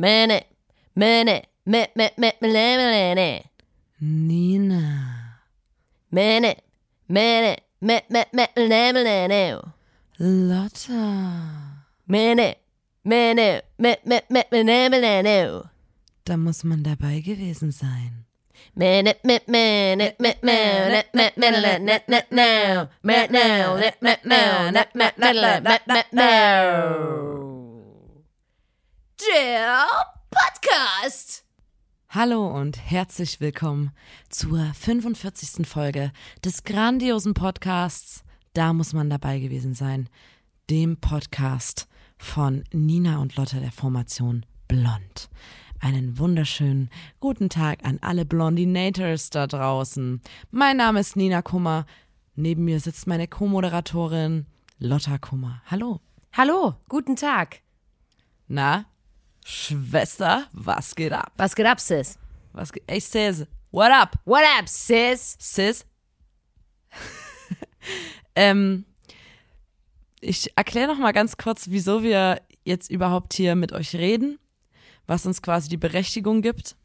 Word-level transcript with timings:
Mene, 0.00 0.46
mene, 0.94 1.42
me, 1.66 1.90
me, 1.94 2.10
me, 2.16 2.32
me, 2.40 2.48
mene, 2.48 3.50
Nina. 4.00 5.42
mene, 6.10 6.56
mene, 7.06 7.56
me, 7.82 8.02
me, 8.08 8.24
me, 8.32 8.48
me, 8.56 8.92
mene, 8.94 9.60
Lotta. 10.16 11.84
mene, 12.06 12.56
mene, 13.04 13.62
me, 13.76 13.98
me, 14.06 14.22
me, 14.30 14.44
me, 14.50 14.88
mene, 14.88 15.62
Da 16.24 16.36
muss 16.38 16.64
man 16.64 16.82
dabei 16.82 17.20
gewesen 17.20 17.70
sein. 17.70 18.24
Der 29.20 29.86
Podcast. 30.30 31.44
Hallo 32.08 32.46
und 32.46 32.78
herzlich 32.78 33.38
willkommen 33.40 33.90
zur 34.30 34.72
45. 34.72 35.66
Folge 35.66 36.10
des 36.42 36.64
grandiosen 36.64 37.34
Podcasts 37.34 38.24
Da 38.54 38.72
muss 38.72 38.94
man 38.94 39.10
dabei 39.10 39.38
gewesen 39.40 39.74
sein, 39.74 40.08
dem 40.70 40.96
Podcast 40.96 41.86
von 42.16 42.64
Nina 42.72 43.18
und 43.18 43.36
Lotta 43.36 43.60
der 43.60 43.72
Formation 43.72 44.46
Blond. 44.68 45.28
Einen 45.80 46.18
wunderschönen 46.18 46.88
guten 47.18 47.50
Tag 47.50 47.84
an 47.84 47.98
alle 48.00 48.24
Blondinators 48.24 49.28
da 49.28 49.46
draußen. 49.46 50.22
Mein 50.50 50.78
Name 50.78 51.00
ist 51.00 51.16
Nina 51.16 51.42
Kummer. 51.42 51.84
Neben 52.36 52.64
mir 52.64 52.80
sitzt 52.80 53.06
meine 53.06 53.28
Co-Moderatorin 53.28 54.46
Lotta 54.78 55.18
Kummer. 55.18 55.60
Hallo. 55.66 56.00
Hallo, 56.32 56.76
guten 56.88 57.16
Tag. 57.16 57.60
Na, 58.48 58.86
Schwester, 59.44 60.46
was 60.52 60.94
geht 60.94 61.12
ab? 61.12 61.32
Was 61.36 61.54
geht 61.54 61.66
ab, 61.66 61.80
Sis? 61.80 62.18
Was 62.52 62.72
geht? 62.72 62.84
Ey, 62.86 63.00
Sis, 63.00 63.46
what 63.70 63.90
up? 63.90 64.14
What 64.24 64.42
up, 64.58 64.68
Sis? 64.68 65.36
Sis? 65.38 65.84
ähm, 68.34 68.84
ich 70.20 70.50
erkläre 70.56 70.88
noch 70.88 70.98
mal 70.98 71.12
ganz 71.12 71.36
kurz, 71.36 71.70
wieso 71.70 72.02
wir 72.02 72.40
jetzt 72.64 72.90
überhaupt 72.90 73.32
hier 73.34 73.54
mit 73.54 73.72
euch 73.72 73.94
reden, 73.94 74.38
was 75.06 75.26
uns 75.26 75.42
quasi 75.42 75.68
die 75.68 75.76
Berechtigung 75.76 76.42
gibt. 76.42 76.76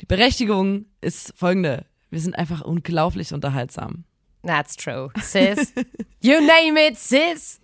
Die 0.00 0.06
Berechtigung 0.06 0.86
ist 1.00 1.32
folgende. 1.36 1.86
Wir 2.10 2.20
sind 2.20 2.36
einfach 2.36 2.60
unglaublich 2.60 3.32
unterhaltsam. 3.32 4.04
That's 4.44 4.76
true, 4.76 5.10
Sis. 5.20 5.72
you 6.20 6.40
name 6.40 6.78
it, 6.78 6.96
Sis. 6.98 7.60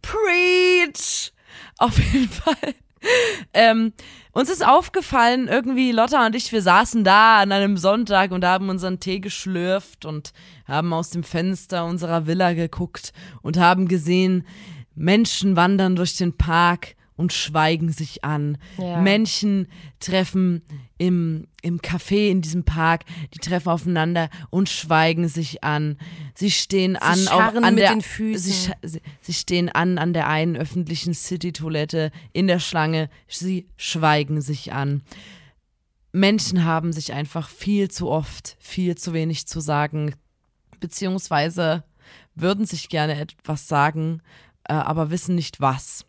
Preach! 0.00 1.32
Auf 1.78 1.98
jeden 1.98 2.28
Fall. 2.28 2.74
Ähm, 3.54 3.92
uns 4.32 4.48
ist 4.48 4.66
aufgefallen, 4.66 5.46
irgendwie 5.46 5.92
Lotta 5.92 6.24
und 6.24 6.34
ich, 6.34 6.52
wir 6.52 6.62
saßen 6.62 7.04
da 7.04 7.40
an 7.40 7.52
einem 7.52 7.76
Sonntag 7.76 8.30
und 8.30 8.46
haben 8.46 8.70
unseren 8.70 8.98
Tee 8.98 9.20
geschlürft 9.20 10.06
und 10.06 10.32
haben 10.66 10.94
aus 10.94 11.10
dem 11.10 11.22
Fenster 11.22 11.84
unserer 11.84 12.26
Villa 12.26 12.54
geguckt 12.54 13.12
und 13.42 13.58
haben 13.58 13.88
gesehen, 13.88 14.46
Menschen 14.94 15.54
wandern 15.54 15.96
durch 15.96 16.16
den 16.16 16.36
Park 16.36 16.94
und 17.22 17.32
schweigen 17.32 17.90
sich 17.92 18.24
an. 18.24 18.58
Ja. 18.76 19.00
Menschen 19.00 19.68
treffen 20.00 20.62
im, 20.98 21.46
im 21.62 21.78
Café 21.80 22.28
in 22.28 22.42
diesem 22.42 22.64
Park, 22.64 23.04
die 23.32 23.38
treffen 23.38 23.68
aufeinander 23.68 24.28
und 24.50 24.68
schweigen 24.68 25.28
sich 25.28 25.62
an. 25.64 25.96
Sie 26.34 26.50
stehen 26.50 26.96
an 26.96 27.28
auch 27.28 27.54
an 27.54 27.74
mit 27.74 27.84
der, 27.84 27.92
den 27.92 28.02
Füßen. 28.02 28.52
Sie, 28.52 28.52
scha- 28.70 28.76
sie, 28.82 29.00
sie 29.20 29.32
stehen 29.32 29.68
an 29.68 29.98
an 29.98 30.12
der 30.12 30.28
einen 30.28 30.56
öffentlichen 30.56 31.14
City-Toilette 31.14 32.10
in 32.32 32.48
der 32.48 32.58
Schlange. 32.58 33.08
Sie 33.28 33.68
schweigen 33.76 34.40
sich 34.42 34.72
an. 34.72 35.02
Menschen 36.10 36.64
haben 36.64 36.92
sich 36.92 37.12
einfach 37.12 37.48
viel 37.48 37.90
zu 37.90 38.10
oft, 38.10 38.56
viel 38.60 38.96
zu 38.96 39.12
wenig 39.14 39.46
zu 39.46 39.60
sagen, 39.60 40.14
beziehungsweise 40.80 41.84
würden 42.34 42.66
sich 42.66 42.88
gerne 42.88 43.18
etwas 43.18 43.68
sagen, 43.68 44.20
äh, 44.64 44.74
aber 44.74 45.10
wissen 45.10 45.34
nicht 45.34 45.60
was. 45.60 46.04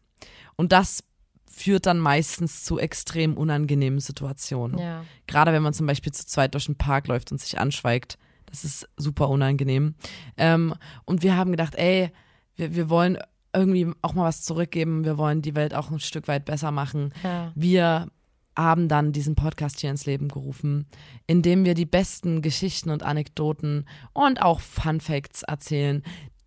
Und 0.55 0.71
das 0.71 1.03
führt 1.49 1.85
dann 1.85 1.99
meistens 1.99 2.63
zu 2.63 2.79
extrem 2.79 3.37
unangenehmen 3.37 3.99
Situationen. 3.99 4.79
Ja. 4.79 5.05
Gerade 5.27 5.53
wenn 5.53 5.61
man 5.61 5.73
zum 5.73 5.85
Beispiel 5.85 6.11
zu 6.11 6.25
zweit 6.25 6.55
durch 6.55 6.65
den 6.65 6.77
Park 6.77 7.07
läuft 7.07 7.31
und 7.31 7.39
sich 7.39 7.59
anschweigt. 7.59 8.17
Das 8.47 8.63
ist 8.63 8.87
super 8.97 9.29
unangenehm. 9.29 9.95
Ähm, 10.37 10.73
und 11.05 11.21
wir 11.21 11.37
haben 11.37 11.51
gedacht, 11.51 11.75
ey, 11.75 12.11
wir, 12.55 12.75
wir 12.75 12.89
wollen 12.89 13.17
irgendwie 13.55 13.91
auch 14.01 14.13
mal 14.13 14.25
was 14.25 14.41
zurückgeben. 14.41 15.05
Wir 15.05 15.17
wollen 15.17 15.41
die 15.41 15.55
Welt 15.55 15.75
auch 15.75 15.91
ein 15.91 15.99
Stück 15.99 16.27
weit 16.27 16.45
besser 16.45 16.71
machen. 16.71 17.13
Ja. 17.23 17.51
Wir 17.55 18.07
haben 18.55 18.87
dann 18.87 19.11
diesen 19.11 19.35
Podcast 19.35 19.79
hier 19.79 19.89
ins 19.89 20.05
Leben 20.05 20.27
gerufen, 20.27 20.87
in 21.27 21.41
dem 21.41 21.65
wir 21.65 21.73
die 21.73 21.85
besten 21.85 22.41
Geschichten 22.41 22.89
und 22.89 23.03
Anekdoten 23.03 23.85
und 24.13 24.41
auch 24.41 24.59
Fun 24.59 24.99
Facts 24.99 25.43
erzählen, 25.43 26.03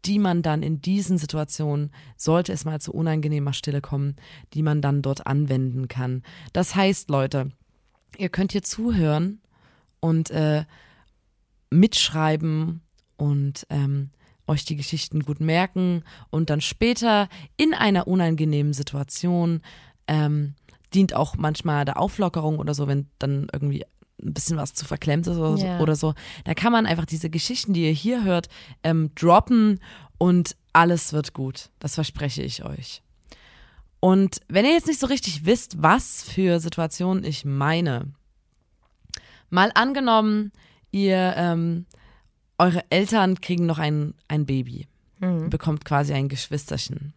die 0.06 0.18
man 0.18 0.42
dann 0.42 0.62
in 0.62 0.80
diesen 0.80 1.18
Situationen, 1.18 1.90
sollte 2.16 2.52
es 2.52 2.64
mal 2.64 2.80
zu 2.80 2.92
unangenehmer 2.92 3.52
Stille 3.52 3.80
kommen, 3.80 4.16
die 4.54 4.62
man 4.62 4.80
dann 4.80 5.02
dort 5.02 5.26
anwenden 5.26 5.88
kann. 5.88 6.22
Das 6.52 6.74
heißt, 6.74 7.10
Leute, 7.10 7.50
ihr 8.16 8.28
könnt 8.28 8.52
hier 8.52 8.62
zuhören 8.62 9.40
und 10.00 10.30
äh, 10.30 10.64
mitschreiben 11.70 12.82
und 13.16 13.66
ähm, 13.70 14.10
euch 14.46 14.64
die 14.64 14.76
Geschichten 14.76 15.20
gut 15.20 15.40
merken 15.40 16.04
und 16.30 16.50
dann 16.50 16.60
später 16.60 17.28
in 17.56 17.74
einer 17.74 18.06
unangenehmen 18.06 18.72
Situation 18.72 19.60
ähm, 20.06 20.54
dient 20.94 21.14
auch 21.14 21.36
manchmal 21.36 21.84
der 21.84 21.98
Auflockerung 21.98 22.58
oder 22.58 22.74
so, 22.74 22.86
wenn 22.86 23.08
dann 23.18 23.48
irgendwie 23.52 23.84
ein 24.22 24.32
bisschen 24.32 24.56
was 24.56 24.72
zu 24.74 24.84
verklemmt 24.84 25.26
ist 25.26 25.36
oder, 25.36 25.56
Ja. 25.62 25.76
so, 25.78 25.82
oder 25.82 25.96
so. 25.96 26.14
Da 26.44 26.54
kann 26.54 26.72
man 26.72 26.86
einfach 26.86 27.04
diese 27.06 27.30
Geschichten, 27.30 27.72
die 27.74 27.84
ihr 27.84 27.92
hier 27.92 28.24
hört, 28.24 28.48
ähm, 28.82 29.10
droppen 29.14 29.80
und 30.18 30.56
alles 30.72 31.12
wird 31.12 31.32
gut. 31.32 31.70
Das 31.78 31.94
verspreche 31.94 32.42
ich 32.42 32.64
euch. 32.64 33.02
Und 34.00 34.40
wenn 34.48 34.64
ihr 34.64 34.72
jetzt 34.72 34.86
nicht 34.86 35.00
so 35.00 35.06
richtig 35.06 35.44
wisst, 35.46 35.82
was 35.82 36.22
für 36.22 36.60
Situationen 36.60 37.24
ich 37.24 37.44
meine, 37.44 38.12
mal 39.50 39.70
angenommen, 39.74 40.52
ihr, 40.90 41.34
ähm, 41.36 41.86
eure 42.58 42.84
Eltern 42.90 43.40
kriegen 43.40 43.66
noch 43.66 43.78
ein, 43.78 44.14
ein 44.28 44.46
Baby, 44.46 44.86
bekommt 45.48 45.84
quasi 45.84 46.12
ein 46.12 46.28
Geschwisterchen. 46.28 47.14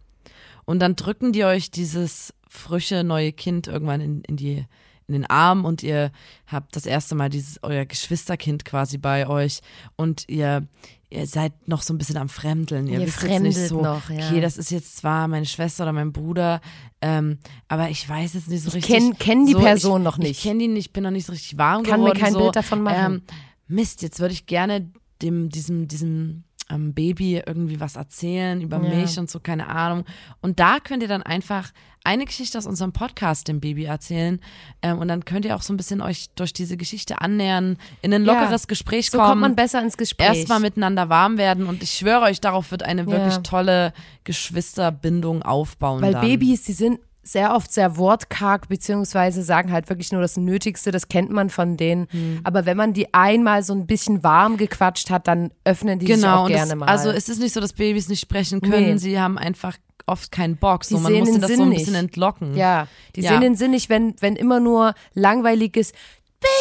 Und 0.65 0.79
dann 0.79 0.95
drücken 0.95 1.31
die 1.33 1.43
euch 1.43 1.69
dieses 1.69 2.33
frische 2.47 3.03
neue 3.03 3.31
Kind 3.33 3.67
irgendwann 3.67 4.01
in, 4.01 4.21
in 4.23 4.37
die 4.37 4.65
in 5.09 5.13
den 5.13 5.25
Arm 5.29 5.65
und 5.65 5.83
ihr 5.83 6.11
habt 6.47 6.75
das 6.75 6.85
erste 6.85 7.15
Mal 7.15 7.29
dieses 7.29 7.59
euer 7.63 7.85
Geschwisterkind 7.85 8.63
quasi 8.65 8.97
bei 8.97 9.27
euch 9.27 9.59
und 9.95 10.23
ihr 10.27 10.67
ihr 11.11 11.25
seid 11.25 11.67
noch 11.67 11.81
so 11.81 11.91
ein 11.91 11.97
bisschen 11.97 12.17
am 12.17 12.29
Fremdeln. 12.29 12.85
Ihr, 12.85 12.99
Ihr 12.99 13.07
wisst 13.07 13.23
jetzt 13.23 13.41
nicht 13.41 13.57
so, 13.57 13.81
noch, 13.81 14.11
ja. 14.11 14.27
okay, 14.27 14.41
das 14.41 14.57
ist 14.59 14.69
jetzt 14.69 14.95
zwar 14.97 15.27
meine 15.27 15.47
Schwester 15.47 15.83
oder 15.83 15.91
mein 15.93 16.11
Bruder, 16.13 16.61
ähm, 17.01 17.39
aber 17.67 17.89
ich 17.89 18.07
weiß 18.07 18.35
jetzt 18.35 18.47
nicht 18.47 18.63
so 18.63 18.69
richtig. 18.69 18.95
kenn- 18.95 19.17
kenn 19.17 19.47
die 19.47 19.53
so, 19.53 19.59
Person 19.59 20.01
ich, 20.01 20.05
noch 20.05 20.17
Ich 20.19 20.23
nicht. 20.23 20.43
kenne 20.43 20.59
die 20.59 20.67
nicht, 20.67 20.93
bin 20.93 21.01
noch 21.03 21.09
nicht 21.09 21.25
so 21.25 21.31
richtig 21.31 21.57
warm 21.57 21.81
Kann 21.81 22.01
mir 22.01 22.11
geworden. 22.11 22.19
kein 22.19 22.33
so. 22.33 22.39
Bild 22.41 22.55
davon 22.55 22.83
machen. 22.83 23.13
Ähm, 23.15 23.21
Mist, 23.67 24.03
jetzt 24.03 24.19
würde 24.19 24.33
ich 24.35 24.45
gerne 24.45 24.91
dem, 25.23 25.49
diesem, 25.49 25.87
diesem 25.87 26.43
ähm, 26.71 26.93
Baby 26.93 27.41
irgendwie 27.45 27.79
was 27.79 27.95
erzählen 27.95 28.61
über 28.61 28.77
Ja. 28.81 28.95
mich 28.95 29.17
und 29.17 29.29
so, 29.29 29.39
keine 29.39 29.67
Ahnung. 29.69 30.05
Und 30.41 30.59
da 30.59 30.79
könnt 30.79 31.01
ihr 31.03 31.09
dann 31.09 31.23
einfach 31.23 31.71
eine 32.03 32.25
Geschichte 32.25 32.57
aus 32.57 32.65
unserem 32.65 32.93
Podcast 32.93 33.47
dem 33.47 33.59
Baby 33.59 33.83
erzählen. 33.85 34.39
Ähm, 34.81 34.99
und 34.99 35.07
dann 35.09 35.25
könnt 35.25 35.45
ihr 35.45 35.55
auch 35.55 35.61
so 35.61 35.73
ein 35.73 35.77
bisschen 35.77 36.01
euch 36.01 36.29
durch 36.35 36.53
diese 36.53 36.77
Geschichte 36.77 37.19
annähern, 37.21 37.77
in 38.01 38.13
ein 38.13 38.23
Ja. 38.25 38.33
lockeres 38.39 38.67
Gespräch 38.67 39.09
So 39.09 39.17
kommen. 39.17 39.29
kommt 39.31 39.41
man 39.41 39.55
besser 39.55 39.81
ins 39.81 39.97
Gespräch. 39.97 40.27
Erstmal 40.37 40.59
miteinander 40.61 41.09
warm 41.09 41.37
werden 41.37 41.65
und 41.67 41.83
ich 41.83 41.91
schwöre 41.91 42.21
euch, 42.21 42.39
darauf 42.39 42.71
wird 42.71 42.83
eine 42.83 43.05
wirklich 43.07 43.35
Ja. 43.35 43.41
tolle 43.41 43.93
Geschwisterbindung 44.23 45.41
aufbauen. 45.43 46.01
Weil 46.01 46.13
dann. 46.13 46.21
Babys, 46.25 46.63
die 46.63 46.73
sind 46.73 46.99
sehr 47.31 47.55
oft 47.55 47.71
sehr 47.71 47.97
wortkarg, 47.97 48.67
beziehungsweise 48.69 49.43
sagen 49.43 49.71
halt 49.71 49.89
wirklich 49.89 50.11
nur 50.11 50.21
das 50.21 50.37
Nötigste, 50.37 50.91
das 50.91 51.07
kennt 51.07 51.29
man 51.31 51.49
von 51.49 51.77
denen. 51.77 52.07
Hm. 52.11 52.39
Aber 52.43 52.65
wenn 52.65 52.77
man 52.77 52.93
die 52.93 53.13
einmal 53.13 53.63
so 53.63 53.73
ein 53.73 53.85
bisschen 53.87 54.23
warm 54.23 54.57
gequatscht 54.57 55.09
hat, 55.09 55.27
dann 55.27 55.51
öffnen 55.63 55.99
die 55.99 56.07
sich 56.07 56.15
Genau, 56.15 56.37
auch 56.41 56.45
und 56.45 56.51
gerne 56.51 56.69
das, 56.69 56.77
mal. 56.77 56.85
also 56.87 57.09
es 57.11 57.29
ist 57.29 57.39
nicht 57.39 57.53
so, 57.53 57.59
dass 57.59 57.73
Babys 57.73 58.09
nicht 58.09 58.21
sprechen 58.21 58.61
können, 58.61 58.93
Nee. 58.93 58.97
sie 58.97 59.19
haben 59.19 59.37
einfach 59.37 59.77
oft 60.05 60.31
keinen 60.31 60.57
Bock. 60.57 60.85
So, 60.85 60.97
man 60.97 61.13
muss 61.13 61.31
das 61.39 61.47
Sinn 61.47 61.57
so 61.57 61.63
ein 61.63 61.69
nicht. 61.69 61.79
bisschen 61.79 61.95
entlocken. 61.95 62.55
ja, 62.57 62.87
die 63.15 63.21
Ja. 63.21 63.31
sehen 63.31 63.41
den 63.41 63.55
Sinn 63.55 63.71
nicht, 63.71 63.89
wenn, 63.89 64.15
wenn 64.21 64.35
immer 64.35 64.59
nur 64.59 64.93
langweiliges 65.13 65.93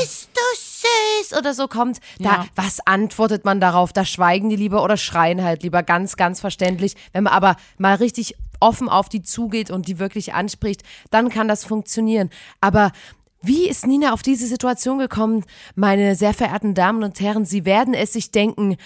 bist 0.01 0.29
du 0.35 0.41
süß 1.23 1.39
oder 1.39 1.55
so 1.55 1.69
kommt, 1.69 1.99
da, 2.19 2.25
Ja. 2.25 2.47
was 2.57 2.81
antwortet 2.85 3.45
man 3.45 3.61
darauf? 3.61 3.93
Da 3.93 4.05
schweigen 4.05 4.51
die 4.51 4.57
lieber 4.57 4.83
oder 4.83 4.97
schreien 4.97 5.43
halt 5.43 5.63
lieber, 5.63 5.83
ganz, 5.83 6.17
ganz 6.17 6.41
verständlich. 6.41 6.95
Wenn 7.13 7.25
man 7.25 7.33
aber 7.33 7.57
mal 7.79 7.95
richtig 7.95 8.35
offen 8.61 8.89
auf 8.89 9.09
die 9.09 9.23
zugeht 9.23 9.71
und 9.71 9.89
die 9.89 9.99
wirklich 9.99 10.35
anspricht, 10.35 10.83
dann 11.11 11.29
kann 11.29 11.49
das 11.49 11.65
funktionieren. 11.65 12.31
Aber 12.61 12.93
wie 13.41 13.69
ist 13.69 13.87
Nina 13.87 14.13
auf 14.13 14.23
diese 14.23 14.47
Situation 14.47 14.99
gekommen? 14.99 15.45
Meine 15.75 16.17
sehr 16.17 16.35
verehrten 16.35 16.75
Damen 16.75 17.05
und 17.05 17.21
Herren, 17.21 17.45
Sie 17.45 17.65
werden 17.65 17.95
es 17.95 18.13
sich 18.13 18.31
denken, 18.31 18.77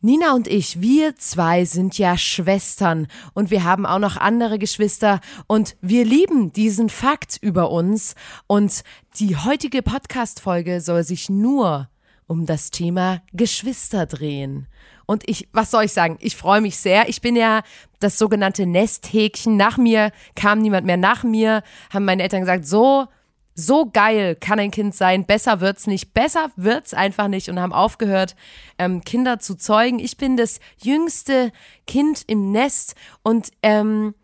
Nina 0.00 0.32
und 0.32 0.46
ich, 0.46 0.80
wir 0.80 1.16
zwei 1.16 1.64
sind 1.64 1.98
ja 1.98 2.16
Schwestern 2.16 3.08
und 3.34 3.50
wir 3.50 3.64
haben 3.64 3.84
auch 3.84 3.98
noch 3.98 4.16
andere 4.16 4.60
Geschwister 4.60 5.20
und 5.48 5.76
wir 5.80 6.04
lieben 6.04 6.52
diesen 6.52 6.88
Fakt 6.88 7.36
über 7.40 7.72
uns 7.72 8.14
und 8.46 8.84
die 9.18 9.36
heutige 9.36 9.82
Podcast-Folge 9.82 10.80
soll 10.80 11.02
sich 11.02 11.28
nur 11.28 11.88
um 12.28 12.46
das 12.46 12.70
Thema 12.70 13.22
Geschwister 13.32 14.06
drehen. 14.06 14.68
Und 15.06 15.28
ich, 15.28 15.48
was 15.52 15.70
soll 15.70 15.84
ich 15.84 15.92
sagen? 15.92 16.18
Ich 16.20 16.36
freue 16.36 16.60
mich 16.60 16.76
sehr. 16.76 17.08
Ich 17.08 17.20
bin 17.20 17.34
ja 17.34 17.62
das 17.98 18.18
sogenannte 18.18 18.66
Nesthäkchen. 18.66 19.56
Nach 19.56 19.78
mir 19.78 20.12
kam 20.36 20.60
niemand 20.60 20.86
mehr. 20.86 20.98
Nach 20.98 21.24
mir 21.24 21.62
haben 21.92 22.04
meine 22.04 22.22
Eltern 22.22 22.40
gesagt, 22.40 22.66
so, 22.66 23.08
so 23.54 23.86
geil 23.90 24.36
kann 24.36 24.60
ein 24.60 24.70
Kind 24.70 24.94
sein, 24.94 25.26
besser 25.26 25.60
wird's 25.60 25.88
nicht, 25.88 26.14
besser 26.14 26.52
wird's 26.54 26.94
einfach 26.94 27.26
nicht 27.26 27.48
und 27.48 27.58
haben 27.58 27.72
aufgehört, 27.72 28.36
ähm, 28.78 29.02
Kinder 29.02 29.40
zu 29.40 29.56
zeugen. 29.56 29.98
Ich 29.98 30.16
bin 30.16 30.36
das 30.36 30.60
jüngste 30.80 31.50
Kind 31.86 32.22
im 32.28 32.52
Nest 32.52 32.94
und 33.24 33.50
ähm, 33.62 34.14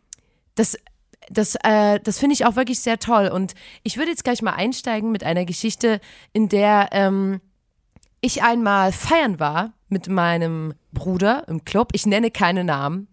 das 0.54 0.76
das, 1.30 1.56
äh, 1.64 2.00
das 2.00 2.18
finde 2.18 2.34
ich 2.34 2.44
auch 2.44 2.54
wirklich 2.54 2.80
sehr 2.80 2.98
toll. 2.98 3.28
Und 3.28 3.54
ich 3.82 3.96
würde 3.96 4.10
jetzt 4.10 4.24
gleich 4.24 4.42
mal 4.42 4.52
einsteigen 4.52 5.10
mit 5.10 5.24
einer 5.24 5.46
Geschichte, 5.46 6.00
in 6.34 6.50
der 6.50 6.90
ähm, 6.92 7.40
ich 8.24 8.42
einmal 8.42 8.92
feiern 8.92 9.38
war 9.38 9.72
mit 9.88 10.08
meinem 10.08 10.74
Bruder 10.92 11.44
im 11.48 11.64
Club. 11.64 11.90
Ich 11.92 12.06
nenne 12.06 12.30
keine 12.30 12.64
Namen 12.64 13.08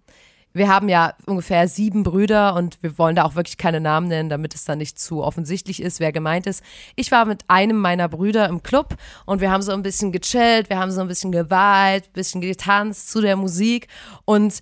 wir 0.53 0.67
haben 0.67 0.89
ja 0.89 1.13
ungefähr 1.25 1.67
sieben 1.67 2.03
Brüder 2.03 2.55
und 2.55 2.81
wir 2.83 2.97
wollen 2.97 3.15
da 3.15 3.23
auch 3.23 3.35
wirklich 3.35 3.57
keine 3.57 3.79
Namen 3.79 4.07
nennen, 4.07 4.29
damit 4.29 4.53
es 4.53 4.65
dann 4.65 4.79
nicht 4.79 4.99
zu 4.99 5.23
offensichtlich 5.23 5.81
ist, 5.81 5.99
wer 5.99 6.11
gemeint 6.11 6.45
ist. 6.45 6.63
Ich 6.95 7.11
war 7.11 7.25
mit 7.25 7.43
einem 7.47 7.77
meiner 7.77 8.09
Brüder 8.09 8.49
im 8.49 8.61
Club 8.61 8.95
und 9.25 9.41
wir 9.41 9.51
haben 9.51 9.61
so 9.61 9.71
ein 9.71 9.83
bisschen 9.83 10.11
gechillt, 10.11 10.69
wir 10.69 10.79
haben 10.79 10.91
so 10.91 11.01
ein 11.01 11.07
bisschen 11.07 11.31
geweilt, 11.31 12.05
ein 12.07 12.13
bisschen 12.13 12.41
getanzt 12.41 13.09
zu 13.09 13.21
der 13.21 13.37
Musik 13.37 13.87
und 14.25 14.59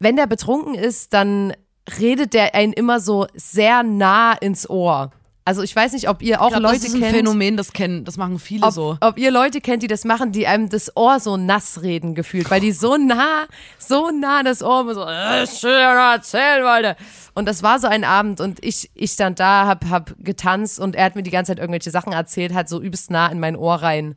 wenn 0.00 0.16
der 0.16 0.26
betrunken 0.26 0.74
ist, 0.74 1.14
dann 1.14 1.52
redet 2.00 2.34
der 2.34 2.56
einen 2.56 2.72
immer 2.72 2.98
so 2.98 3.26
sehr 3.34 3.84
nah 3.84 4.32
ins 4.32 4.68
Ohr. 4.68 5.12
Also 5.44 5.62
ich 5.62 5.74
weiß 5.74 5.92
nicht, 5.92 6.08
ob 6.08 6.22
ihr 6.22 6.40
auch 6.40 6.50
glaub, 6.50 6.62
Leute 6.62 6.76
das 6.76 6.84
ist 6.84 6.94
ein 6.94 7.00
kennt. 7.00 7.16
Phänomen, 7.16 7.56
das 7.56 7.72
kennen, 7.72 8.04
das 8.04 8.16
machen 8.16 8.38
viele 8.38 8.64
ob, 8.64 8.72
so. 8.72 8.96
ob 9.00 9.18
ihr 9.18 9.32
Leute 9.32 9.60
kennt, 9.60 9.82
die 9.82 9.88
das 9.88 10.04
machen, 10.04 10.30
die 10.30 10.46
einem 10.46 10.68
das 10.68 10.96
Ohr 10.96 11.18
so 11.18 11.36
nass 11.36 11.82
reden 11.82 12.14
gefühlt, 12.14 12.48
weil 12.50 12.60
die 12.60 12.70
so 12.70 12.96
nah, 12.96 13.46
so 13.78 14.10
nah 14.10 14.44
das 14.44 14.62
Ohr 14.62 14.82
immer 14.82 14.94
so, 14.94 15.04
äh, 15.04 15.46
schön 15.46 15.72
erzählen 15.72 16.62
wollte. 16.62 16.96
Und 17.34 17.46
das 17.46 17.64
war 17.64 17.80
so 17.80 17.88
ein 17.88 18.04
Abend 18.04 18.40
und 18.40 18.64
ich, 18.64 18.90
ich 18.94 19.10
stand 19.10 19.40
da, 19.40 19.66
hab, 19.66 19.84
hab 19.86 20.14
getanzt 20.18 20.78
und 20.78 20.94
er 20.94 21.06
hat 21.06 21.16
mir 21.16 21.24
die 21.24 21.30
ganze 21.30 21.50
Zeit 21.50 21.58
irgendwelche 21.58 21.90
Sachen 21.90 22.12
erzählt, 22.12 22.54
hat 22.54 22.68
so 22.68 22.80
übelst 22.80 23.10
nah 23.10 23.26
in 23.26 23.40
mein 23.40 23.56
Ohr 23.56 23.74
rein. 23.76 24.14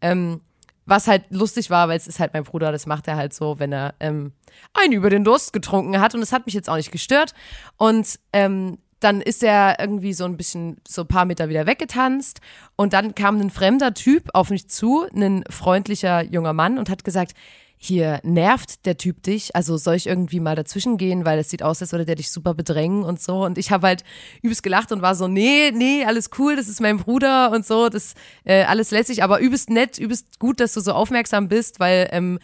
Ähm, 0.00 0.40
was 0.86 1.06
halt 1.06 1.24
lustig 1.30 1.70
war, 1.70 1.88
weil 1.88 1.98
es 1.98 2.06
ist 2.06 2.18
halt 2.18 2.32
mein 2.32 2.44
Bruder, 2.44 2.72
das 2.72 2.86
macht 2.86 3.08
er 3.08 3.16
halt 3.16 3.34
so, 3.34 3.58
wenn 3.58 3.72
er 3.72 3.94
ähm, 4.00 4.32
einen 4.72 4.94
über 4.94 5.10
den 5.10 5.22
Durst 5.22 5.52
getrunken 5.52 6.00
hat 6.00 6.14
und 6.14 6.22
es 6.22 6.32
hat 6.32 6.46
mich 6.46 6.54
jetzt 6.54 6.70
auch 6.70 6.76
nicht 6.76 6.92
gestört. 6.92 7.34
Und 7.76 8.18
ähm, 8.32 8.78
dann 9.00 9.20
ist 9.20 9.42
er 9.42 9.78
irgendwie 9.80 10.12
so 10.12 10.24
ein 10.24 10.36
bisschen, 10.36 10.78
so 10.86 11.02
ein 11.02 11.08
paar 11.08 11.24
Meter 11.24 11.48
wieder 11.48 11.66
weggetanzt 11.66 12.40
und 12.76 12.92
dann 12.92 13.14
kam 13.14 13.40
ein 13.40 13.50
fremder 13.50 13.94
Typ 13.94 14.28
auf 14.34 14.50
mich 14.50 14.68
zu, 14.68 15.06
ein 15.14 15.44
freundlicher 15.48 16.22
junger 16.24 16.52
Mann 16.52 16.78
und 16.78 16.90
hat 16.90 17.04
gesagt, 17.04 17.34
hier 17.80 18.18
nervt 18.24 18.84
der 18.86 18.96
Typ 18.96 19.22
dich, 19.22 19.54
also 19.54 19.76
soll 19.76 19.94
ich 19.94 20.08
irgendwie 20.08 20.40
mal 20.40 20.56
dazwischen 20.56 20.96
gehen, 20.96 21.24
weil 21.24 21.38
es 21.38 21.48
sieht 21.48 21.62
aus, 21.62 21.80
als 21.80 21.92
würde 21.92 22.04
der 22.04 22.16
dich 22.16 22.32
super 22.32 22.52
bedrängen 22.52 23.04
und 23.04 23.22
so. 23.22 23.44
Und 23.44 23.56
ich 23.56 23.70
habe 23.70 23.86
halt 23.86 24.02
übelst 24.42 24.64
gelacht 24.64 24.90
und 24.90 25.00
war 25.00 25.14
so, 25.14 25.28
nee, 25.28 25.70
nee, 25.70 26.04
alles 26.04 26.30
cool, 26.38 26.56
das 26.56 26.68
ist 26.68 26.80
mein 26.80 26.98
Bruder 26.98 27.52
und 27.52 27.64
so, 27.64 27.88
das 27.88 28.14
äh, 28.44 28.64
alles 28.64 28.90
lässig, 28.90 29.22
aber 29.22 29.38
übelst 29.38 29.70
nett, 29.70 29.96
übelst 29.96 30.40
gut, 30.40 30.58
dass 30.58 30.72
du 30.72 30.80
so 30.80 30.92
aufmerksam 30.92 31.46
bist, 31.46 31.78
weil 31.78 32.08
ähm, 32.10 32.40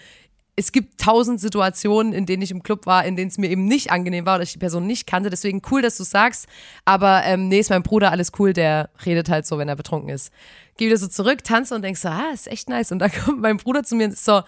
es 0.57 0.71
gibt 0.71 1.01
tausend 1.01 1.41
Situationen, 1.41 2.13
in 2.13 2.27
denen 2.27 2.43
ich 2.43 2.51
im 2.53 2.63
Club 2.63 2.87
war, 2.87 3.05
in 3.05 3.17
denen 3.17 3.29
es 3.29 3.39
mir 3.39 3.51
eben 3.51 3.65
nicht 3.67 3.91
angenehm 3.91 4.25
war 4.25 4.37
oder 4.37 4.45
ich 4.45 4.53
die 4.53 4.59
Person 4.59 4.87
nicht 4.87 5.07
kannte. 5.07 5.29
Deswegen 5.31 5.61
cool, 5.71 5.83
dass 5.83 5.97
du 5.97 6.05
sagst. 6.05 6.47
Aber 6.85 7.23
ähm, 7.25 7.49
nee, 7.49 7.59
ist 7.59 7.71
mein 7.71 7.83
Bruder 7.83 8.13
alles 8.13 8.31
cool, 8.39 8.53
der 8.53 8.91
redet 9.05 9.29
halt 9.29 9.47
so, 9.47 9.59
wenn 9.59 9.69
er 9.69 9.75
betrunken 9.77 10.11
ist. 10.11 10.33
Geh 10.77 10.87
wieder 10.87 10.97
so 10.97 11.07
zurück, 11.09 11.43
tanze 11.45 11.75
und 11.75 11.83
denkst 11.83 12.01
so, 12.01 12.09
ah, 12.09 12.31
ist 12.33 12.47
echt 12.49 12.69
nice. 12.69 12.93
Und 12.93 13.01
dann 13.01 13.11
kommt 13.25 13.41
mein 13.41 13.57
Bruder 13.57 13.83
zu 13.83 13.97
mir 13.97 14.07
und 14.07 14.13
ist 14.13 14.25
so, 14.25 14.43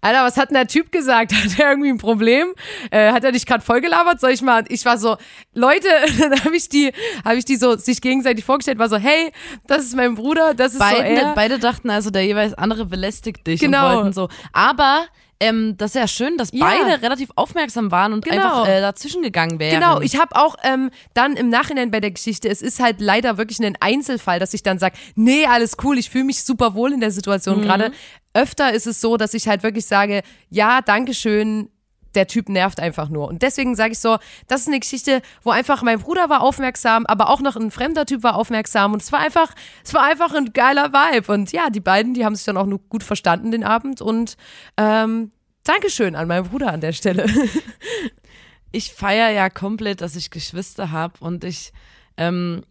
Alter, 0.00 0.24
was 0.24 0.36
hat 0.36 0.50
denn 0.50 0.56
der 0.56 0.66
Typ 0.66 0.92
gesagt? 0.92 1.32
Hat 1.44 1.58
er 1.58 1.70
irgendwie 1.70 1.88
ein 1.88 1.98
Problem? 1.98 2.48
Äh, 2.90 3.12
hat 3.12 3.24
er 3.24 3.32
dich 3.32 3.46
gerade 3.46 3.64
vollgelabert? 3.64 4.20
Soll 4.20 4.32
ich 4.32 4.42
mal? 4.42 4.58
Und 4.58 4.70
ich 4.70 4.84
war 4.84 4.98
so, 4.98 5.16
Leute, 5.54 5.88
dann 6.18 6.44
habe 6.44 6.56
ich 6.56 6.68
die, 6.68 6.92
habe 7.24 7.36
ich 7.36 7.44
die 7.46 7.56
so 7.56 7.76
sich 7.76 8.02
gegenseitig 8.02 8.44
vorgestellt, 8.44 8.78
war 8.78 8.88
so, 8.90 8.96
hey, 8.98 9.32
das 9.66 9.84
ist 9.84 9.96
mein 9.96 10.14
Bruder, 10.14 10.52
das 10.52 10.74
ist 10.74 10.78
beide, 10.80 11.16
so 11.16 11.26
er. 11.26 11.34
beide 11.34 11.58
dachten 11.58 11.88
also, 11.90 12.10
der 12.10 12.26
jeweils 12.26 12.52
andere 12.54 12.84
belästigt 12.84 13.46
dich 13.46 13.60
Genau. 13.60 13.88
und 13.88 13.96
wollten 13.96 14.12
so. 14.12 14.28
Aber 14.52 15.06
ähm, 15.48 15.76
das 15.76 15.94
ist 15.94 16.00
ja 16.00 16.08
schön, 16.08 16.36
dass 16.38 16.50
Ja. 16.52 16.66
beide 16.66 17.02
relativ 17.02 17.30
aufmerksam 17.36 17.90
waren 17.90 18.12
und 18.12 18.24
Genau. 18.24 18.36
einfach 18.62 18.68
äh, 18.68 18.80
dazwischen 18.80 19.22
gegangen 19.22 19.58
wären. 19.58 19.74
Genau, 19.80 20.00
ich 20.00 20.18
habe 20.18 20.36
auch 20.36 20.56
ähm, 20.62 20.90
dann 21.14 21.34
im 21.36 21.48
Nachhinein 21.48 21.90
bei 21.90 22.00
der 22.00 22.10
Geschichte, 22.10 22.48
es 22.48 22.62
ist 22.62 22.80
halt 22.80 23.00
leider 23.00 23.38
wirklich 23.38 23.60
ein 23.60 23.76
Einzelfall, 23.80 24.38
dass 24.38 24.54
ich 24.54 24.62
dann 24.62 24.78
sage, 24.78 24.96
nee, 25.14 25.46
alles 25.46 25.76
cool, 25.82 25.98
ich 25.98 26.10
fühle 26.10 26.24
mich 26.24 26.42
super 26.44 26.74
wohl 26.74 26.92
in 26.92 27.00
der 27.00 27.10
Situation 27.10 27.62
gerade. 27.62 27.92
Öfter 28.34 28.72
ist 28.72 28.86
es 28.86 29.00
so, 29.00 29.16
dass 29.16 29.32
ich 29.34 29.46
halt 29.46 29.62
wirklich 29.62 29.86
sage, 29.86 30.22
ja, 30.50 30.80
Dankeschön, 30.80 31.68
der 32.14 32.26
Typ 32.26 32.48
nervt 32.48 32.80
einfach 32.80 33.08
nur. 33.08 33.28
Und 33.28 33.42
deswegen 33.42 33.74
sage 33.74 33.92
ich 33.92 33.98
so, 33.98 34.18
das 34.48 34.62
ist 34.62 34.68
eine 34.68 34.80
Geschichte, 34.80 35.22
wo 35.42 35.50
einfach 35.50 35.82
mein 35.82 35.98
Bruder 35.98 36.28
war 36.28 36.40
aufmerksam, 36.40 37.06
aber 37.06 37.30
auch 37.30 37.40
noch 37.40 37.56
ein 37.56 37.70
fremder 37.70 38.06
Typ 38.06 38.22
war 38.22 38.36
aufmerksam 38.36 38.92
und 38.92 39.02
es 39.02 39.12
war 39.12 39.20
einfach, 39.20 39.52
es 39.84 39.94
war 39.94 40.02
einfach 40.04 40.34
ein 40.34 40.52
geiler 40.52 40.92
Vibe. 40.92 41.32
Und 41.32 41.52
ja, 41.52 41.70
die 41.70 41.80
beiden, 41.80 42.14
die 42.14 42.24
haben 42.24 42.34
sich 42.34 42.44
dann 42.44 42.56
auch 42.56 42.66
nur 42.66 42.80
gut 42.88 43.02
verstanden 43.02 43.50
den 43.50 43.64
Abend 43.64 44.00
und 44.00 44.36
ähm, 44.76 45.30
Dankeschön 45.64 46.14
an 46.14 46.28
meinen 46.28 46.48
Bruder 46.48 46.72
an 46.72 46.82
der 46.82 46.92
Stelle. 46.92 47.26
ich 48.72 48.92
feiere 48.92 49.30
ja 49.30 49.48
komplett, 49.48 50.02
dass 50.02 50.14
ich 50.14 50.30
Geschwister 50.30 50.90
habe 50.90 51.14
und 51.20 51.42
ich, 51.42 51.72
ähm, 52.18 52.62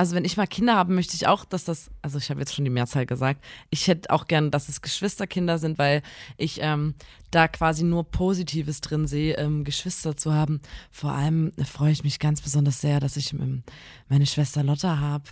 also 0.00 0.16
wenn 0.16 0.24
ich 0.24 0.38
mal 0.38 0.46
Kinder 0.46 0.76
habe, 0.76 0.94
möchte 0.94 1.14
ich 1.14 1.26
auch, 1.26 1.44
dass 1.44 1.64
das, 1.64 1.90
also 2.00 2.16
ich 2.16 2.30
habe 2.30 2.40
jetzt 2.40 2.54
schon 2.54 2.64
die 2.64 2.70
Mehrzahl 2.70 3.04
gesagt, 3.04 3.44
ich 3.68 3.86
hätte 3.86 4.08
auch 4.08 4.28
gern, 4.28 4.50
dass 4.50 4.70
es 4.70 4.80
Geschwisterkinder 4.80 5.58
sind, 5.58 5.76
weil 5.76 6.00
ich 6.38 6.60
ähm, 6.62 6.94
da 7.30 7.48
quasi 7.48 7.84
nur 7.84 8.10
Positives 8.10 8.80
drin 8.80 9.06
sehe, 9.06 9.34
ähm, 9.36 9.62
Geschwister 9.62 10.16
zu 10.16 10.32
haben. 10.32 10.62
Vor 10.90 11.12
allem 11.12 11.52
äh, 11.58 11.64
freue 11.64 11.92
ich 11.92 12.02
mich 12.02 12.18
ganz 12.18 12.40
besonders 12.40 12.80
sehr, 12.80 12.98
dass 12.98 13.18
ich 13.18 13.34
ähm, 13.34 13.62
meine 14.08 14.24
Schwester 14.24 14.62
Lotta 14.62 15.00
habe. 15.00 15.24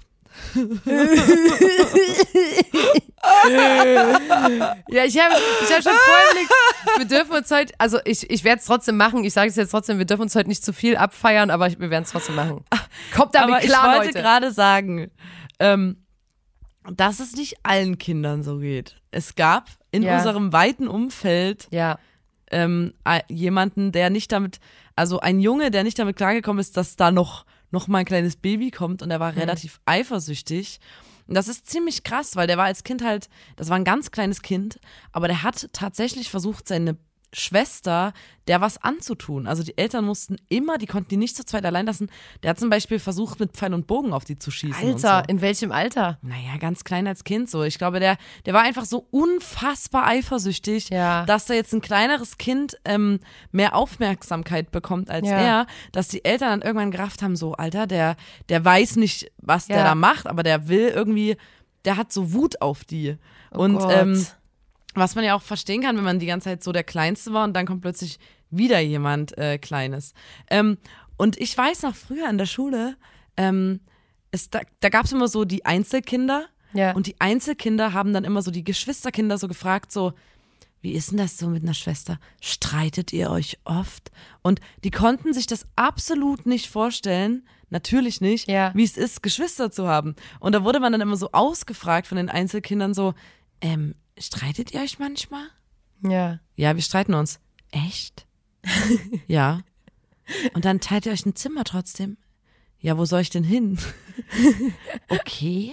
Ja, 4.90 5.04
ich 5.04 5.19
habe 5.19 5.34
ich 5.62 5.75
hab 5.75 5.82
schon 5.82 5.92
vorher 5.92 6.30
überlegt, 6.30 6.50
wir 6.98 7.04
dürfen 7.06 7.32
uns 7.36 7.50
heute, 7.50 7.75
also 7.78 7.98
ich, 8.04 8.28
ich 8.30 8.44
werde 8.44 8.60
es 8.60 8.66
trotzdem 8.66 8.96
machen, 8.96 9.25
ich 9.25 9.32
sage 9.32 9.48
es 9.50 9.56
jetzt 9.56 9.70
trotzdem, 9.70 9.98
wir 9.98 10.04
dürfen 10.04 10.22
uns 10.22 10.34
heute 10.34 10.48
nicht 10.48 10.64
zu 10.64 10.72
viel 10.72 10.96
abfeiern, 10.96 11.50
aber 11.50 11.69
wir 11.70 11.90
werden 11.90 12.04
es 12.04 12.10
trotzdem 12.12 12.34
machen. 12.36 12.64
Kommt 13.14 13.34
damit 13.34 13.54
Aber 13.56 13.64
klar, 13.64 13.94
ich 13.96 14.00
wollte 14.06 14.19
gerade 14.19 14.52
sagen, 14.52 15.10
ähm, 15.58 16.04
dass 16.90 17.20
es 17.20 17.35
nicht 17.37 17.56
allen 17.64 17.99
Kindern 17.99 18.42
so 18.42 18.58
geht. 18.58 18.97
Es 19.11 19.35
gab 19.35 19.68
in 19.90 20.02
Ja. 20.02 20.16
unserem 20.16 20.52
weiten 20.52 20.88
Umfeld 20.88 21.68
Ja, 21.70 21.99
ähm, 22.50 22.94
jemanden, 23.28 23.92
der 23.92 24.11
nicht 24.11 24.32
damit, 24.32 24.58
also 24.97 25.20
ein 25.20 25.40
Junge, 25.40 25.70
der 25.70 25.85
nicht 25.85 25.99
damit 25.99 26.16
klargekommen 26.16 26.61
ist, 26.61 26.76
dass 26.76 26.97
da 26.97 27.11
noch, 27.11 27.44
noch 27.70 27.88
mal 27.88 27.98
ein 27.98 28.04
kleines 28.04 28.37
Baby 28.37 28.70
kommt 28.70 29.02
und 29.02 29.10
er 29.10 29.20
war 29.20 29.37
relativ 29.37 29.80
eifersüchtig. 29.87 30.80
Und 31.26 31.34
das 31.34 31.48
ist 31.48 31.68
ziemlich 31.68 32.04
krass, 32.04 32.37
weil 32.37 32.46
der 32.46 32.56
war 32.56 32.64
als 32.64 32.84
Kind 32.84 33.04
halt, 33.04 33.28
das 33.56 33.68
war 33.68 33.76
ein 33.76 33.84
ganz 33.84 34.10
kleines 34.10 34.40
Kind, 34.40 34.80
aber 35.12 35.28
der 35.28 35.42
hat 35.42 35.68
tatsächlich 35.72 36.30
versucht, 36.30 36.66
seine 36.66 36.96
Schwester 37.32 38.12
der 38.49 38.62
was 38.62 38.82
anzutun. 38.82 39.47
Also 39.47 39.62
die 39.62 39.76
Eltern 39.76 40.06
mussten 40.06 40.37
immer, 40.49 40.78
die 40.78 40.87
konnten 40.87 41.11
die 41.11 41.16
nicht 41.18 41.37
zu 41.37 41.44
zweit 41.44 41.66
allein 41.66 41.85
lassen. 41.85 42.11
Der 42.42 42.49
hat 42.50 42.58
zum 42.58 42.70
Beispiel 42.70 42.99
versucht, 42.99 43.38
mit 43.40 43.52
Pfeil 43.52 43.75
und 43.75 43.87
Bogen 43.87 44.14
auf 44.14 44.25
die 44.25 44.38
zu 44.38 44.50
schießen. 44.50 44.88
Alter, 44.94 45.18
so. 45.26 45.30
in 45.30 45.42
welchem 45.42 45.70
Alter? 45.70 46.18
Naja, 46.23 46.56
ganz 46.58 46.82
klein 46.82 47.06
als 47.06 47.25
Kind 47.25 47.50
so. 47.50 47.62
Ich 47.62 47.76
glaube, 47.76 48.00
der, 48.00 48.16
der 48.47 48.54
war 48.54 48.62
einfach 48.62 48.87
so 48.87 49.06
unfassbar 49.11 50.06
eifersüchtig, 50.06 50.88
Ja. 50.88 51.26
dass 51.26 51.44
da 51.44 51.52
jetzt 51.54 51.75
ein 51.75 51.82
kleineres 51.82 52.38
Kind 52.38 52.78
ähm, 52.87 53.20
mehr 53.52 53.75
Aufmerksamkeit 53.76 54.70
bekommt 54.70 55.11
als 55.11 55.28
Ja. 55.28 55.38
er, 55.38 55.66
dass 55.92 56.08
die 56.08 56.25
Eltern 56.25 56.49
dann 56.61 56.62
irgendwann 56.62 56.90
gerafft 56.90 57.20
haben, 57.23 57.37
so, 57.37 57.52
Alter, 57.52 57.87
der, 57.87 58.16
der 58.49 58.64
weiß 58.64 58.97
nicht, 58.97 59.30
was 59.37 59.66
der 59.66 59.76
Ja. 59.78 59.85
da 59.85 59.94
macht, 59.94 60.26
aber 60.26 60.42
der 60.42 60.68
will 60.68 60.88
irgendwie, 60.88 61.37
der 61.85 61.99
hat 61.99 62.12
so 62.14 62.32
Wut 62.32 62.62
auf 62.62 62.85
die. 62.85 63.16
Oh 63.52 63.58
und 63.61 63.76
Gott. 63.76 63.92
ähm, 63.94 64.26
was 64.99 65.14
man 65.14 65.25
ja 65.25 65.35
auch 65.35 65.43
verstehen 65.43 65.83
kann, 65.83 65.97
wenn 65.97 66.05
man 66.05 66.19
die 66.19 66.26
ganze 66.26 66.45
Zeit 66.50 66.62
so 66.62 66.73
der 66.73 66.85
Kleinste 66.85 67.33
war 67.33 67.45
und 67.45 67.55
dann 67.55 67.67
kommt 67.67 67.83
plötzlich 67.83 68.19
wieder 68.50 68.81
jemand 68.81 69.37
äh, 69.38 69.59
Kleines. 69.59 70.14
Ähm, 70.50 70.78
und 71.17 71.38
ich 71.38 71.57
weiß 71.57 71.83
noch 71.83 71.95
früher 71.95 72.28
in 72.31 72.38
der 72.38 72.47
Schule, 72.47 72.97
ähm, 73.37 73.81
es, 74.31 74.50
da, 74.50 74.61
da 74.81 74.88
gab 74.88 75.05
es 75.07 75.12
immer 75.12 75.28
so 75.28 75.45
die 75.45 75.64
Einzelkinder 75.64 76.47
Ja. 76.73 76.93
und 76.93 77.07
die 77.07 77.21
Einzelkinder 77.21 77.93
haben 77.93 78.12
dann 78.12 78.25
immer 78.25 78.43
so 78.43 78.50
die 78.50 78.64
Geschwisterkinder 78.64 79.38
so 79.38 79.49
gefragt, 79.49 79.90
so, 79.93 80.12
wie 80.81 80.93
ist 80.93 81.11
denn 81.11 81.19
das 81.19 81.37
so 81.38 81.49
mit 81.49 81.62
einer 81.64 81.75
Schwester? 81.75 82.21
Streitet 82.40 83.12
ihr 83.12 83.31
euch 83.31 83.59
oft? 83.64 84.12
Und 84.43 84.61
die 84.85 84.90
konnten 84.93 85.33
sich 85.33 85.47
das 85.47 85.67
absolut 85.76 86.47
nicht 86.47 86.69
vorstellen, 86.69 87.47
natürlich 87.71 88.21
nicht, 88.21 88.49
Ja. 88.49 88.71
wie 88.75 88.85
es 88.85 88.97
ist, 88.97 89.23
Geschwister 89.23 89.71
zu 89.73 89.88
haben. 89.88 90.14
Und 90.40 90.55
da 90.55 90.62
wurde 90.64 90.78
man 90.81 90.93
dann 90.93 91.00
immer 91.00 91.17
so 91.17 91.31
ausgefragt 91.33 92.07
von 92.07 92.17
den 92.17 92.28
Einzelkindern 92.31 92.95
so, 92.95 93.14
ähm, 93.61 93.95
streitet 94.20 94.72
ihr 94.72 94.80
euch 94.80 94.98
manchmal? 94.98 95.48
Ja. 96.02 96.40
Ja, 96.56 96.75
wir 96.75 96.82
streiten 96.82 97.14
uns. 97.14 97.40
Echt? 97.70 98.26
ja. 99.26 99.62
Und 100.54 100.64
dann 100.64 100.80
teilt 100.80 101.06
ihr 101.06 101.12
euch 101.12 101.26
ein 101.26 101.37
Zimmer 101.37 101.64
trotzdem. 101.64 102.16
Ja, 102.80 102.97
wo 102.97 103.04
soll 103.04 103.23
ich 103.23 103.30
denn 103.30 103.44
hin? 103.44 103.78
okay. 105.08 105.73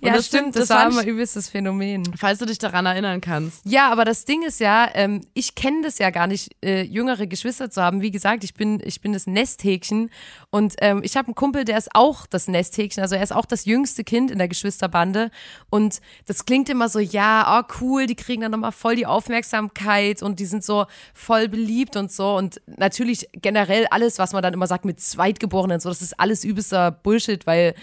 Und 0.00 0.08
ja, 0.08 0.22
stimmt, 0.22 0.56
das, 0.56 0.70
war 0.70 0.84
war 0.84 0.90
immer 0.90 1.04
übelstes 1.04 1.48
Phänomen. 1.48 2.04
Falls 2.16 2.38
du 2.38 2.46
dich 2.46 2.58
daran 2.58 2.86
erinnern 2.86 3.20
kannst. 3.20 3.64
Ja, 3.64 3.90
aber 3.90 4.04
das 4.04 4.24
Ding 4.24 4.42
ist 4.42 4.60
ja, 4.60 4.88
ähm, 4.94 5.20
ich 5.34 5.54
kenne 5.54 5.82
das 5.82 5.98
ja 5.98 6.10
gar 6.10 6.26
nicht, 6.26 6.50
äh, 6.64 6.82
jüngere 6.82 7.26
Geschwister 7.26 7.70
zu 7.70 7.82
haben. 7.82 8.00
Wie 8.02 8.10
gesagt, 8.10 8.44
ich 8.44 8.54
bin, 8.54 8.80
ich 8.84 9.00
bin 9.00 9.12
das 9.12 9.26
Nesthäkchen 9.26 10.10
und 10.50 10.74
ähm, 10.78 11.00
ich 11.04 11.16
habe 11.16 11.28
einen 11.28 11.34
Kumpel, 11.34 11.64
der 11.64 11.78
ist 11.78 11.90
auch 11.94 12.26
das 12.26 12.48
Nesthäkchen. 12.48 13.02
Also 13.02 13.14
er 13.14 13.22
ist 13.22 13.32
auch 13.32 13.46
das 13.46 13.64
jüngste 13.64 14.04
Kind 14.04 14.30
in 14.30 14.38
der 14.38 14.48
Geschwisterbande 14.48 15.30
und 15.70 16.00
das 16.26 16.44
klingt 16.44 16.68
immer 16.68 16.88
so, 16.88 16.98
ja, 16.98 17.60
oh 17.60 17.74
cool, 17.80 18.06
die 18.06 18.16
kriegen 18.16 18.42
dann 18.42 18.52
nochmal 18.52 18.72
voll 18.72 18.96
die 18.96 19.06
Aufmerksamkeit 19.06 20.22
und 20.22 20.40
die 20.40 20.46
sind 20.46 20.64
so 20.64 20.86
voll 21.14 21.48
beliebt 21.48 21.96
und 21.96 22.10
so 22.10 22.36
und 22.36 22.60
natürlich 22.66 23.28
generell 23.32 23.86
alles, 23.90 24.18
was 24.18 24.32
man 24.32 24.42
dann 24.42 24.54
immer 24.54 24.66
sagt 24.66 24.84
mit 24.84 25.00
Zweitgeborenen 25.00 25.76
und 25.76 25.80
so, 25.80 25.88
das 25.88 26.02
ist 26.02 26.18
alles 26.18 26.31
übelster 26.44 26.90
Bullshit, 26.90 27.46
weil 27.46 27.74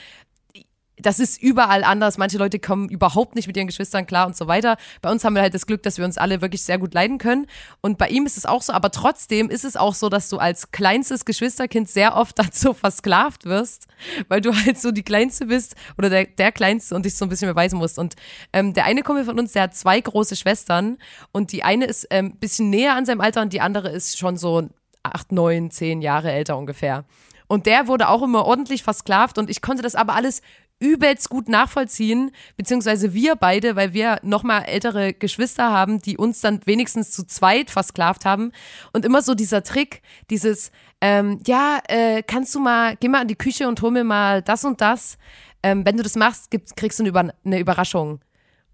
das 1.02 1.20
ist 1.20 1.42
überall 1.42 1.84
anders. 1.84 2.18
Manche 2.18 2.38
Leute 2.38 2.60
kommen 2.60 2.90
überhaupt 2.90 3.36
nicht 3.36 3.48
mit 3.48 3.56
ihren 3.58 3.68
Geschwistern 3.68 4.06
klar 4.06 4.28
und 4.28 4.36
so 4.36 4.48
weiter. 4.48 4.78
Bei 5.02 5.12
uns 5.12 5.24
haben 5.24 5.34
wir 5.34 5.42
halt 5.42 5.54
das 5.54 5.66
Glück, 5.66 5.84
dass 5.84 5.98
wir 5.98 6.06
uns 6.06 6.18
alle 6.18 6.42
wirklich 6.42 6.64
sehr 6.64 6.78
gut 6.78 6.94
leiden 6.94 7.18
können. 7.18 7.48
Und 7.82 7.98
bei 7.98 8.10
ihm 8.10 8.26
ist 8.26 8.38
es 8.38 8.46
auch 8.46 8.62
so. 8.62 8.74
Aber 8.74 8.92
trotzdem 8.92 9.50
ist 9.50 9.66
es 9.66 9.76
auch 9.78 9.94
so, 9.94 10.10
dass 10.10 10.30
du 10.30 10.38
als 10.38 10.72
kleinstes 10.72 11.26
Geschwisterkind 11.26 11.90
sehr 11.90 12.16
oft 12.16 12.38
dazu 12.40 12.74
versklavt 12.74 13.46
wirst, 13.46 13.88
weil 14.28 14.42
du 14.42 14.54
halt 14.54 14.80
so 14.80 14.92
die 14.92 15.04
Kleinste 15.04 15.46
bist 15.46 15.76
oder 15.98 16.10
der, 16.10 16.26
der 16.26 16.52
Kleinste 16.52 16.96
und 16.96 17.06
dich 17.06 17.16
so 17.16 17.26
ein 17.26 17.30
bisschen 17.30 17.50
beweisen 17.50 17.80
musst. 17.80 17.98
Und 17.98 18.16
ähm, 18.54 18.74
der 18.74 18.86
eine 18.86 19.02
Kumpel 19.02 19.26
von 19.26 19.40
uns, 19.40 19.54
der 19.54 19.64
hat 19.64 19.76
zwei 19.76 20.00
große 20.00 20.36
Schwestern 20.36 20.98
und 21.32 21.52
die 21.52 21.64
eine 21.64 21.86
ist 21.86 22.12
ein 22.12 22.26
ähm, 22.26 22.36
bisschen 22.38 22.70
näher 22.70 22.96
an 22.96 23.06
seinem 23.06 23.22
Alter 23.22 23.42
und 23.42 23.54
die 23.54 23.62
andere 23.62 23.90
ist 23.90 24.18
schon 24.18 24.38
so 24.38 24.70
acht, 25.04 25.32
neun, 25.32 25.72
zehn 25.72 26.02
Jahre 26.02 26.32
älter 26.32 26.58
ungefähr. 26.58 27.06
Und 27.50 27.66
der 27.66 27.88
wurde 27.88 28.10
auch 28.10 28.22
immer 28.22 28.46
ordentlich 28.46 28.84
versklavt 28.84 29.40
und 29.40 29.50
ich 29.50 29.62
konnte 29.62 29.82
das 29.82 29.96
aber 29.96 30.14
alles 30.14 30.44
übelst 30.80 31.30
gut 31.30 31.50
nachvollziehen, 31.50 32.32
beziehungsweise 32.58 33.14
wir 33.14 33.36
beide, 33.36 33.76
weil 33.76 33.92
wir 33.94 34.20
nochmal 34.22 34.66
ältere 34.66 35.14
Geschwister 35.14 35.72
haben, 35.72 36.00
die 36.00 36.16
uns 36.16 36.42
dann 36.42 36.62
wenigstens 36.66 37.12
zu 37.12 37.26
zweit 37.26 37.72
versklavt 37.72 38.24
haben. 38.24 38.52
Und 38.94 39.04
immer 39.04 39.24
so 39.24 39.34
dieser 39.34 39.64
Trick, 39.64 40.04
dieses, 40.30 40.72
ähm, 41.02 41.42
ja, 41.48 41.80
äh, 41.88 42.22
kannst 42.22 42.54
du 42.54 42.60
mal, 42.60 42.96
geh 42.98 43.10
mal 43.10 43.24
in 43.24 43.28
die 43.28 43.36
Küche 43.36 43.68
und 43.68 43.82
hol 43.82 43.90
mir 43.92 44.04
mal 44.04 44.44
das 44.44 44.64
und 44.64 44.80
das. 44.80 45.18
Ähm, 45.64 45.86
wenn 45.86 45.98
du 45.98 46.04
das 46.04 46.16
machst, 46.16 46.52
gibt, 46.52 46.78
kriegst 46.78 47.00
du 47.00 47.04
eine, 47.04 47.10
Über 47.10 47.34
eine 47.44 47.60
Überraschung. 47.60 48.22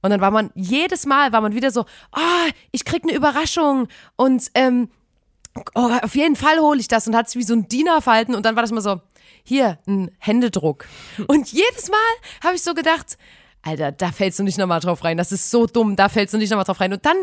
Und 0.02 0.12
dann 0.12 0.22
war 0.22 0.32
man, 0.32 0.52
jedes 0.54 1.06
Mal 1.06 1.32
war 1.32 1.40
man 1.42 1.56
wieder 1.56 1.72
so, 1.72 1.86
oh, 2.16 2.52
ich 2.72 2.84
krieg 2.84 3.04
eine 3.04 3.16
Überraschung 3.16 3.88
und 4.18 4.52
ähm, 4.54 4.90
oh, 5.76 5.90
auf 6.02 6.16
jeden 6.16 6.36
Fall 6.36 6.60
hole 6.60 6.80
ich 6.80 6.88
das 6.88 7.08
und 7.08 7.16
hat 7.16 7.30
sich 7.30 7.40
wie 7.40 7.46
so 7.46 7.54
ein 7.54 7.68
Diener 7.68 8.02
verhalten 8.02 8.36
und 8.36 8.46
dann 8.46 8.56
war 8.56 8.64
das 8.64 8.72
mal 8.72 8.82
so, 8.82 9.02
hier, 9.44 9.78
ein 9.88 10.12
Händedruck. 10.20 10.88
Und 11.28 11.52
jedes 11.52 11.90
Mal 11.90 11.98
habe 12.44 12.56
ich 12.56 12.64
so 12.64 12.74
gedacht, 12.74 13.18
Alter, 13.62 13.92
da 13.92 14.12
fällst 14.12 14.40
du 14.40 14.44
nicht 14.44 14.58
nochmal 14.58 14.80
drauf 14.80 15.04
rein, 15.04 15.18
das 15.18 15.32
ist 15.32 15.50
so 15.50 15.66
dumm, 15.66 15.96
da 15.96 16.10
fällst 16.10 16.34
du 16.34 16.38
nicht 16.38 16.50
nochmal 16.50 16.66
drauf 16.66 16.80
rein. 16.80 16.94
Und 16.94 17.06
dann 17.06 17.18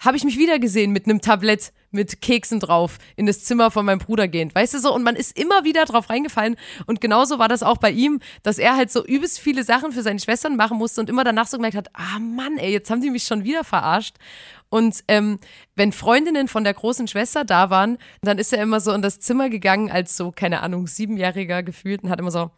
habe 0.00 0.16
ich 0.16 0.24
mich 0.24 0.36
wieder 0.36 0.58
gesehen 0.58 0.90
mit 0.92 1.06
einem 1.06 1.20
Tablett 1.20 1.72
mit 1.92 2.22
Keksen 2.22 2.60
drauf 2.60 2.98
in 3.16 3.26
das 3.26 3.44
Zimmer 3.44 3.70
von 3.70 3.84
meinem 3.84 3.98
Bruder 3.98 4.28
gehend. 4.28 4.54
Weißt 4.54 4.74
du 4.74 4.78
so? 4.78 4.94
Und 4.94 5.02
man 5.02 5.16
ist 5.16 5.38
immer 5.38 5.64
wieder 5.64 5.84
drauf 5.84 6.08
reingefallen. 6.08 6.56
Und 6.86 7.00
genauso 7.00 7.38
war 7.38 7.48
das 7.48 7.62
auch 7.62 7.78
bei 7.78 7.90
ihm, 7.90 8.20
dass 8.42 8.58
er 8.58 8.76
halt 8.76 8.90
so 8.90 9.04
übelst 9.04 9.40
viele 9.40 9.64
Sachen 9.64 9.92
für 9.92 10.02
seine 10.02 10.20
Schwestern 10.20 10.56
machen 10.56 10.78
musste 10.78 11.00
und 11.00 11.10
immer 11.10 11.24
danach 11.24 11.46
so 11.46 11.56
gemerkt 11.56 11.76
hat, 11.76 11.90
ah 11.94 12.18
Mann, 12.18 12.58
ey, 12.58 12.72
jetzt 12.72 12.90
haben 12.90 13.00
die 13.00 13.10
mich 13.10 13.24
schon 13.24 13.44
wieder 13.44 13.64
verarscht. 13.64 14.16
Und 14.68 15.02
ähm, 15.08 15.40
wenn 15.74 15.92
Freundinnen 15.92 16.46
von 16.46 16.62
der 16.64 16.74
großen 16.74 17.08
Schwester 17.08 17.44
da 17.44 17.70
waren, 17.70 17.98
dann 18.22 18.38
ist 18.38 18.52
er 18.52 18.62
immer 18.62 18.80
so 18.80 18.92
in 18.92 19.02
das 19.02 19.18
Zimmer 19.18 19.50
gegangen 19.50 19.90
als 19.90 20.16
so, 20.16 20.30
keine 20.30 20.62
Ahnung, 20.62 20.86
Siebenjähriger 20.86 21.62
gefühlt 21.64 22.04
und 22.04 22.10
hat 22.10 22.20
immer 22.20 22.30
so, 22.30 22.50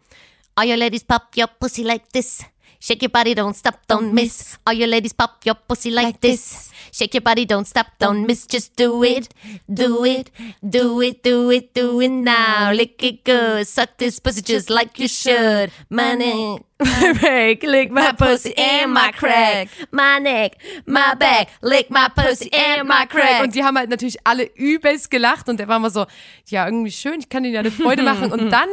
All 0.55 0.67
you 0.67 0.77
ladies 0.77 1.03
pop 1.03 1.29
your 1.35 1.47
pussy 1.47 1.83
like 1.83 2.13
this. 2.13 2.45
Shake 2.83 3.07
your 3.07 3.15
body, 3.15 3.33
don't 3.33 3.55
stop, 3.55 3.79
don't 3.87 4.13
miss. 4.13 4.59
All 4.67 4.75
your 4.75 4.89
ladies 4.89 5.13
pop 5.13 5.47
your 5.47 5.55
pussy 5.55 5.93
like 5.93 6.19
this. 6.21 6.69
Shake 6.91 7.15
your 7.15 7.21
body, 7.21 7.45
don't 7.47 7.65
stop, 7.65 7.87
don't 8.01 8.27
miss. 8.27 8.45
Just 8.45 8.75
do 8.75 9.05
it, 9.05 9.31
do 9.73 10.05
it, 10.05 10.33
do 10.69 11.01
it, 11.01 11.23
do 11.23 11.49
it, 11.53 11.75
do 11.75 12.01
it 12.01 12.09
now. 12.11 12.73
Lick 12.73 13.01
it 13.05 13.23
good, 13.23 13.69
suck 13.69 13.97
this 13.99 14.19
pussy 14.19 14.43
just 14.43 14.69
like 14.69 14.99
you 14.99 15.07
should. 15.07 15.71
My 15.91 16.17
neck, 16.17 16.67
my 17.01 17.13
back, 17.21 17.63
lick 17.63 17.91
my 17.91 18.13
pussy 18.13 18.55
and 18.57 18.93
my 18.93 19.11
crack. 19.13 19.69
My 19.91 20.19
neck, 20.21 20.57
my 20.87 21.15
back, 21.19 21.49
lick 21.61 21.91
my 21.91 22.09
pussy 22.15 22.51
and 22.53 22.89
my 22.89 23.07
crack. 23.09 23.43
Und 23.43 23.55
die 23.55 23.63
haben 23.65 23.77
halt 23.77 23.91
natürlich 23.91 24.19
alle 24.25 24.45
übelst 24.55 25.11
gelacht 25.11 25.49
und 25.49 25.59
der 25.59 25.69
war 25.69 25.77
immer 25.77 25.91
so, 25.91 26.07
ja, 26.47 26.67
irgendwie 26.67 26.91
schön, 26.93 27.21
ich 27.21 27.29
kann 27.29 27.45
ihnen 27.45 27.55
ja 27.55 27.61
eine 27.61 27.71
Freude 27.71 28.03
machen. 28.03 28.33
Und 28.33 28.51
dann 28.53 28.69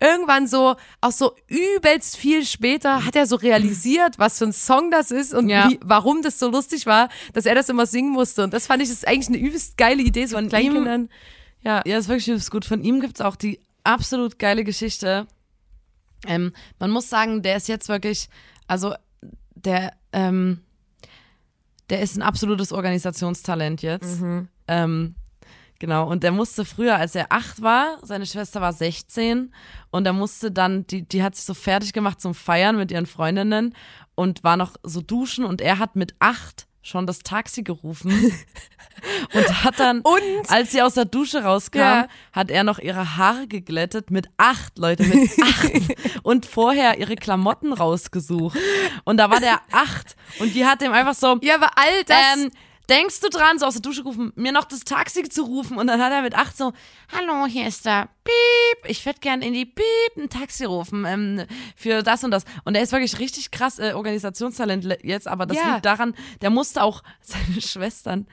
irgendwann 0.00 0.46
so, 0.46 0.76
auch 1.00 1.10
so 1.12 1.34
übelst 1.48 2.16
viel 2.16 2.44
später, 2.44 3.04
hat 3.04 3.16
er 3.16 3.26
so 3.26 3.36
realisiert, 3.36 4.18
was 4.18 4.38
für 4.38 4.46
ein 4.46 4.52
Song 4.52 4.90
das 4.90 5.10
ist 5.10 5.34
und 5.34 5.48
Ja. 5.48 5.68
wie, 5.68 5.78
warum 5.82 6.22
das 6.22 6.38
so 6.38 6.48
lustig 6.50 6.86
war, 6.86 7.08
dass 7.32 7.46
er 7.46 7.54
das 7.54 7.68
immer 7.68 7.86
singen 7.86 8.10
musste. 8.10 8.44
Und 8.44 8.52
das 8.52 8.66
fand 8.66 8.82
ich, 8.82 8.88
das 8.88 8.98
ist 8.98 9.08
eigentlich 9.08 9.28
eine 9.28 9.38
übelst 9.38 9.76
geile 9.76 10.02
Idee, 10.02 10.26
so 10.26 10.36
Von 10.36 10.48
Kleinkindern. 10.48 11.08
Ja. 11.62 11.82
Ja, 11.86 11.98
ist 11.98 12.08
wirklich 12.08 12.28
übelst 12.28 12.50
gut. 12.50 12.64
Von 12.64 12.82
ihm 12.84 13.00
gibt's 13.00 13.20
auch 13.20 13.36
die 13.36 13.58
absolut 13.84 14.38
geile 14.38 14.64
Geschichte. 14.64 15.26
Ähm, 16.26 16.52
man 16.78 16.90
muss 16.90 17.08
sagen, 17.08 17.42
der 17.42 17.56
ist 17.56 17.68
jetzt 17.68 17.88
wirklich, 17.88 18.28
also 18.66 18.94
der, 19.54 19.92
ähm, 20.12 20.60
der 21.90 22.00
ist 22.00 22.16
ein 22.16 22.22
absolutes 22.22 22.72
Organisationstalent 22.72 23.82
jetzt. 23.82 24.20
Ähm, 24.68 25.14
genau, 25.78 26.08
und 26.08 26.22
der 26.22 26.32
musste 26.32 26.64
früher, 26.64 26.96
als 26.96 27.14
er 27.14 27.26
acht 27.30 27.62
war, 27.62 27.98
seine 28.02 28.26
Schwester 28.26 28.60
war 28.60 28.72
16 28.72 29.52
und 29.90 30.06
er 30.06 30.12
musste 30.12 30.50
dann, 30.50 30.86
die, 30.86 31.02
die 31.06 31.22
hat 31.22 31.36
sich 31.36 31.44
so 31.44 31.54
fertig 31.54 31.92
gemacht 31.92 32.20
zum 32.20 32.34
Feiern 32.34 32.76
mit 32.76 32.90
ihren 32.90 33.06
Freundinnen 33.06 33.74
und 34.14 34.44
war 34.44 34.56
noch 34.56 34.76
so 34.82 35.00
duschen 35.00 35.44
und 35.44 35.60
er 35.60 35.78
hat 35.78 35.96
mit 35.96 36.14
acht 36.18 36.66
schon 36.84 37.06
das 37.06 37.20
Taxi 37.20 37.62
gerufen 37.64 38.10
und 39.34 39.64
hat 39.64 39.80
dann, 39.80 40.00
Und? 40.02 40.20
als 40.48 40.70
sie 40.70 40.82
aus 40.82 40.94
der 40.94 41.06
Dusche 41.06 41.42
rauskam, 41.42 41.78
Ja. 41.78 42.08
hat 42.32 42.50
er 42.50 42.62
noch 42.62 42.78
ihre 42.78 43.16
Haare 43.16 43.46
geglättet 43.48 44.10
mit 44.10 44.28
acht, 44.36 44.78
Leute, 44.78 45.02
mit 45.04 45.30
acht 45.42 45.72
und 46.22 46.46
vorher 46.46 46.98
ihre 46.98 47.16
Klamotten 47.16 47.72
rausgesucht 47.72 48.58
und 49.04 49.16
da 49.16 49.30
war 49.30 49.40
der 49.40 49.60
acht 49.72 50.14
und 50.38 50.54
die 50.54 50.66
hat 50.66 50.82
ihm 50.82 50.92
einfach 50.92 51.14
so, 51.14 51.38
Ja, 51.42 51.56
aber 51.56 51.70
all 51.76 52.04
das. 52.04 52.18
ähm, 52.36 52.50
denkst 52.88 53.20
du 53.20 53.28
dran, 53.28 53.58
so 53.58 53.66
aus 53.66 53.74
der 53.74 53.82
Dusche 53.82 54.02
gerufen, 54.02 54.32
mir 54.36 54.52
noch 54.52 54.64
das 54.64 54.80
Taxi 54.80 55.22
zu 55.28 55.42
rufen? 55.42 55.78
Und 55.78 55.86
dann 55.86 56.00
hat 56.02 56.12
er 56.12 56.22
mit 56.22 56.34
acht 56.34 56.56
so, 56.56 56.72
hallo, 57.12 57.46
hier 57.46 57.66
ist 57.66 57.84
der 57.86 58.08
Piep, 58.24 58.90
ich 58.90 59.04
würde 59.06 59.20
gern 59.20 59.42
in 59.42 59.52
die 59.52 59.64
Piep 59.66 59.84
ein 60.16 60.28
Taxi 60.28 60.64
rufen 60.64 61.04
ähm, 61.06 61.44
für 61.76 62.02
das 62.02 62.24
und 62.24 62.30
das. 62.30 62.44
Und 62.64 62.74
er 62.74 62.82
ist 62.82 62.92
wirklich 62.92 63.18
richtig 63.18 63.50
krass 63.50 63.78
äh, 63.78 63.92
Organisationstalent 63.94 64.84
le- 64.84 64.98
jetzt, 65.02 65.28
aber 65.28 65.46
das 65.46 65.56
Ja. 65.56 65.74
liegt 65.74 65.84
daran, 65.86 66.14
der 66.42 66.50
musste 66.50 66.82
auch 66.82 67.02
seine 67.20 67.60
Schwestern 67.60 68.26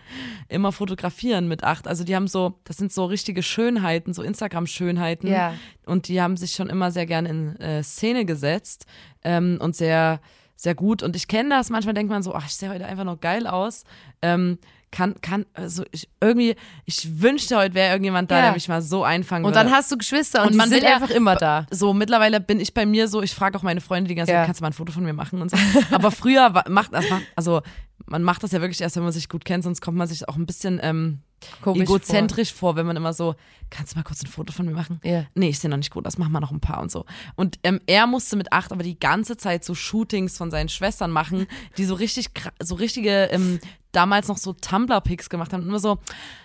immer 0.50 0.72
fotografieren 0.72 1.48
mit 1.48 1.64
acht. 1.64 1.88
Also 1.88 2.04
die 2.04 2.16
haben 2.16 2.28
so, 2.28 2.60
das 2.66 2.78
sind 2.78 2.92
so 2.92 3.06
richtige 3.06 3.44
Schönheiten, 3.44 4.14
so 4.14 4.22
Instagram-Schönheiten. 4.22 5.28
Ja. 5.28 5.54
Und 5.86 6.08
die 6.08 6.22
haben 6.22 6.38
sich 6.38 6.52
schon 6.54 6.70
immer 6.70 6.92
sehr 6.92 7.06
gern 7.06 7.26
in 7.26 7.56
äh, 7.58 7.84
Szene 7.84 8.26
gesetzt 8.26 8.86
ähm, 9.24 9.58
und 9.62 9.76
sehr, 9.76 10.20
sehr 10.62 10.76
gut. 10.76 11.02
Und 11.02 11.16
ich 11.16 11.28
kenne 11.28 11.50
das, 11.50 11.70
manchmal 11.72 11.96
denkt 11.96 12.12
man 12.12 12.22
so, 12.22 12.36
ach, 12.36 12.46
ich 12.46 12.54
sehe 12.56 12.70
heute 12.70 12.86
einfach 12.86 13.04
noch 13.04 13.20
geil 13.20 13.48
aus. 13.48 13.84
Ähm, 14.22 14.60
kann, 14.92 15.16
kann, 15.22 15.46
also 15.54 15.84
ich 15.92 16.08
irgendwie, 16.20 16.56
ich 16.86 17.22
wünschte, 17.22 17.56
heute 17.58 17.74
wäre 17.74 17.92
irgendjemand 17.92 18.30
da, 18.30 18.36
Ja. 18.36 18.42
der 18.44 18.52
mich 18.54 18.68
mal 18.68 18.82
so 18.82 19.04
einfangen 19.06 19.46
und 19.46 19.54
würde. 19.56 19.64
dann 19.66 19.74
hast 19.74 19.90
du 19.92 19.98
Geschwister 19.98 20.42
und, 20.42 20.48
Und 20.48 20.52
die 20.52 20.58
man 20.58 20.70
sind 20.70 20.84
einfach 20.86 21.10
immer 21.10 21.36
da. 21.38 21.66
so, 21.72 21.94
mittlerweile 21.94 22.42
bin 22.42 22.60
ich 22.60 22.74
bei 22.74 22.86
mir 22.86 23.08
so, 23.08 23.22
ich 23.24 23.34
frage 23.34 23.58
auch 23.58 23.64
meine 23.64 23.80
Freunde 23.82 24.10
die 24.10 24.16
ganze 24.16 24.34
Ja. 24.34 24.40
Zeit, 24.40 24.48
kannst 24.48 24.60
du 24.60 24.64
mal 24.64 24.70
ein 24.70 24.74
Foto 24.74 24.92
von 24.92 25.04
mir 25.04 25.14
machen 25.14 25.42
und 25.42 25.50
so. 25.50 25.58
Aber 25.92 26.12
früher 26.12 26.54
war, 26.54 26.70
macht 26.70 26.94
das, 26.94 27.10
macht- 27.10 27.24
also 27.38 27.62
man 28.06 28.22
macht 28.22 28.44
das 28.44 28.52
ja 28.52 28.60
wirklich 28.62 28.82
erst, 28.82 28.98
wenn 28.98 29.04
man 29.04 29.14
sich 29.14 29.30
gut 29.30 29.46
kennt, 29.46 29.64
sonst 29.64 29.80
kommt 29.82 29.98
man 29.98 30.08
sich 30.10 30.28
auch 30.28 30.36
ein 30.36 30.46
bisschen 30.46 30.80
ähm, 30.84 31.20
Komisch 31.62 31.84
egozentrisch 31.84 32.54
vor. 32.54 32.76
wenn 32.76 32.86
man 32.86 32.98
immer 32.98 33.14
so, 33.14 33.36
kannst 33.70 33.94
du 33.94 33.98
mal 33.98 34.04
kurz 34.04 34.24
ein 34.24 34.28
Foto 34.28 34.54
von 34.54 34.66
mir 34.66 34.74
machen? 34.74 35.00
Ja. 35.04 35.26
Nee, 35.34 35.50
ich 35.50 35.60
sehe 35.60 35.70
noch 35.70 35.78
nicht 35.78 35.92
gut, 35.92 36.06
das 36.06 36.18
machen 36.18 36.32
wir 36.32 36.40
noch 36.40 36.52
ein 36.52 36.60
paar 36.60 36.82
und 36.82 36.92
so. 36.92 37.06
Und 37.36 37.60
ähm, 37.64 37.82
er 37.88 38.08
musste 38.08 38.36
mit 38.36 38.52
acht 38.52 38.72
aber 38.72 38.84
die 38.84 39.00
ganze 39.00 39.38
Zeit 39.38 39.64
so 39.64 39.76
Shootings 39.76 40.38
von 40.38 40.52
seinen 40.52 40.70
Schwestern 40.70 41.12
machen, 41.12 41.48
die 41.78 41.86
so 41.86 41.96
richtig, 41.96 42.30
so 42.60 42.76
richtige, 42.76 43.30
ähm, 43.32 43.60
damals 43.92 44.28
noch 44.28 44.38
so 44.38 44.54
Tumblr-Pics 44.54 45.30
gemacht 45.30 45.54
haben. 45.54 45.64
Und 45.64 45.70
immer 45.70 45.80
so, 45.80 46.00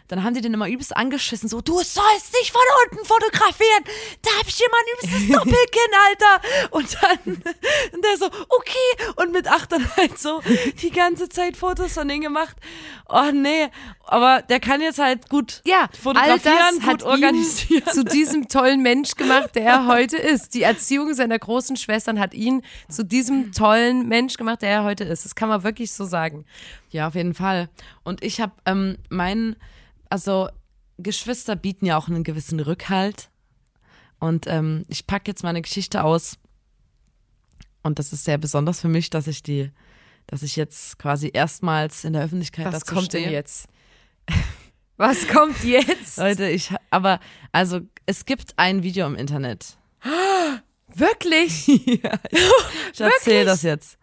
dann 0.09 0.23
haben 0.23 0.35
die 0.35 0.41
den 0.41 0.55
immer 0.55 0.69
übelst 0.69 0.97
angeschissen, 0.97 1.49
so, 1.49 1.61
du 1.61 1.75
sollst 1.75 2.33
nicht 2.41 2.53
von 2.53 2.61
unten 2.85 3.05
fotografieren, 3.05 3.85
da 4.23 4.31
hab 4.39 4.47
ich 4.49 4.61
immer 4.61 4.77
ein 4.77 4.95
übelstes 4.95 5.29
Doppelkinn, 5.37 5.93
Alter. 6.09 6.71
Und 6.71 6.99
dann, 7.03 7.43
und 7.93 8.05
der 8.05 8.17
so, 8.19 8.27
okay. 8.27 9.13
Und 9.17 9.33
mit 9.33 9.49
acht 9.49 9.73
dann 9.73 9.89
halt 9.97 10.19
so 10.19 10.43
die 10.83 10.91
ganze 10.91 11.29
Zeit 11.29 11.57
Fotos 11.57 11.95
von 11.95 12.09
denen 12.09 12.23
gemacht. 12.23 12.57
Oh 13.09 13.31
nee. 13.33 13.69
Aber 14.07 14.43
der 14.43 14.61
kann 14.61 14.81
jetzt 14.81 14.99
halt 14.99 15.29
gut 15.29 15.63
Ja, 15.65 15.83
all 15.83 15.89
fotografieren, 15.99 16.43
das 16.45 16.75
gut 16.81 16.87
hat 16.87 17.03
organisieren. 17.03 17.83
ihn 17.87 17.93
zu 17.93 18.05
diesem 18.05 18.49
tollen 18.49 18.83
Mensch 18.83 19.15
gemacht, 19.15 19.55
der 19.55 19.65
er 19.65 19.87
heute 19.87 20.17
ist. 20.17 20.55
Die 20.55 20.63
Erziehung 20.63 21.15
seiner 21.15 21.39
großen 21.39 21.77
Schwestern 21.77 22.19
hat 22.21 22.35
ihn 22.35 22.63
zu 22.89 23.05
diesem 23.05 23.53
tollen 23.53 24.09
Mensch 24.09 24.37
gemacht, 24.37 24.63
der 24.63 24.71
er 24.71 24.85
heute 24.85 25.05
ist. 25.05 25.25
Das 25.25 25.35
kann 25.35 25.49
man 25.49 25.63
wirklich 25.65 25.93
so 25.93 26.05
sagen. 26.05 26.45
Ja, 26.91 27.09
auf 27.09 27.15
jeden 27.15 27.35
Fall. 27.35 27.69
Und 28.05 28.23
ich 28.23 28.41
habe 28.41 28.53
ähm, 28.65 28.97
meinen, 29.11 29.57
also 30.09 30.49
Geschwister 30.99 31.57
bieten 31.57 31.87
ja 31.87 31.97
auch 31.99 32.09
einen 32.09 32.25
gewissen 32.25 32.61
Rückhalt. 32.61 33.29
Und 34.19 34.47
ähm, 34.47 34.85
ich 34.89 35.07
packe 35.07 35.31
jetzt 35.31 35.43
meine 35.43 35.61
Geschichte 35.61 36.03
aus. 36.05 36.39
Und 37.83 37.99
das 37.99 38.13
ist 38.13 38.25
sehr 38.25 38.39
besonders 38.39 38.81
für 38.81 38.89
mich, 38.89 39.11
dass 39.11 39.27
ich 39.27 39.43
die, 39.43 39.71
dass 40.27 40.43
ich 40.43 40.57
jetzt 40.57 40.99
quasi 40.99 41.31
erstmals 41.33 42.05
in 42.05 42.15
der 42.15 42.23
Öffentlichkeit 42.23 42.67
Was 42.67 42.81
dazu 42.81 42.95
kommt 42.95 43.07
stehe. 43.07 43.25
denn 43.25 43.33
jetzt? 43.33 43.69
Was 44.97 45.29
kommt 45.29 45.63
jetzt? 45.65 46.19
Leute, 46.19 46.49
ich, 46.49 46.71
aber, 46.91 47.21
also, 47.53 47.81
es 48.07 48.25
gibt 48.25 48.55
ein 48.57 48.83
Video 48.83 49.07
im 49.07 49.15
Internet. 49.15 49.77
Wirklich? 50.95 51.69
Ich 52.93 53.01
erzähle 53.01 53.45
das 53.45 53.63
jetzt. 53.63 53.99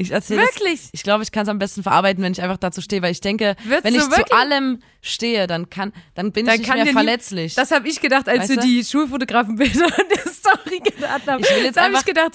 Ich 0.00 0.10
erzähle 0.10 0.40
das. 0.42 0.54
Wirklich? 0.54 0.88
Ich 0.92 1.02
glaube, 1.02 1.22
ich 1.22 1.30
kann 1.32 1.42
es 1.42 1.48
am 1.48 1.58
besten 1.58 1.82
verarbeiten, 1.82 2.22
wenn 2.24 2.32
ich 2.32 2.40
einfach 2.42 2.56
dazu 2.56 2.80
stehe, 2.80 3.02
weil 3.02 3.12
ich 3.12 3.20
denke, 3.20 3.54
Würdest 3.64 3.84
wenn 3.84 3.94
ich 3.94 4.00
zu 4.02 4.10
wirklich? 4.10 4.32
allem 4.32 4.78
stehe, 5.02 5.46
dann 5.46 5.68
kann, 5.70 5.92
dann 6.14 6.32
bin 6.32 6.46
Dann 6.46 6.54
ich 6.54 6.60
nicht 6.60 6.68
mehr 6.74 6.84
dir 6.84 6.90
nie- 6.90 6.92
verletzlich. 6.92 7.54
Das 7.54 7.70
habe 7.70 7.86
ich 7.88 8.00
gedacht, 8.00 8.28
als 8.28 8.40
Weißt 8.40 8.48
wir 8.50 8.56
du? 8.56 8.62
die 8.62 8.84
Schulfotografenbilder 8.84 9.84
in 9.86 10.08
der 10.08 10.32
Story 10.32 10.80
genannt 10.84 11.22
haben. 11.26 11.42
Ich 11.44 11.50
will 11.54 11.64
jetzt 11.64 11.80
habe 11.80 11.94
ich 11.94 12.04
gedacht, 12.04 12.32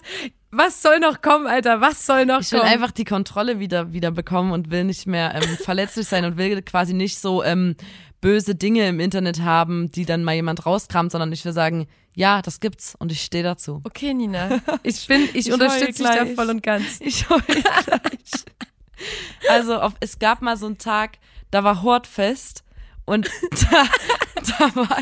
was 0.51 0.81
soll 0.81 1.00
noch 1.00 1.22
kommen, 1.22 1.48
Alter? 1.48 1.81
Was 1.81 2.05
soll 2.05 2.25
noch 2.25 2.41
ich 2.41 2.51
will 2.51 2.60
kommen? 2.60 2.72
einfach 2.72 2.91
die 2.91 3.03
Kontrolle 3.05 3.60
wieder, 3.60 3.91
wieder 3.93 4.12
bekommen 4.12 4.51
und 4.51 4.72
will 4.72 4.84
nicht 4.84 5.07
mehr 5.07 5.34
ähm, 5.36 5.57
verletzlich 5.63 6.07
sein 6.07 6.24
und 6.25 6.38
will 6.38 6.62
quasi 6.62 6.93
nicht 6.93 7.19
so 7.19 7.43
ähm, 7.43 7.75
böse 8.22 8.55
Dinge 8.55 8.88
im 8.88 9.00
Internet 9.00 9.41
haben, 9.41 9.91
die 9.91 10.05
dann 10.05 10.24
mal 10.24 10.34
jemand 10.36 10.65
rauskramt, 10.65 11.12
sondern 11.12 11.31
ich 11.34 11.43
will 11.45 11.51
sagen, 11.53 11.88
ja, 12.15 12.41
das 12.41 12.60
gibt's 12.60 12.95
und 12.98 13.12
ich 13.12 13.22
stehe 13.22 13.43
dazu. 13.43 13.81
okay, 13.84 14.13
Nina. 14.13 14.60
Ich 14.84 15.05
bin, 15.07 15.24
ich, 15.34 15.48
Ich 15.48 15.53
unterstütze 15.53 16.03
dich 16.03 16.12
da 16.12 16.25
voll 16.25 16.50
und 16.50 16.63
ganz. 16.63 17.00
Ich 17.01 17.29
heul 17.29 17.41
gleich. 17.41 18.45
Also 19.50 19.79
auf, 19.79 19.93
es 20.00 20.19
gab 20.19 20.41
mal 20.41 20.57
so 20.57 20.65
einen 20.65 20.77
Tag, 20.77 21.17
da 21.51 21.63
war 21.63 21.81
Hortfest 21.84 22.63
und 23.05 23.29
da, 23.72 23.86
da, 24.60 24.75
war, 24.75 24.98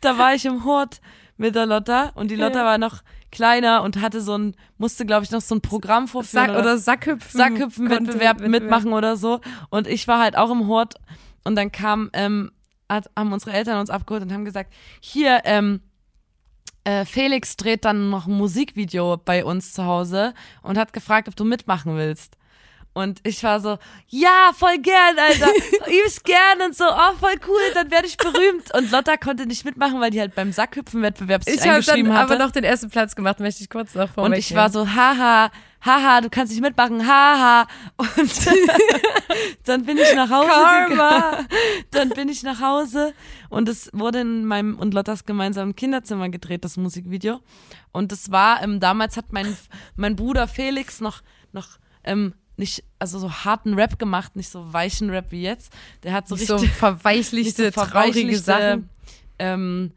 da 0.00 0.18
war 0.18 0.34
ich 0.34 0.44
im 0.44 0.64
Hort 0.64 1.00
mit 1.36 1.54
der 1.54 1.66
Lotta 1.66 2.10
und 2.14 2.30
die 2.30 2.36
Lotta 2.36 2.60
Ja. 2.60 2.64
war 2.64 2.78
noch 2.78 3.02
kleiner 3.30 3.82
und 3.82 4.00
hatte 4.00 4.20
so 4.20 4.36
ein, 4.36 4.56
musste 4.78 5.06
glaube 5.06 5.24
ich 5.24 5.30
noch 5.30 5.40
so 5.40 5.54
ein 5.54 5.60
Programm 5.60 6.08
vorführen 6.08 6.48
Sack, 6.48 6.58
oder 6.58 6.78
Sackhüpfen. 6.78 7.38
Sackhüpfen-Wettbewerb 7.38 8.40
mitmachen 8.40 8.92
oder 8.92 9.16
so. 9.16 9.40
Und 9.70 9.86
ich 9.86 10.08
war 10.08 10.18
halt 10.20 10.36
auch 10.36 10.50
im 10.50 10.66
Hort 10.66 10.94
und 11.44 11.54
dann 11.54 11.70
kam, 11.70 12.10
ähm, 12.14 12.50
hat, 12.88 13.10
haben 13.16 13.32
unsere 13.32 13.52
Eltern 13.52 13.78
uns 13.78 13.90
abgeholt 13.90 14.22
und 14.22 14.32
haben 14.32 14.44
gesagt, 14.44 14.72
hier, 15.00 15.42
ähm, 15.44 15.80
äh, 16.88 17.04
Felix 17.04 17.56
dreht 17.56 17.84
dann 17.84 18.08
noch 18.08 18.26
ein 18.26 18.32
Musikvideo 18.32 19.18
bei 19.22 19.44
uns 19.44 19.74
zu 19.74 19.84
Hause 19.84 20.32
und 20.62 20.78
hat 20.78 20.94
gefragt, 20.94 21.28
ob 21.28 21.36
du 21.36 21.44
mitmachen 21.44 21.96
willst. 21.96 22.37
Und 22.98 23.20
ich 23.22 23.44
war 23.44 23.60
so, 23.60 23.78
ja, 24.08 24.50
voll 24.56 24.78
gern, 24.78 25.16
Alter. 25.16 25.46
Übelst 25.86 26.24
gern 26.24 26.62
und 26.66 26.74
so, 26.76 26.84
oh, 26.84 27.14
voll 27.20 27.36
cool, 27.46 27.60
dann 27.74 27.92
werde 27.92 28.08
ich 28.08 28.16
berühmt. 28.16 28.74
Und 28.74 28.90
Lotta 28.90 29.16
konnte 29.16 29.46
nicht 29.46 29.64
mitmachen, 29.64 30.00
weil 30.00 30.10
die 30.10 30.18
halt 30.18 30.34
beim 30.34 30.50
Sackhüpfen-Wettbewerb 30.50 31.44
sich 31.44 31.54
Ich 31.54 31.60
habe 31.60 31.68
dann 31.68 31.74
eingeschrieben 31.76 32.12
hatte. 32.12 32.34
aber 32.34 32.44
noch 32.44 32.50
den 32.50 32.64
ersten 32.64 32.90
Platz 32.90 33.14
gemacht, 33.14 33.38
möchte 33.38 33.62
ich 33.62 33.70
kurz 33.70 33.94
noch 33.94 34.08
Und 34.08 34.14
vorwegnehmen. 34.14 34.40
ich 34.40 34.52
war 34.56 34.68
so, 34.70 34.88
haha, 34.88 35.52
haha, 35.84 36.20
du 36.22 36.28
kannst 36.28 36.52
nicht 36.52 36.60
mitmachen, 36.60 37.06
haha. 37.06 37.68
Und 37.96 38.08
dann 39.66 39.84
bin 39.84 39.96
ich 39.96 40.12
nach 40.16 40.30
Hause. 40.30 40.48
Karma. 40.48 41.38
Dann 41.92 42.08
bin 42.10 42.28
ich 42.28 42.42
nach 42.42 42.60
Hause 42.60 43.14
und 43.48 43.68
es 43.68 43.90
wurde 43.92 44.20
in 44.22 44.44
meinem 44.44 44.76
und 44.76 44.92
Lottas 44.92 45.24
gemeinsamen 45.24 45.76
Kinderzimmer 45.76 46.30
gedreht, 46.30 46.64
das 46.64 46.76
Musikvideo. 46.76 47.38
Und 47.92 48.10
es 48.10 48.32
war, 48.32 48.60
ähm, 48.60 48.80
damals 48.80 49.16
hat 49.16 49.32
mein, 49.32 49.56
mein 49.94 50.16
Bruder 50.16 50.48
Felix 50.48 51.00
noch, 51.00 51.22
noch, 51.52 51.78
ähm, 52.04 52.34
nicht, 52.58 52.84
also 52.98 53.18
so 53.18 53.30
harten 53.30 53.74
Rap 53.74 53.98
gemacht, 53.98 54.36
nicht 54.36 54.48
so 54.48 54.72
weichen 54.72 55.10
Rap 55.10 55.26
wie 55.30 55.42
jetzt. 55.42 55.72
Der 56.02 56.12
hat 56.12 56.28
so 56.28 56.34
Nicht 56.34 56.50
richtig 56.50 56.70
so 56.70 56.74
verweichlichte, 56.74 57.62
nicht 57.66 57.74
so 57.74 57.84
traurige 57.84 58.38
Sachen. 58.38 58.88
Ähm, 59.38 59.92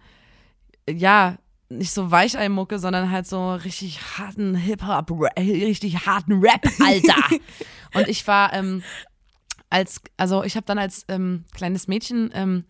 ja, 0.90 1.38
nicht 1.70 1.92
so 1.92 2.12
Weicheimucke, 2.12 2.80
sondern 2.80 3.12
halt 3.12 3.28
so 3.28 3.54
richtig 3.54 4.00
harten 4.18 4.56
Hip-Hop, 4.56 5.12
richtig 5.38 6.06
harten 6.06 6.34
Rap, 6.44 6.62
Alter. 6.80 7.38
Und 7.94 8.08
ich 8.08 8.28
war 8.28 8.54
ähm, 8.54 8.84
als, 9.70 10.02
also 10.18 10.44
ich 10.44 10.56
habe 10.56 10.66
dann 10.66 10.78
als 10.78 11.06
ähm, 11.08 11.46
kleines 11.54 11.88
Mädchen 11.88 12.30
ähm, 12.34 12.66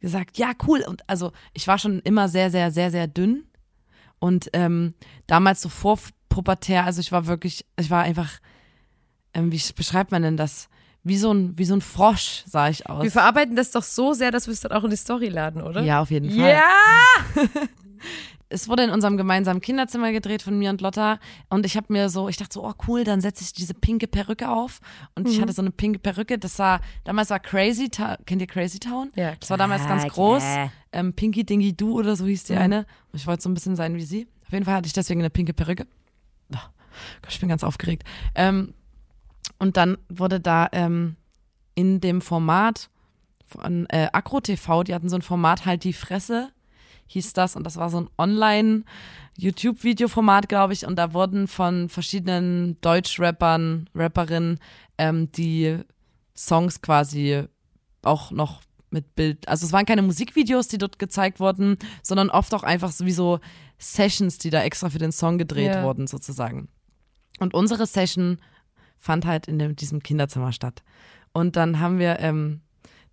gesagt, 0.00 0.38
ja, 0.38 0.52
cool. 0.66 0.82
Und 0.86 1.08
also 1.08 1.32
ich 1.52 1.66
war 1.68 1.78
schon 1.78 2.00
immer 2.00 2.28
sehr, 2.28 2.50
sehr, 2.50 2.70
sehr, 2.70 2.90
sehr 2.90 3.06
dünn. 3.06 3.44
Und 4.18 4.50
ähm, 4.52 4.94
damals 5.26 5.60
so 5.62 5.68
vorpubertär, 5.68 6.84
also 6.84 7.00
ich 7.00 7.12
war 7.12 7.26
wirklich, 7.26 7.64
ich 7.78 7.90
war 7.90 8.02
einfach, 8.02 8.40
ähm, 9.34 9.52
wie 9.52 9.60
beschreibt 9.74 10.10
man 10.10 10.22
denn 10.22 10.36
das? 10.36 10.68
Wie 11.04 11.16
so 11.16 11.32
ein, 11.32 11.56
wie 11.56 11.64
so 11.64 11.74
ein 11.74 11.80
Frosch 11.80 12.42
sah 12.46 12.68
ich 12.68 12.88
aus. 12.88 13.02
Wir 13.04 13.10
verarbeiten 13.10 13.56
das 13.56 13.70
doch 13.70 13.82
so 13.84 14.12
sehr, 14.12 14.30
dass 14.30 14.46
wir 14.46 14.52
es 14.52 14.60
dann 14.60 14.72
auch 14.72 14.84
in 14.84 14.90
die 14.90 14.96
Story 14.96 15.28
laden, 15.28 15.62
oder? 15.62 15.82
Ja, 15.82 16.00
auf 16.00 16.10
jeden 16.10 16.30
Fall. 16.30 16.50
Ja! 16.50 16.62
Es 18.50 18.66
wurde 18.66 18.82
in 18.82 18.88
unserem 18.90 19.18
gemeinsamen 19.18 19.60
Kinderzimmer 19.60 20.10
gedreht 20.10 20.40
von 20.40 20.58
mir 20.58 20.70
und 20.70 20.80
Lotta 20.80 21.18
und 21.50 21.66
ich 21.66 21.76
habe 21.76 21.92
mir 21.92 22.08
so, 22.08 22.30
ich 22.30 22.38
dachte 22.38 22.54
so, 22.54 22.64
oh 22.66 22.72
cool, 22.86 23.04
dann 23.04 23.20
setze 23.20 23.44
ich 23.44 23.52
diese 23.52 23.74
pinke 23.74 24.06
Perücke 24.06 24.48
auf 24.48 24.80
und 25.14 25.28
ich 25.28 25.38
hatte 25.42 25.52
so 25.52 25.60
eine 25.60 25.70
pinke 25.70 25.98
Perücke, 25.98 26.38
das 26.38 26.58
war, 26.58 26.80
damals 27.04 27.28
war 27.28 27.40
Crazy 27.40 27.90
Town, 27.90 28.16
kennt 28.24 28.40
ihr 28.40 28.46
Crazy 28.46 28.78
Town? 28.78 29.10
Ja, 29.16 29.34
Das 29.38 29.50
war 29.50 29.58
damals 29.58 29.86
ganz 29.86 30.00
klar, 30.04 30.12
groß, 30.14 30.42
klar. 30.42 30.72
ähm, 30.92 31.12
Pinky 31.12 31.44
Dingy 31.44 31.76
Du 31.76 31.98
oder 31.98 32.16
so 32.16 32.24
hieß 32.24 32.44
die 32.44 32.54
Mhm. 32.54 32.58
eine 32.58 32.78
und 33.12 33.20
ich 33.20 33.26
wollte 33.26 33.42
so 33.42 33.50
ein 33.50 33.54
bisschen 33.54 33.76
sein 33.76 33.94
wie 33.96 34.04
sie. 34.04 34.26
Auf 34.46 34.52
jeden 34.54 34.64
Fall 34.64 34.76
hatte 34.76 34.86
ich 34.86 34.94
deswegen 34.94 35.20
eine 35.20 35.28
pinke 35.28 35.52
Perücke. 35.52 35.86
Oh, 36.54 36.56
Gott, 37.20 37.30
ich 37.32 37.40
bin 37.40 37.50
ganz 37.50 37.62
aufgeregt. 37.62 38.04
Ähm, 38.34 38.72
und 39.58 39.76
dann 39.76 39.98
wurde 40.08 40.40
da 40.40 40.68
ähm, 40.72 41.16
in 41.74 42.00
dem 42.00 42.20
Format 42.20 42.90
von 43.46 43.86
äh, 43.90 44.08
Agro 44.12 44.40
TV, 44.40 44.82
die 44.84 44.94
hatten 44.94 45.08
so 45.08 45.16
ein 45.16 45.22
Format 45.22 45.64
halt 45.64 45.84
die 45.84 45.92
Fresse, 45.92 46.50
hieß 47.06 47.32
das 47.32 47.56
und 47.56 47.64
das 47.64 47.76
war 47.76 47.88
so 47.90 48.00
ein 48.00 48.10
Online 48.18 48.84
YouTube-Video-Format, 49.38 50.48
glaube 50.48 50.72
ich, 50.72 50.84
und 50.86 50.96
da 50.96 51.12
wurden 51.14 51.46
von 51.48 51.88
verschiedenen 51.88 52.78
Deutsch-Rappern, 52.80 53.88
Rapperinnen 53.94 54.58
ähm, 54.98 55.30
die 55.32 55.78
Songs 56.36 56.82
quasi 56.82 57.44
auch 58.02 58.30
noch 58.30 58.60
mit 58.90 59.14
Bild, 59.14 59.46
also 59.48 59.66
es 59.66 59.72
waren 59.72 59.86
keine 59.86 60.02
Musikvideos, 60.02 60.68
die 60.68 60.78
dort 60.78 60.98
gezeigt 60.98 61.40
wurden, 61.40 61.76
sondern 62.02 62.30
oft 62.30 62.54
auch 62.54 62.62
einfach 62.62 62.90
sowieso 62.90 63.38
Sessions, 63.78 64.38
die 64.38 64.50
da 64.50 64.62
extra 64.62 64.90
für 64.90 64.98
den 64.98 65.12
Song 65.12 65.38
gedreht 65.38 65.74
Ja. 65.76 65.82
wurden, 65.82 66.06
sozusagen. 66.06 66.68
Und 67.38 67.54
unsere 67.54 67.86
Session 67.86 68.38
fand 68.98 69.26
halt 69.26 69.48
in 69.48 69.58
dem, 69.58 69.76
diesem 69.76 70.02
Kinderzimmer 70.02 70.52
statt. 70.52 70.82
Und 71.32 71.56
dann 71.56 71.80
haben 71.80 71.98
wir 71.98 72.18
ähm, 72.20 72.60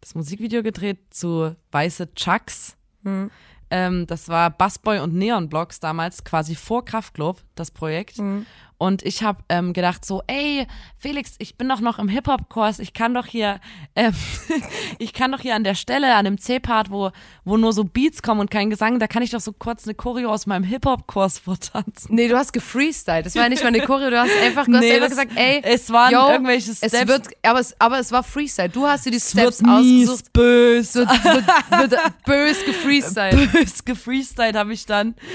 das 0.02 0.16
Musikvideo 0.16 0.64
gedreht 0.64 1.00
zu 1.10 1.56
Weiße 1.72 2.14
Chucks. 2.16 2.76
Hm. 3.04 3.32
Ähm, 3.70 4.08
das 4.08 4.30
war 4.30 4.52
Busboy 4.52 5.00
und 5.00 5.14
Neon 5.14 5.50
Blocks 5.50 5.80
damals 5.80 6.24
quasi 6.24 6.56
vor 6.56 6.86
Kraftklub, 6.86 7.42
das 7.56 7.72
Projekt. 7.72 8.18
Hm. 8.18 8.46
Und 8.78 9.04
ich 9.04 9.24
habe 9.24 9.42
ähm, 9.48 9.72
gedacht 9.72 10.04
so, 10.04 10.22
ey, 10.28 10.68
Felix, 10.98 11.36
ich 11.40 11.56
bin 11.58 11.70
doch 11.70 11.80
noch 11.80 11.98
im 11.98 12.10
Hip-Hop-Kurs, 12.10 12.80
ich 12.80 12.92
kann 12.94 13.14
doch 13.14 13.26
hier, 13.26 13.60
ähm, 13.96 14.14
ich 15.00 15.14
kann 15.14 15.32
doch 15.32 15.40
hier 15.40 15.56
an 15.56 15.64
der 15.64 15.76
Stelle, 15.76 16.14
an 16.16 16.26
dem 16.26 16.38
C-Part, 16.38 16.92
wo, 16.92 17.12
wo 17.46 17.56
nur 17.56 17.72
so 17.72 17.86
Beats 17.86 18.22
kommen 18.22 18.42
und 18.42 18.52
kein 18.52 18.70
Gesang, 18.70 19.00
da 19.00 19.08
kann 19.08 19.24
ich 19.24 19.32
doch 19.32 19.40
so 19.40 19.54
kurz 19.54 19.86
eine 19.86 19.96
Choreo 19.96 20.30
aus 20.30 20.46
meinem 20.46 20.64
Hip-Hop-Kurs 20.66 21.40
vortanzen. 21.40 22.14
Nee, 22.16 22.28
du 22.28 22.38
hast 22.38 22.52
gefreestylt. 22.52 23.26
Das 23.26 23.36
war 23.36 23.44
ja 23.44 23.50
nicht 23.50 23.62
mal 23.64 23.70
eine 23.70 23.80
Choreo, 23.82 24.10
du 24.10 24.20
hast 24.20 24.32
einfach, 24.44 24.66
du 24.66 24.74
hast 24.74 24.82
Nee, 24.82 24.92
einfach 24.94 25.08
das- 25.08 25.18
gesagt, 25.18 25.32
ey, 25.36 25.62
es 25.64 25.90
waren 25.92 26.12
yo, 26.12 26.28
irgendwelche 26.30 26.72
Es 26.72 26.78
Steps. 26.80 27.08
wird, 27.08 27.28
aber 27.44 27.60
es, 27.62 27.80
aber 27.80 28.00
es 28.00 28.12
war 28.12 28.24
Freestyle. 28.24 28.68
Du 28.70 28.86
hast 28.86 29.06
dir 29.06 29.12
die 29.12 29.18
Es 29.18 29.32
Steps 29.32 29.62
wird 29.64 29.72
ausgesucht. 29.72 30.34
bös, 30.34 30.96
Wird, 30.96 31.10
wird, 31.10 31.92
wird 31.92 32.24
bös 32.26 32.66
gefreestylt. 32.66 33.52
bös 33.54 33.86
gefreestylt 33.86 34.56
habe 34.58 34.74
ich 34.74 34.86
dann. 34.86 35.16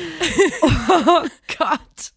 Oh 1.06 1.22
Gott. 1.58 2.12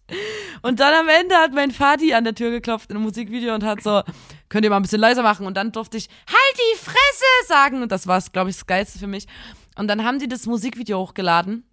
Und 0.62 0.80
dann 0.80 0.94
am 0.94 1.08
Ende 1.08 1.34
hat 1.36 1.52
mein 1.52 1.70
Vati 1.70 2.14
an 2.14 2.24
der 2.24 2.34
Tür 2.34 2.50
geklopft 2.50 2.90
in 2.90 2.96
einem 2.96 3.04
Musikvideo 3.04 3.54
und 3.54 3.64
hat 3.64 3.82
so, 3.82 4.02
könnt 4.48 4.64
ihr 4.64 4.70
mal 4.70 4.76
ein 4.76 4.82
bisschen 4.82 5.00
leiser 5.00 5.22
machen? 5.22 5.46
Und 5.46 5.56
dann 5.56 5.72
durfte 5.72 5.96
ich, 5.96 6.08
halt 6.26 6.56
die 6.56 6.78
Fresse 6.78 7.48
sagen. 7.48 7.82
Und 7.82 7.92
das 7.92 8.06
war, 8.06 8.22
glaube 8.32 8.50
ich, 8.50 8.56
das 8.56 8.66
Geilste 8.66 8.98
für 8.98 9.06
mich. 9.06 9.26
Und 9.76 9.88
dann 9.88 10.04
haben 10.04 10.18
die 10.18 10.28
das 10.28 10.46
Musikvideo 10.46 10.98
hochgeladen. 10.98 11.64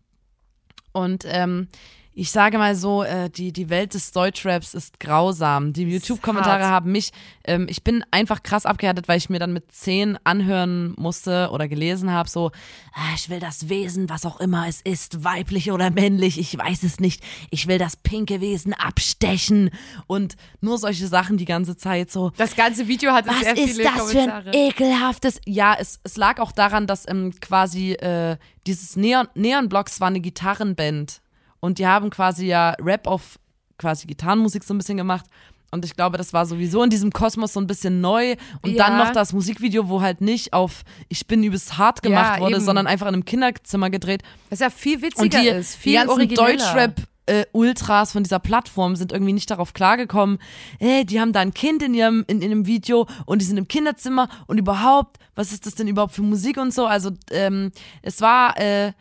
Und 0.94 1.24
ähm, 1.28 1.67
ich 2.13 2.32
sage 2.32 2.58
mal 2.58 2.76
so, 2.76 3.04
äh, 3.04 3.30
die, 3.30 3.54
die 3.54 3.69
Welt 3.69 3.93
des 3.93 4.12
Deutschraps 4.12 4.74
ist 4.74 5.00
grausam. 5.00 5.71
Die 5.71 5.84
YouTube-Kommentare 5.84 6.65
haben 6.65 6.91
mich, 6.91 7.12
ähm, 7.45 7.67
ich 7.69 7.84
bin 7.84 8.04
einfach 8.12 8.43
krass 8.43 8.65
abgehärtet, 8.65 9.08
weil 9.08 9.17
ich 9.17 9.30
mir 9.30 9.39
dann 9.39 9.54
mit 9.54 9.71
zehn 9.71 10.19
anhören 10.26 10.93
musste 10.97 11.50
oder 11.52 11.69
gelesen 11.69 12.12
habe, 12.12 12.28
so, 12.28 12.52
ah, 12.93 13.13
ich 13.15 13.30
will 13.30 13.39
das 13.39 13.69
Wesen, 13.69 14.10
was 14.10 14.26
auch 14.26 14.41
immer 14.41 14.67
es 14.67 14.82
ist, 14.82 15.24
weiblich 15.24 15.71
oder 15.71 15.89
männlich, 15.89 16.38
ich 16.38 16.58
weiß 16.58 16.84
es 16.84 17.00
nicht. 17.00 17.24
Ich 17.50 17.67
will 17.67 17.78
das 17.78 17.95
pinke 17.95 18.41
Wesen 18.41 18.74
abstechen 18.74 19.69
und 20.06 20.36
nur 20.60 20.78
solche 20.78 21.08
Sachen 21.08 21.38
die 21.38 21.45
ganze 21.45 21.78
Zeit 21.78 22.12
so. 22.12 22.32
Das 22.36 22.58
ganze 22.58 22.89
Video 22.89 23.13
hat 23.13 23.26
Was 23.26 23.39
sehr 23.39 23.58
ist 23.58 23.78
viele 23.78 23.84
das 23.86 24.12
für 24.12 24.19
ein 24.19 24.54
ekelhaftes? 24.54 25.39
Ja, 25.45 25.78
es, 25.80 26.02
es 26.04 26.17
lag 26.17 26.39
auch 26.39 26.52
daran, 26.52 26.88
dass 26.88 27.08
ähm, 27.08 27.32
quasi 27.39 27.93
äh, 27.93 28.36
dieses 28.67 28.97
Neon, 28.97 29.30
Neon 29.34 29.69
Blocks 29.69 30.02
war 30.02 30.08
eine 30.08 30.19
Gitarrenband 30.19 31.21
und 31.62 31.80
die 31.80 31.88
haben 31.88 32.10
quasi 32.10 32.45
ja 32.47 32.71
Rap 32.82 33.08
auf 33.08 33.39
quasi 33.78 34.06
Gitarrenmusik 34.08 34.63
so 34.65 34.74
ein 34.74 34.78
bisschen 34.78 34.97
gemacht. 34.97 35.26
Und 35.74 35.86
ich 35.86 35.95
glaube, 35.95 36.17
das 36.17 36.34
war 36.34 36.45
sowieso 36.45 36.84
in 36.84 36.89
diesem 36.89 37.12
Kosmos 37.12 37.54
so 37.54 37.60
ein 37.62 37.65
bisschen 37.65 38.02
neu. 38.02 38.36
Und 38.62 38.71
Ja. 38.74 38.89
dann 38.89 38.97
noch 38.97 39.12
das 39.13 39.32
Musikvideo, 39.32 39.88
wo 39.88 40.02
halt 40.02 40.19
nicht 40.19 40.52
auf 40.52 40.82
Ich 41.08 41.28
bin 41.28 41.41
übelst 41.45 41.78
hart 41.78 42.04
gemacht 42.04 42.36
Ja, 42.36 42.41
wurde, 42.41 42.58
eben. 42.58 42.65
sondern 42.65 42.88
einfach 42.88 43.08
in 43.08 43.13
einem 43.13 43.24
Kinderzimmer 43.24 43.89
gedreht. 43.89 44.21
Was 44.50 44.60
ja 44.60 44.69
viel 44.69 45.02
witziger 45.02 45.24
Und 45.24 45.34
die, 45.34 45.47
ist, 45.47 45.76
die 45.76 45.80
viel 45.80 45.93
ganzen 45.93 46.10
origineller. 46.10 46.47
Deutschrap 46.58 46.95
äh, 47.28 47.45
Ultras 47.54 48.12
von 48.12 48.24
dieser 48.24 48.39
Plattform 48.39 48.97
sind 48.97 49.13
irgendwie 49.13 49.32
nicht 49.32 49.50
darauf 49.50 49.74
klargekommen. 49.74 50.39
Äh, 50.80 51.06
die 51.06 51.21
haben 51.21 51.32
da 51.32 51.39
ein 51.39 51.54
Kind 51.54 51.82
in 51.84 51.93
ihrem 51.93 52.26
in, 52.28 52.41
in 52.41 52.52
einem 52.52 52.65
Video 52.65 53.08
und 53.26 53.41
die 53.41 53.45
sind 53.45 53.58
im 53.58 53.69
Kinderzimmer 53.69 54.28
und 54.47 54.58
überhaupt, 54.58 55.19
was 55.36 55.54
ist 55.54 55.65
das 55.65 55.76
denn 55.76 55.88
überhaupt 55.88 56.13
für 56.13 56.24
Musik 56.24 56.58
und 56.58 56.74
so? 56.74 56.86
Also 56.86 57.12
ähm, 57.32 57.71
es 58.02 58.19
war 58.19 58.58
äh, 58.60 58.91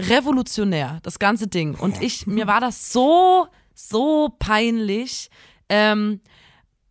revolutionär 0.00 1.00
das 1.02 1.18
ganze 1.18 1.46
Ding 1.46 1.74
und 1.74 2.02
ich 2.02 2.26
mir 2.26 2.46
war 2.46 2.60
das 2.60 2.92
so 2.92 3.48
so 3.74 4.34
peinlich 4.38 5.30
ähm, 5.68 6.20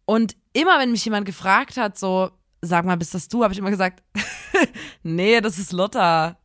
und 0.06 0.36
immer 0.54 0.80
wenn 0.80 0.91
mich 0.91 1.06
jemand 1.06 1.26
gefragt 1.26 1.78
hat 1.78 1.98
so 1.98 2.32
sag 2.62 2.86
mal 2.86 2.98
bist 2.98 3.13
das 3.13 3.28
du 3.28 3.44
habe 3.44 3.54
ich 3.54 3.60
immer 3.60 3.70
gesagt 3.70 4.02
nee 5.04 5.39
das 5.41 5.60
ist 5.60 5.72
Lotta 5.72 6.38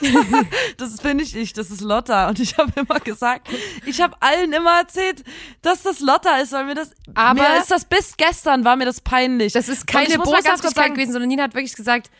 das 0.78 0.96
bin 0.98 1.18
ich 1.18 1.34
nicht, 1.34 1.56
das 1.56 1.70
ist 1.70 1.80
Lotta. 1.80 2.28
Und 2.28 2.40
ich 2.40 2.58
habe 2.58 2.72
immer 2.74 3.00
gesagt, 3.00 3.48
ich 3.86 4.00
habe 4.00 4.16
allen 4.20 4.52
immer 4.52 4.78
erzählt, 4.80 5.22
dass 5.62 5.82
das 5.82 6.00
Lotta 6.00 6.38
ist, 6.38 6.52
weil 6.52 6.64
mir 6.64 6.74
das, 6.74 6.90
Aber- 7.14 7.40
mir 7.40 7.58
ist 7.60 7.70
das 7.70 7.84
bis 7.84 8.16
gestern 8.16 8.64
war 8.64 8.76
mir 8.76 8.84
das 8.84 9.00
peinlich. 9.00 9.52
Das 9.52 9.68
ist 9.68 9.86
keine 9.86 10.08
ich 10.08 10.18
Boshaftigkeit 10.18 10.92
gewesen, 10.92 11.12
sondern 11.12 11.28
Nina 11.28 11.44
hat 11.44 11.54
wirklich 11.54 11.74
gesagt, 11.74 12.10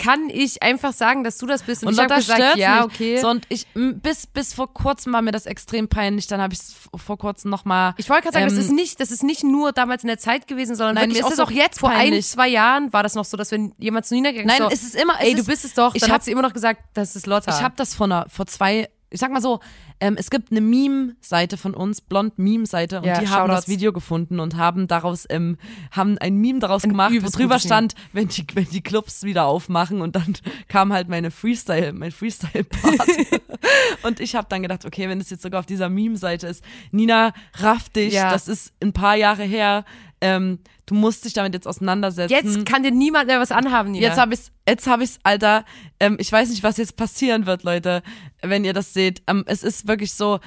kann 0.00 0.30
ich 0.30 0.62
einfach 0.62 0.92
sagen, 0.94 1.24
dass 1.24 1.36
du 1.36 1.46
das 1.46 1.62
bist? 1.62 1.82
Und, 1.82 1.88
Und 1.88 1.94
ich 1.94 2.00
habe 2.00 2.14
gesagt, 2.14 2.56
ja, 2.56 2.76
mich. 2.76 2.84
okay. 2.94 3.18
So, 3.20 3.28
und 3.28 3.44
ich, 3.50 3.66
bis, 3.74 4.26
bis 4.26 4.54
vor 4.54 4.72
kurzem 4.72 5.12
war 5.12 5.20
mir 5.20 5.30
das 5.30 5.44
extrem 5.44 5.88
peinlich. 5.88 6.26
Dann 6.26 6.40
habe 6.40 6.54
ich 6.54 6.60
es 6.60 6.74
vor 6.96 7.18
kurzem 7.18 7.50
nochmal. 7.50 7.94
ich 7.98 8.08
wollte 8.08 8.22
gerade 8.22 8.34
sagen, 8.34 8.46
das 8.46 8.54
ähm, 8.54 8.60
ist 8.60 8.70
nicht, 8.72 9.00
das 9.00 9.10
ist 9.10 9.22
nicht 9.22 9.44
nur 9.44 9.72
damals 9.72 10.02
in 10.02 10.08
der 10.08 10.18
Zeit 10.18 10.46
gewesen, 10.48 10.74
sondern 10.74 10.94
Nein, 10.94 11.10
wirklich 11.10 11.22
mir 11.22 11.28
ist 11.32 11.38
auch 11.40 11.44
es 11.44 11.48
auch 11.48 11.50
jetzt 11.50 11.80
vor 11.80 11.90
ein, 11.90 11.96
peinlich. 11.98 12.26
zwei 12.28 12.48
Jahren 12.48 12.92
war 12.92 13.02
das 13.02 13.14
noch 13.14 13.24
so, 13.26 13.36
dass 13.36 13.50
wenn 13.50 13.74
jemand 13.78 14.06
zu 14.06 14.14
Nina 14.14 14.30
gegangen 14.30 14.48
Nein, 14.48 14.62
ist, 14.62 14.80
so, 14.80 14.86
es 14.88 14.94
ist 14.94 15.02
immer. 15.02 15.14
Es 15.20 15.26
ey, 15.26 15.32
ist, 15.32 15.38
du 15.40 15.44
bist 15.44 15.64
es 15.66 15.74
doch, 15.74 15.94
ich 15.94 16.00
dann 16.00 16.10
hab- 16.10 16.14
hat 16.16 16.24
sie 16.24 16.30
immer 16.32 16.42
noch 16.42 16.52
gesagt, 16.54 16.80
das 16.94 17.14
ist 17.14 17.26
Lotta. 17.26 17.50
Ich 17.54 17.62
habe 17.62 17.74
das 17.76 17.94
vor, 17.94 18.06
einer, 18.06 18.26
vor 18.30 18.46
zwei, 18.46 18.88
ich 19.10 19.18
sag 19.20 19.32
mal 19.32 19.42
so, 19.42 19.58
ähm, 19.98 20.16
es 20.16 20.30
gibt 20.30 20.52
eine 20.52 20.60
Meme-Seite 20.60 21.56
von 21.56 21.74
uns, 21.74 22.00
blond 22.00 22.38
Meme-Seite, 22.38 22.98
und 22.98 23.04
Ja, 23.04 23.18
die 23.20 23.28
haben 23.28 23.48
das 23.50 23.66
Video 23.68 23.92
gefunden 23.92 24.38
und 24.38 24.56
haben 24.56 24.86
daraus, 24.86 25.26
ähm, 25.28 25.58
haben 25.90 26.16
ein 26.18 26.36
Meme 26.36 26.60
daraus 26.60 26.82
gemacht, 26.82 27.12
wo 27.20 27.28
drüber 27.28 27.58
stand, 27.58 27.94
wenn 28.12 28.28
die, 28.28 28.46
wenn 28.54 28.66
die 28.66 28.82
Clubs 28.82 29.24
wieder 29.24 29.46
aufmachen 29.46 30.00
und 30.00 30.14
dann 30.16 30.34
kam 30.68 30.92
halt 30.92 31.08
meine 31.08 31.30
Freestyle, 31.30 31.92
mein 31.92 32.12
Freestyle-Part. 32.12 33.08
und 34.04 34.20
ich 34.20 34.34
habe 34.36 34.46
dann 34.48 34.62
gedacht, 34.62 34.84
okay, 34.84 35.08
wenn 35.08 35.20
es 35.20 35.28
jetzt 35.30 35.42
sogar 35.42 35.60
auf 35.60 35.66
dieser 35.66 35.88
Meme-Seite 35.88 36.46
ist, 36.46 36.64
Nina, 36.92 37.32
raff 37.58 37.88
dich, 37.88 38.14
Ja. 38.14 38.30
das 38.30 38.48
ist 38.48 38.72
ein 38.80 38.92
paar 38.92 39.16
Jahre 39.16 39.42
her, 39.42 39.84
ähm, 40.20 40.58
du 40.86 40.94
musst 40.94 41.24
dich 41.24 41.32
damit 41.32 41.54
jetzt 41.54 41.66
auseinandersetzen. 41.66 42.32
Jetzt 42.32 42.66
kann 42.66 42.82
dir 42.82 42.90
niemand 42.90 43.26
mehr 43.26 43.40
was 43.40 43.52
anhaben, 43.52 43.92
Nina. 43.92 44.06
Jetzt 44.08 44.18
habe 44.18 44.34
ich's, 44.34 44.50
jetzt 44.68 44.86
habe 44.86 45.04
ich's, 45.04 45.18
Alter. 45.22 45.64
Ähm, 45.98 46.16
ich 46.18 46.30
weiß 46.30 46.50
nicht, 46.50 46.62
was 46.62 46.76
jetzt 46.76 46.96
passieren 46.96 47.46
wird, 47.46 47.62
Leute, 47.62 48.02
wenn 48.42 48.64
ihr 48.64 48.72
das 48.72 48.92
seht. 48.92 49.22
Ähm, 49.26 49.44
es 49.46 49.62
ist 49.62 49.88
wirklich 49.88 50.12
so, 50.12 50.40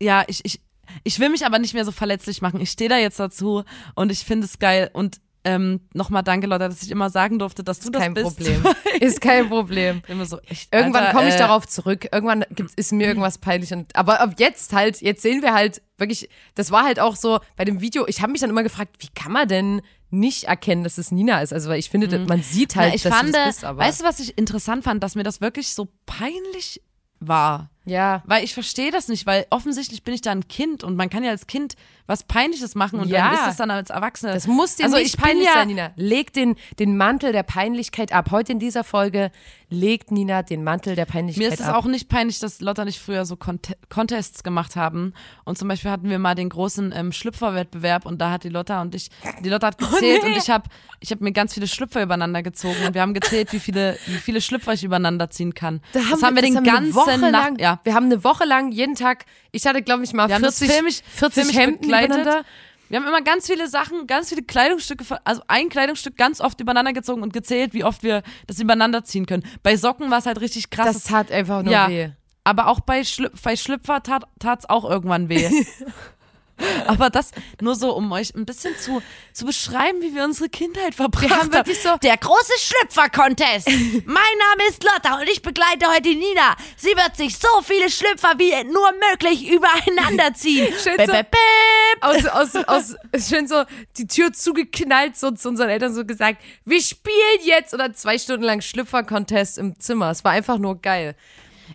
ja, 0.00 0.24
ich, 0.26 0.44
ich, 0.44 0.60
ich 1.04 1.18
will 1.18 1.30
mich 1.30 1.46
aber 1.46 1.58
nicht 1.58 1.74
mehr 1.74 1.84
so 1.84 1.92
verletzlich 1.92 2.42
machen. 2.42 2.60
Ich 2.60 2.70
stehe 2.70 2.90
da 2.90 2.98
jetzt 2.98 3.18
dazu 3.18 3.64
und 3.94 4.12
ich 4.12 4.24
finde 4.24 4.46
es 4.46 4.58
geil. 4.58 4.90
Und 4.92 5.20
ähm, 5.46 5.80
nochmal 5.94 6.22
danke, 6.22 6.46
Leute, 6.46 6.68
dass 6.68 6.82
ich 6.82 6.90
immer 6.90 7.08
sagen 7.08 7.38
durfte, 7.38 7.62
dass 7.64 7.78
du 7.80 7.90
das 7.90 8.02
kein 8.02 8.14
bist. 8.14 8.36
Problem. 8.36 8.62
ist 9.00 9.20
kein 9.20 9.48
Problem. 9.48 10.02
immer 10.08 10.26
so, 10.26 10.38
ich, 10.50 10.68
Irgendwann 10.72 11.12
komme 11.14 11.28
ich 11.28 11.36
äh, 11.36 11.38
darauf 11.38 11.66
zurück. 11.66 12.08
Irgendwann 12.12 12.44
gibt, 12.50 12.72
ist 12.74 12.92
mir 12.92 13.06
irgendwas 13.06 13.38
peinlich. 13.38 13.72
Und, 13.72 13.94
aber 13.94 14.20
ab 14.20 14.34
jetzt 14.38 14.72
halt, 14.72 15.00
jetzt 15.00 15.22
sehen 15.22 15.42
wir 15.42 15.54
halt 15.54 15.80
wirklich, 15.98 16.28
das 16.56 16.70
war 16.72 16.84
halt 16.84 16.98
auch 17.00 17.14
so 17.16 17.38
bei 17.56 17.64
dem 17.64 17.80
Video, 17.80 18.06
ich 18.08 18.20
habe 18.20 18.32
mich 18.32 18.40
dann 18.40 18.50
immer 18.50 18.64
gefragt, 18.64 18.96
wie 18.98 19.08
kann 19.14 19.32
man 19.32 19.46
denn 19.48 19.82
nicht 20.10 20.44
erkennen, 20.44 20.84
dass 20.84 20.98
es 20.98 21.10
Nina 21.12 21.40
ist? 21.40 21.52
Also 21.52 21.68
weil 21.70 21.78
ich 21.78 21.90
finde, 21.90 22.18
man 22.26 22.42
sieht 22.42 22.74
halt, 22.76 22.88
Mhm. 22.88 22.90
Na, 22.90 22.96
ich 22.96 23.02
dass 23.02 23.14
fand, 23.14 23.28
du 23.28 23.32
das 23.32 23.46
bist, 23.46 23.64
aber 23.64 23.78
weißt 23.78 24.00
du, 24.00 24.04
was 24.04 24.18
ich 24.20 24.36
interessant 24.36 24.84
fand, 24.84 25.02
dass 25.02 25.14
mir 25.14 25.22
das 25.22 25.40
wirklich 25.40 25.74
so 25.74 25.88
peinlich 26.06 26.82
war. 27.20 27.70
ja. 27.86 28.22
Weil 28.26 28.44
ich 28.44 28.52
verstehe 28.52 28.90
das 28.90 29.08
nicht, 29.08 29.26
weil 29.26 29.46
offensichtlich 29.50 30.02
bin 30.02 30.12
ich 30.14 30.20
da 30.20 30.30
ein 30.32 30.48
Kind 30.48 30.84
und 30.84 30.96
man 30.96 31.08
kann 31.08 31.24
ja 31.24 31.30
als 31.30 31.46
Kind 31.46 31.74
was 32.06 32.24
Peinliches 32.24 32.74
machen 32.74 33.00
und 33.00 33.08
Ja. 33.08 33.30
dann 33.30 33.34
ist 33.34 33.50
es 33.52 33.56
dann 33.56 33.70
als 33.70 33.90
Erwachsene. 33.90 34.32
Das 34.32 34.46
muss 34.46 34.76
dir 34.76 34.84
also 34.84 34.96
nicht 34.96 35.14
ich 35.14 35.20
peinlich 35.20 35.46
ja, 35.46 35.54
sein, 35.54 35.68
Nina. 35.68 35.90
Leg 35.96 36.32
den, 36.32 36.56
den 36.78 36.96
Mantel 36.96 37.32
der 37.32 37.42
Peinlichkeit 37.42 38.12
ab. 38.12 38.30
Heute 38.30 38.52
in 38.52 38.58
dieser 38.58 38.84
Folge 38.84 39.30
legt 39.68 40.12
Nina 40.12 40.42
den 40.42 40.62
Mantel 40.62 40.94
der 40.94 41.06
Peinlichkeit 41.06 41.44
Mir 41.44 41.52
ist 41.52 41.60
es 41.60 41.66
ab. 41.66 41.74
auch 41.76 41.86
nicht 41.86 42.08
peinlich, 42.08 42.38
dass 42.38 42.60
Lotta 42.60 42.84
nicht 42.84 43.00
früher 43.00 43.24
so 43.26 43.34
Cont 43.36 43.76
Contests 43.88 44.44
gemacht 44.44 44.76
haben. 44.76 45.12
Und 45.44 45.58
zum 45.58 45.66
Beispiel 45.66 45.90
hatten 45.90 46.08
wir 46.08 46.20
mal 46.20 46.36
den 46.36 46.48
großen 46.48 46.92
ähm, 46.96 47.10
Schlüpferwettbewerb 47.12 48.06
und 48.06 48.20
da 48.20 48.30
hat 48.30 48.44
die 48.44 48.48
Lotta 48.48 48.80
und 48.82 48.94
ich, 48.94 49.10
die 49.42 49.48
Lotta 49.48 49.68
hat 49.68 49.78
gezählt 49.78 50.20
Oh, 50.22 50.26
nee. 50.26 50.32
und 50.32 50.38
ich 50.38 50.50
habe 50.50 50.68
ich 51.00 51.10
hab 51.10 51.20
mir 51.20 51.32
ganz 51.32 51.54
viele 51.54 51.66
Schlüpfer 51.66 52.02
übereinander 52.02 52.42
gezogen 52.42 52.76
und 52.86 52.94
wir 52.94 53.02
haben 53.02 53.12
gezählt, 53.14 53.52
wie 53.52 53.58
viele, 53.60 53.98
wie 54.06 54.14
viele 54.18 54.40
Schlüpfer 54.40 54.72
ich 54.72 54.84
übereinander 54.84 55.30
ziehen 55.30 55.52
kann. 55.54 55.80
Da 55.92 56.00
das 56.10 56.22
haben 56.22 56.36
wir 56.36 56.42
den 56.42 56.54
das 56.54 56.62
ganzen 56.64 56.96
eine 56.98 57.22
Woche 57.22 57.30
Nacht, 57.32 57.60
ja. 57.60 57.80
Wir 57.82 57.94
haben 57.94 58.06
eine 58.06 58.22
Woche 58.24 58.44
lang 58.44 58.70
jeden 58.72 58.94
Tag, 58.94 59.24
ich 59.56 59.66
hatte 59.66 59.82
glaube 59.82 60.04
ich 60.04 60.12
mal 60.12 60.28
Wir 60.28 60.34
haben 60.36 60.42
das 60.42 60.58
40, 60.58 60.76
filmisch, 60.76 61.00
40 61.14 61.44
filmisch 61.44 61.56
Hemden 61.56 61.80
begleitet. 61.80 62.44
Wir 62.88 63.00
haben 63.00 63.08
immer 63.08 63.22
ganz 63.22 63.46
viele 63.46 63.68
Sachen, 63.68 64.06
ganz 64.06 64.28
viele 64.28 64.42
Kleidungsstücke, 64.42 65.04
also 65.24 65.42
ein 65.48 65.68
Kleidungsstück 65.68 66.16
ganz 66.16 66.40
oft 66.40 66.60
übereinander 66.60 66.92
gezogen 66.92 67.22
und 67.22 67.32
gezählt, 67.32 67.74
wie 67.74 67.82
oft 67.82 68.04
wir 68.04 68.22
das 68.46 68.60
übereinander 68.60 69.02
ziehen 69.02 69.26
können. 69.26 69.44
Bei 69.64 69.76
Socken 69.76 70.10
war 70.10 70.18
es 70.18 70.26
halt 70.26 70.40
richtig 70.40 70.70
krass. 70.70 70.92
Das 70.92 71.04
tat 71.04 71.32
einfach 71.32 71.62
nur 71.62 71.72
ja, 71.72 71.88
weh. 71.88 72.10
aber 72.44 72.68
auch 72.68 72.78
bei, 72.80 73.02
Schlüp 73.02 73.32
bei 73.42 73.56
Schlüpfer 73.56 74.02
tat 74.02 74.24
es 74.58 74.70
auch 74.70 74.88
irgendwann 74.88 75.28
weh. 75.28 75.50
aber 76.86 77.10
das 77.10 77.32
nur 77.60 77.74
so, 77.74 77.94
um 77.94 78.10
euch 78.12 78.34
ein 78.34 78.46
bisschen 78.46 78.76
zu, 78.78 79.02
zu 79.32 79.44
beschreiben, 79.44 80.00
wie 80.00 80.14
wir 80.14 80.24
unsere 80.24 80.48
Kindheit 80.48 80.94
verbracht 80.94 81.28
Wir 81.28 81.36
haben 81.36 81.52
wirklich 81.52 81.80
so, 81.80 81.96
Der 82.02 82.16
große 82.16 82.52
Schlüpfer-Contest. 82.58 83.68
mein 84.06 84.14
Name 84.14 84.68
ist 84.68 84.82
Lotta 84.82 85.20
und 85.20 85.28
ich 85.28 85.42
begleite 85.42 85.86
heute 85.94 86.08
Nina. 86.08 86.56
Sie 86.76 86.88
wird 86.96 87.16
sich 87.16 87.36
so 87.36 87.48
viele 87.62 87.90
Schlüpfer 87.90 88.32
wie 88.38 88.52
nur 88.64 88.90
möglich 89.10 89.48
übereinander 89.50 90.32
ziehen. 90.34 90.72
Schön 90.82 90.96
Bip, 90.96 91.06
so- 91.06 91.12
bip, 91.12 91.30
bip. 91.30 92.02
aus, 92.02 92.26
aus, 92.26 92.54
aus, 92.66 92.96
schön 93.28 93.46
so 93.46 93.64
die 93.98 94.06
Tür 94.06 94.32
zugeknallt, 94.32 95.16
so 95.16 95.30
zu 95.32 95.48
unseren 95.48 95.68
Eltern 95.68 95.94
so 95.94 96.04
gesagt, 96.04 96.42
wir 96.64 96.80
spielen 96.80 97.40
jetzt 97.44 97.74
oder 97.74 97.92
zwei 97.92 98.18
Stunden 98.18 98.44
lang 98.44 98.60
Schlüpfer-Contest 98.62 99.58
im 99.58 99.78
Zimmer. 99.78 100.10
Es 100.10 100.24
war 100.24 100.32
einfach 100.32 100.58
nur 100.58 100.80
geil. 100.80 101.16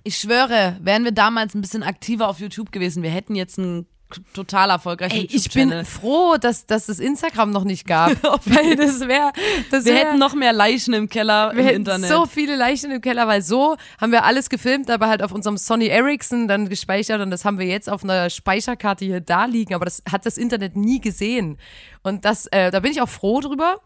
Ich 0.04 0.18
schwöre, 0.18 0.78
wären 0.82 1.04
wir 1.04 1.12
damals 1.12 1.54
ein 1.54 1.62
bisschen 1.62 1.84
aktiver 1.84 2.30
auf 2.30 2.40
YouTube 2.40 2.72
gewesen, 2.72 3.04
wir 3.04 3.10
hätten 3.10 3.36
jetzt 3.36 3.60
einen 3.60 3.86
total 4.34 4.70
erfolgreichen 4.70 5.16
Ey, 5.16 5.30
ich 5.32 5.50
bin 5.52 5.86
froh, 5.86 6.38
dass, 6.38 6.66
dass 6.66 6.90
es 6.90 7.00
Instagram 7.00 7.52
noch 7.52 7.64
nicht 7.64 7.86
gab, 7.88 8.12
weil 8.46 8.76
das 8.76 9.02
wäre, 9.02 9.32
das 9.70 9.86
Wir 9.86 9.94
wär, 9.94 10.06
hätten 10.06 10.20
noch 10.20 10.34
mehr 10.34 10.54
Leichen 10.54 10.94
im 10.94 11.10
Keller 11.10 11.52
wir 11.54 11.62
im 11.62 11.66
hätten 11.66 11.78
Internet. 11.78 12.10
so 12.10 12.26
viele 12.26 12.56
Leichen 12.56 12.92
im 12.92 13.02
Keller, 13.02 13.28
weil 13.28 13.42
so 13.42 13.78
haben 14.00 14.12
wir 14.12 14.24
alles 14.24 14.50
gefilmt, 14.50 14.90
aber 14.90 15.08
halt 15.08 15.24
auf 15.24 15.32
unserem 15.32 15.58
Sony 15.58 15.88
Ericsson 15.88 16.48
dann 16.48 16.70
gespeichert 16.70 17.22
und 17.22 17.32
das 17.32 17.46
haben 17.46 17.60
wir 17.60 17.66
jetzt 17.66 17.90
auf 17.90 18.04
einer 18.04 18.30
Speicherkarte 18.30 19.06
hier 19.06 19.22
da 19.22 19.46
liegen, 19.46 19.74
aber 19.74 19.86
das 19.86 20.04
hat 20.12 20.26
das 20.26 20.38
Internet 20.38 20.76
nie 20.76 21.02
gesehen. 21.02 21.58
Und 22.04 22.26
das, 22.26 22.48
äh, 22.48 22.72
da 22.72 22.80
bin 22.80 22.92
ich 22.92 23.02
auch 23.02 23.10
froh 23.10 23.42
drüber, 23.42 23.80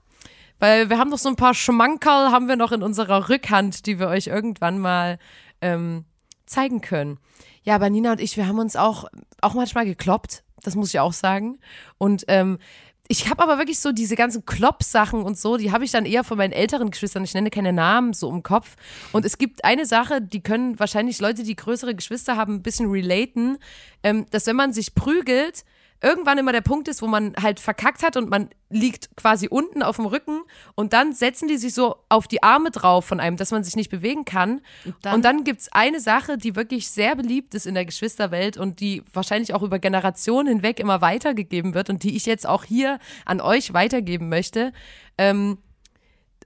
weil 0.60 0.90
wir 0.90 0.98
haben 0.98 1.10
noch 1.10 1.18
so 1.18 1.30
ein 1.30 1.36
paar 1.36 1.54
Schmankerl 1.54 2.32
haben 2.32 2.48
wir 2.48 2.56
noch 2.56 2.72
in 2.72 2.82
unserer 2.82 3.30
Rückhand, 3.30 3.86
die 3.86 4.00
wir 4.00 4.08
euch 4.08 4.28
irgendwann 4.28 4.80
mal 4.80 5.20
ähm, 5.62 6.06
zeigen 6.46 6.82
können. 6.82 7.20
Ja, 7.66 7.76
aber 7.76 7.90
Nina 7.90 8.12
und 8.12 8.22
ich, 8.22 8.38
wir 8.38 8.48
haben 8.48 8.60
uns 8.60 8.76
auch, 8.76 9.06
auch 9.42 9.56
manchmal 9.56 9.86
gekloppt, 9.86 10.44
das 10.64 10.76
muss 10.76 10.94
ich 10.94 11.00
auch 11.00 11.14
sagen. 11.14 11.58
Und 11.98 12.26
ähm, 12.28 12.60
ich 13.08 13.30
habe 13.30 13.44
aber 13.44 13.58
wirklich 13.58 13.80
so 13.80 13.92
diese 13.92 14.16
ganzen 14.16 14.46
Klopp-Sachen 14.46 15.22
und 15.22 15.38
so, 15.38 15.58
die 15.58 15.72
habe 15.72 15.84
ich 15.84 15.92
dann 15.92 16.06
eher 16.06 16.24
von 16.24 16.38
meinen 16.38 16.54
älteren 16.54 16.90
Geschwistern, 16.90 17.24
ich 17.24 17.34
nenne 17.34 17.52
keine 17.52 17.74
Namen, 17.74 18.14
so 18.14 18.30
im 18.30 18.42
Kopf. 18.42 18.76
Und 19.12 19.26
es 19.26 19.38
gibt 19.38 19.64
eine 19.64 19.86
Sache, 19.86 20.22
die 20.22 20.42
können 20.42 20.80
wahrscheinlich 20.80 21.20
Leute, 21.20 21.44
die 21.44 21.56
größere 21.56 21.96
Geschwister 21.96 22.36
haben, 22.36 22.56
ein 22.56 22.64
bisschen 22.64 22.90
relaten, 22.90 23.58
ähm, 24.04 24.26
dass 24.32 24.48
wenn 24.48 24.56
man 24.56 24.74
sich 24.74 24.96
prügelt, 24.96 25.66
irgendwann 26.06 26.38
immer 26.38 26.52
der 26.52 26.62
Punkt 26.62 26.88
ist, 26.88 27.02
wo 27.02 27.08
man 27.08 27.34
halt 27.42 27.60
verkackt 27.60 28.04
hat 28.04 28.16
und 28.16 28.30
man 28.30 28.50
liegt 28.70 29.10
quasi 29.18 29.48
unten 29.50 29.82
auf 29.82 29.96
dem 29.96 30.06
Rücken 30.06 30.42
und 30.76 30.94
dann 30.94 31.14
setzen 31.14 31.48
die 31.48 31.58
sich 31.58 31.74
so 31.74 31.96
auf 32.10 32.28
die 32.28 32.44
Arme 32.44 32.70
drauf 32.70 33.06
von 33.06 33.20
einem, 33.20 33.38
dass 33.38 33.50
man 33.52 33.64
sich 33.64 33.76
nicht 33.76 33.90
bewegen 33.90 34.24
kann. 34.24 34.62
Und 34.86 34.96
dann- 35.02 35.22
dann, 35.24 35.44
gibt 35.44 35.62
es 35.62 35.72
eine 35.74 36.00
Sache, 36.00 36.38
die 36.38 36.56
wirklich 36.56 36.90
sehr 36.90 37.16
beliebt 37.16 37.56
ist 37.56 37.66
in 37.66 37.74
der 37.74 37.86
Geschwisterwelt 37.86 38.56
und 38.58 38.80
die 38.80 39.04
wahrscheinlich 39.14 39.54
auch 39.56 39.64
über 39.64 39.80
Generationen 39.80 40.48
hinweg 40.48 40.80
immer 40.80 41.02
weitergegeben 41.02 41.74
wird 41.74 41.90
und 41.90 42.04
die 42.04 42.16
ich 42.16 42.26
jetzt 42.28 42.48
auch 42.48 42.64
hier 42.64 43.00
an 43.26 43.42
euch 43.42 43.74
weitergeben 43.74 44.30
möchte. 44.30 44.72
Ähm, 45.18 45.58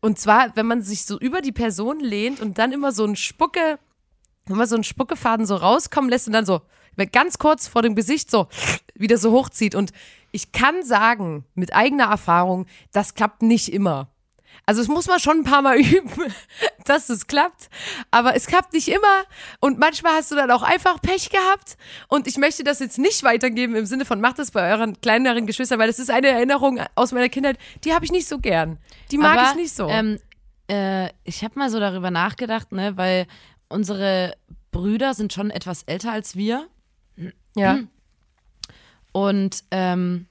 und 0.01 0.17
zwar, 0.19 0.55
wenn 0.55 0.67
man 0.67 0.81
sich 0.81 1.03
so 1.05 1.19
über 1.19 1.41
die 1.41 1.51
Person 1.51 1.99
lehnt 1.99 2.39
und 2.39 2.57
dann 2.57 2.71
immer 2.71 2.93
so 2.93 3.03
ein 3.03 3.17
Spucke, 3.17 3.77
immer 4.47 4.65
so 4.67 4.75
einen 4.75 4.85
Spuckefaden 4.85 5.45
so 5.45 5.55
rauskommen 5.57 6.09
lässt 6.09 6.27
und 6.27 6.33
dann 6.33 6.45
so 6.45 6.61
ganz 7.05 7.37
kurz 7.37 7.67
vor 7.67 7.81
dem 7.81 7.95
Gesicht 7.95 8.29
so 8.31 8.47
wieder 8.95 9.17
so 9.17 9.31
hochzieht. 9.31 9.75
Und 9.75 9.91
ich 10.31 10.51
kann 10.51 10.83
sagen, 10.83 11.45
mit 11.55 11.73
eigener 11.73 12.05
Erfahrung, 12.05 12.67
das 12.91 13.15
klappt 13.15 13.41
nicht 13.41 13.71
immer. 13.71 14.09
Also 14.65 14.81
es 14.81 14.87
muss 14.87 15.07
man 15.07 15.19
schon 15.19 15.39
ein 15.39 15.43
paar 15.43 15.63
Mal 15.63 15.79
üben, 15.79 16.31
dass 16.85 17.09
es 17.09 17.25
klappt. 17.25 17.69
Aber 18.11 18.35
es 18.35 18.45
klappt 18.45 18.73
nicht 18.73 18.87
immer. 18.87 19.23
Und 19.59 19.79
manchmal 19.79 20.13
hast 20.13 20.31
du 20.31 20.35
dann 20.35 20.51
auch 20.51 20.61
einfach 20.61 21.01
Pech 21.01 21.29
gehabt. 21.29 21.77
Und 22.07 22.27
ich 22.27 22.37
möchte 22.37 22.63
das 22.63 22.79
jetzt 22.79 22.99
nicht 22.99 23.23
weitergeben 23.23 23.75
im 23.75 23.87
Sinne 23.87 24.05
von, 24.05 24.21
macht 24.21 24.37
das 24.37 24.51
bei 24.51 24.71
euren 24.71 24.99
kleineren 25.01 25.47
Geschwistern, 25.47 25.79
weil 25.79 25.87
das 25.87 25.97
ist 25.97 26.11
eine 26.11 26.27
Erinnerung 26.27 26.79
aus 26.93 27.11
meiner 27.11 27.29
Kindheit, 27.29 27.57
die 27.83 27.93
habe 27.93 28.05
ich 28.05 28.11
nicht 28.11 28.27
so 28.27 28.37
gern. 28.37 28.77
Die 29.09 29.17
mag 29.17 29.39
Aber, 29.39 29.49
ich 29.49 29.55
nicht 29.55 29.75
so. 29.75 29.87
Ähm, 29.87 30.19
äh, 30.69 31.09
ich 31.23 31.43
habe 31.43 31.57
mal 31.57 31.69
so 31.69 31.79
darüber 31.79 32.11
nachgedacht, 32.11 32.71
ne, 32.71 32.95
weil 32.95 33.25
unsere 33.69 34.35
Brüder 34.71 35.15
sind 35.15 35.33
schon 35.33 35.49
etwas 35.49 35.83
älter 35.83 36.11
als 36.11 36.35
wir. 36.35 36.67
Ja. 37.55 37.79
Und 39.11 39.63
ähm, 39.71 40.27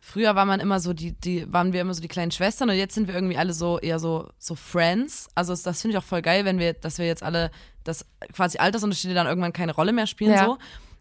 früher 0.00 0.34
war 0.34 0.44
man 0.44 0.60
immer 0.60 0.80
so 0.80 0.92
die, 0.92 1.12
die, 1.12 1.50
waren 1.52 1.72
wir 1.72 1.80
immer 1.80 1.94
so 1.94 2.02
die 2.02 2.08
kleinen 2.08 2.30
Schwestern 2.30 2.68
und 2.68 2.76
jetzt 2.76 2.94
sind 2.94 3.06
wir 3.08 3.14
irgendwie 3.14 3.36
alle 3.36 3.54
so 3.54 3.78
eher 3.78 3.98
so, 3.98 4.28
so 4.38 4.54
Friends. 4.54 5.28
Also 5.34 5.54
das 5.54 5.80
finde 5.80 5.96
ich 5.96 6.02
auch 6.02 6.06
voll 6.06 6.22
geil, 6.22 6.44
wenn 6.44 6.58
wir, 6.58 6.74
dass 6.74 6.98
wir 6.98 7.06
jetzt 7.06 7.22
alle, 7.22 7.50
dass 7.84 8.04
quasi 8.32 8.58
Altersunterschiede 8.58 9.14
dann 9.14 9.26
irgendwann 9.26 9.52
keine 9.52 9.74
Rolle 9.74 9.92
mehr 9.92 10.06
spielen 10.06 10.32
Ja. 10.32 10.44
so. 10.44 10.58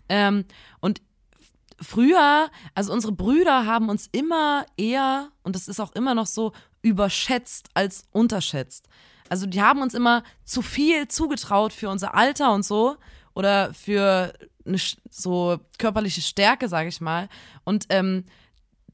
Ähm, 0.07 0.45
und 0.79 1.01
früher, 1.81 2.49
also 2.75 2.93
unsere 2.93 3.11
Brüder 3.11 3.65
haben 3.65 3.89
uns 3.89 4.07
immer 4.11 4.65
eher, 4.77 5.29
und 5.43 5.55
das 5.55 5.67
ist 5.67 5.79
auch 5.79 5.93
immer 5.93 6.15
noch 6.15 6.27
so, 6.27 6.53
überschätzt 6.81 7.69
als 7.73 8.05
unterschätzt. 8.11 8.87
Also 9.29 9.45
die 9.45 9.61
haben 9.61 9.81
uns 9.81 9.93
immer 9.93 10.23
zu 10.43 10.61
viel 10.61 11.07
zugetraut 11.07 11.73
für 11.73 11.89
unser 11.89 12.13
Alter 12.15 12.53
und 12.53 12.65
so 12.65 12.97
oder 13.33 13.73
für 13.73 14.33
eine 14.65 14.77
so 15.09 15.59
körperliche 15.77 16.21
Stärke, 16.21 16.67
sage 16.67 16.89
ich 16.89 17.01
mal. 17.01 17.29
Und 17.63 17.85
ähm, 17.89 18.25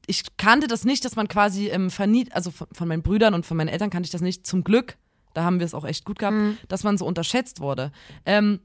ich 0.06 0.22
kannte 0.36 0.66
das 0.68 0.84
nicht, 0.84 1.04
dass 1.04 1.16
man 1.16 1.28
quasi 1.28 1.68
ähm, 1.68 1.90
verniet, 1.90 2.32
also 2.34 2.50
von, 2.50 2.66
von 2.72 2.88
meinen 2.88 3.02
Brüdern 3.02 3.34
und 3.34 3.44
von 3.46 3.56
meinen 3.56 3.68
Eltern 3.68 3.90
kannte 3.90 4.06
ich 4.06 4.10
das 4.12 4.22
nicht. 4.22 4.46
Zum 4.46 4.64
Glück, 4.64 4.96
da 5.34 5.44
haben 5.44 5.58
wir 5.58 5.66
es 5.66 5.74
auch 5.74 5.84
echt 5.84 6.04
gut 6.04 6.18
gehabt, 6.18 6.36
dass 6.68 6.82
man 6.84 6.96
so 6.96 7.04
unterschätzt 7.06 7.60
wurde. 7.60 7.92
Ähm, 8.24 8.60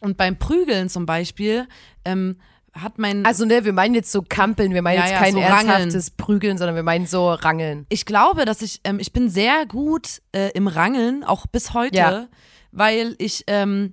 und 0.00 0.16
beim 0.16 0.36
Prügeln 0.38 0.88
zum 0.88 1.06
Beispiel 1.06 1.68
ähm, 2.04 2.36
hat 2.72 2.98
mein 2.98 3.24
Also 3.24 3.44
ne, 3.44 3.64
wir 3.64 3.72
meinen 3.72 3.94
jetzt 3.94 4.10
so 4.10 4.22
Kampeln, 4.22 4.74
wir 4.74 4.82
meinen 4.82 4.96
Ja, 4.98 5.02
jetzt 5.04 5.12
ja, 5.12 5.18
kein 5.20 5.34
so 5.34 5.38
ernsthaftes 5.40 6.10
Prügeln, 6.10 6.58
sondern 6.58 6.74
wir 6.74 6.82
meinen 6.82 7.06
so 7.06 7.30
Rangeln. 7.32 7.86
ich 7.88 8.04
glaube, 8.04 8.44
dass 8.44 8.62
ich, 8.62 8.80
ähm, 8.82 8.98
ich 8.98 9.12
bin 9.12 9.28
sehr 9.30 9.66
gut 9.66 10.20
äh, 10.34 10.50
im 10.54 10.66
Rangeln, 10.66 11.22
auch 11.22 11.46
bis 11.46 11.74
heute, 11.74 11.96
Ja. 11.96 12.26
weil 12.72 13.14
ich, 13.18 13.44
ähm, 13.46 13.92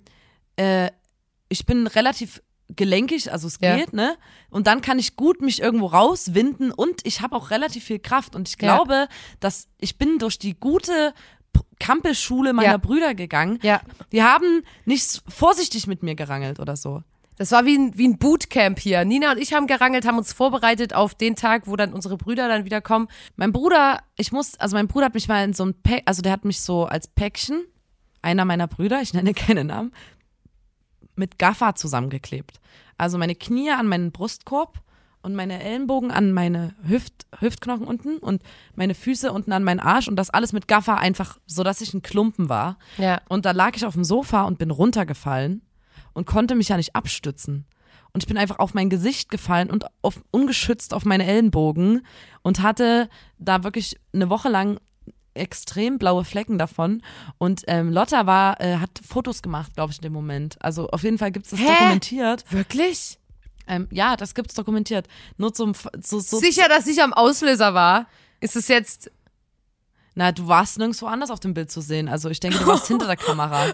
äh, 0.56 0.90
ich 1.50 1.66
bin 1.66 1.88
relativ 1.88 2.42
gelenkig, 2.76 3.32
also 3.32 3.48
es 3.48 3.58
Ja. 3.62 3.76
geht, 3.78 3.94
ne? 3.94 4.16
Und 4.52 4.68
dann 4.68 4.82
kann 4.82 5.00
ich 5.00 5.16
gut 5.16 5.42
mich 5.42 5.60
irgendwo 5.62 5.88
rauswinden 5.88 6.72
und 6.72 7.02
ich 7.04 7.22
habe 7.22 7.36
auch 7.36 7.50
relativ 7.50 7.84
viel 7.84 8.00
Kraft 8.00 8.36
und 8.36 8.48
ich 8.48 8.56
Ja. 8.62 8.76
glaube, 8.76 9.08
dass 9.40 9.68
ich 9.80 9.98
bin 9.98 10.20
durch 10.20 10.38
die 10.38 10.54
gute 10.60 11.14
Kampelschule 11.80 12.54
meiner 12.54 12.72
Ja. 12.72 12.78
Brüder 12.78 13.16
gegangen. 13.16 13.60
Ja. 13.64 13.82
Die 14.12 14.22
haben 14.24 14.64
nicht 14.86 15.24
vorsichtig 15.28 15.88
mit 15.88 16.04
mir 16.04 16.16
gerangelt 16.16 16.60
oder 16.60 16.76
so. 16.76 17.04
Das 17.38 17.52
war 17.52 17.66
wie 17.66 17.78
ein, 17.78 17.98
wie 17.98 18.08
ein 18.08 18.18
Bootcamp 18.18 18.80
hier. 18.80 19.06
Nina 19.06 19.32
und 19.32 19.38
ich 19.38 19.54
haben 19.54 19.66
gerangelt, 19.66 20.06
haben 20.06 20.18
uns 20.18 20.34
vorbereitet 20.34 20.94
auf 20.94 21.16
den 21.16 21.36
Tag, 21.38 21.68
wo 21.68 21.78
dann 21.78 21.94
unsere 21.94 22.18
Brüder 22.18 22.50
dann 22.50 22.66
wieder 22.66 22.82
kommen. 22.82 23.08
Mein 23.38 23.54
Bruder, 23.54 24.02
ich 24.18 24.34
muss, 24.34 24.60
also 24.60 24.76
mein 24.76 24.88
Bruder 24.88 25.06
hat 25.06 25.14
mich 25.14 25.30
mal 25.30 25.44
in 25.46 25.54
so 25.54 25.64
ein 25.66 25.74
Päck, 25.74 26.04
also 26.06 26.22
der 26.22 26.34
hat 26.34 26.44
mich 26.44 26.60
so 26.60 26.86
als 26.86 27.08
Päckchen, 27.08 27.64
einer 28.22 28.44
meiner 28.44 28.68
Brüder, 28.68 29.02
ich 29.02 29.14
nenne 29.14 29.34
keine 29.34 29.64
Namen, 29.64 29.94
mit 31.20 31.38
Gaffer 31.38 31.76
zusammengeklebt. 31.76 32.60
Also 32.98 33.18
meine 33.18 33.36
Knie 33.36 33.70
an 33.72 33.88
meinen 33.88 34.12
Brustkorb 34.12 34.82
und 35.22 35.36
meine 35.36 35.62
Ellenbogen 35.62 36.12
an 36.12 36.32
meine 36.32 36.74
Hüft, 36.84 37.28
Hüftknochen 37.40 37.86
unten 37.86 38.18
und 38.18 38.42
meine 38.76 38.96
Füße 38.96 39.32
unten 39.32 39.52
an 39.52 39.64
meinen 39.64 39.80
Arsch 39.80 40.08
und 40.08 40.16
das 40.16 40.30
alles 40.30 40.54
mit 40.54 40.68
Gaffer 40.68 40.98
einfach, 40.98 41.38
so 41.46 41.64
dass 41.64 41.82
ich 41.82 41.94
ein 41.94 42.02
Klumpen 42.02 42.50
war. 42.50 42.78
Ja. 42.98 43.22
Und 43.30 43.46
da 43.46 43.52
lag 43.52 43.76
ich 43.76 43.86
auf 43.86 43.94
dem 43.94 44.04
Sofa 44.04 44.44
und 44.44 44.58
bin 44.58 44.72
runtergefallen 44.72 45.62
und 46.14 46.26
konnte 46.26 46.56
mich 46.56 46.70
ja 46.70 46.78
nicht 46.78 46.96
abstützen. 46.96 47.66
Und 48.12 48.24
ich 48.24 48.28
bin 48.28 48.38
einfach 48.38 48.60
auf 48.60 48.74
mein 48.74 48.90
Gesicht 48.90 49.30
gefallen 49.30 49.70
und 49.70 49.86
auf, 50.02 50.22
ungeschützt 50.32 50.94
auf 50.94 51.06
meine 51.06 51.26
Ellenbogen 51.26 52.06
und 52.42 52.62
hatte 52.62 53.10
da 53.38 53.64
wirklich 53.64 54.00
eine 54.14 54.30
Woche 54.30 54.50
lang 54.50 54.80
extrem 55.34 55.98
blaue 55.98 56.26
Flecken 56.26 56.58
davon. 56.58 57.02
Und 57.38 57.64
ähm, 57.68 57.92
Lotta 57.92 58.26
war, 58.26 58.60
äh, 58.62 58.78
hat 58.78 58.92
Fotos 59.08 59.42
gemacht, 59.42 59.74
glaube 59.76 59.92
ich, 59.92 60.00
in 60.00 60.04
dem 60.04 60.14
Moment. 60.14 60.58
Also 60.62 60.90
auf 60.90 61.04
jeden 61.04 61.18
Fall 61.18 61.32
gibt 61.32 61.46
es 61.46 61.52
das 61.52 61.60
Hä? 61.60 61.68
dokumentiert. 61.68 62.46
Wirklich? 62.52 63.20
Ähm, 63.68 63.88
ja, 63.92 64.16
das 64.16 64.34
gibt's 64.34 64.56
dokumentiert. 64.56 65.08
Nur 65.38 65.54
zum 65.54 65.74
so, 66.02 66.20
so, 66.20 66.40
Sicher, 66.40 66.68
dass 66.68 66.88
ich 66.88 67.02
am 67.02 67.14
Auslöser 67.14 67.74
war? 67.74 68.08
Ist 68.42 68.56
es 68.56 68.68
jetzt. 68.68 69.12
Na, 70.20 70.34
du 70.34 70.50
warst 70.50 70.78
nirgendwo 70.78 71.06
anders 71.06 71.32
auf 71.32 71.40
dem 71.40 71.54
Bild 71.54 71.72
zu 71.72 71.80
sehen. 71.80 72.10
Also 72.10 72.30
ich 72.30 72.42
denke, 72.42 72.58
du 72.58 72.68
warst 72.68 72.88
hinter 72.90 73.08
der 73.08 73.16
Kamera. 73.16 73.68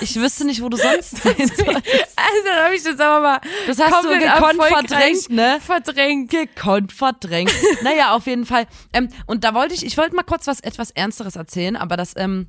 Ich 0.00 0.16
wüsste 0.16 0.46
nicht, 0.46 0.62
wo 0.62 0.70
du 0.70 0.78
sonst 0.78 1.10
sehen 1.10 1.36
sollst. 1.36 1.66
Also, 1.66 2.46
dann 2.46 2.64
habe 2.64 2.74
ich 2.74 2.82
das 2.82 2.98
aber 2.98 3.20
mal. 3.20 3.40
Das 3.66 3.78
hast 3.78 4.06
du 4.06 4.08
gekonnt 4.08 4.62
verdrängt, 4.62 5.28
ne? 5.28 5.58
Verdrängt. 5.60 6.30
Gekonnt 6.30 6.94
verdrängt. 6.94 7.52
naja, 7.82 8.14
auf 8.14 8.26
jeden 8.26 8.46
Fall. 8.46 8.66
Ähm, 8.94 9.10
und 9.26 9.44
da 9.44 9.52
wollte 9.52 9.74
ich, 9.74 9.84
ich 9.84 9.98
wollte 9.98 10.16
mal 10.16 10.22
kurz 10.22 10.46
was 10.46 10.60
etwas 10.60 10.90
Ernsteres 10.90 11.36
erzählen, 11.36 11.76
aber 11.76 11.98
das, 11.98 12.14
ähm, 12.16 12.46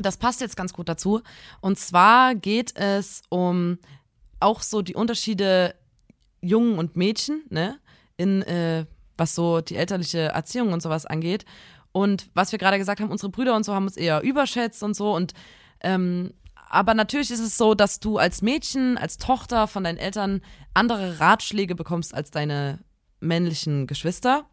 das 0.00 0.16
passt 0.16 0.40
jetzt 0.40 0.56
ganz 0.56 0.72
gut 0.72 0.88
dazu. 0.88 1.20
Und 1.60 1.78
zwar 1.78 2.34
geht 2.34 2.74
es 2.74 3.20
um 3.28 3.80
auch 4.40 4.62
so 4.62 4.80
die 4.80 4.94
Unterschiede 4.94 5.74
Jungen 6.40 6.78
und 6.78 6.96
Mädchen, 6.96 7.42
ne? 7.50 7.78
In, 8.16 8.40
äh, 8.40 8.86
was 9.18 9.34
so 9.34 9.60
die 9.60 9.76
elterliche 9.76 10.20
Erziehung 10.20 10.72
und 10.72 10.80
sowas 10.80 11.04
angeht. 11.04 11.44
Und 11.92 12.30
was 12.34 12.52
wir 12.52 12.58
gerade 12.58 12.78
gesagt 12.78 13.00
haben, 13.00 13.10
unsere 13.10 13.30
Brüder 13.30 13.54
und 13.54 13.64
so 13.64 13.74
haben 13.74 13.84
uns 13.84 13.96
eher 13.96 14.22
überschätzt 14.22 14.82
und 14.82 14.94
so. 14.94 15.14
Und 15.14 15.32
ähm, 15.80 16.32
aber 16.54 16.94
natürlich 16.94 17.30
ist 17.30 17.40
es 17.40 17.58
so, 17.58 17.74
dass 17.74 18.00
du 18.00 18.16
als 18.16 18.40
Mädchen, 18.40 18.96
als 18.96 19.18
Tochter 19.18 19.66
von 19.66 19.84
deinen 19.84 19.98
Eltern 19.98 20.40
andere 20.72 21.20
Ratschläge 21.20 21.74
bekommst 21.74 22.14
als 22.14 22.30
deine 22.30 22.78
männlichen 23.20 23.86
Geschwister. 23.86 24.46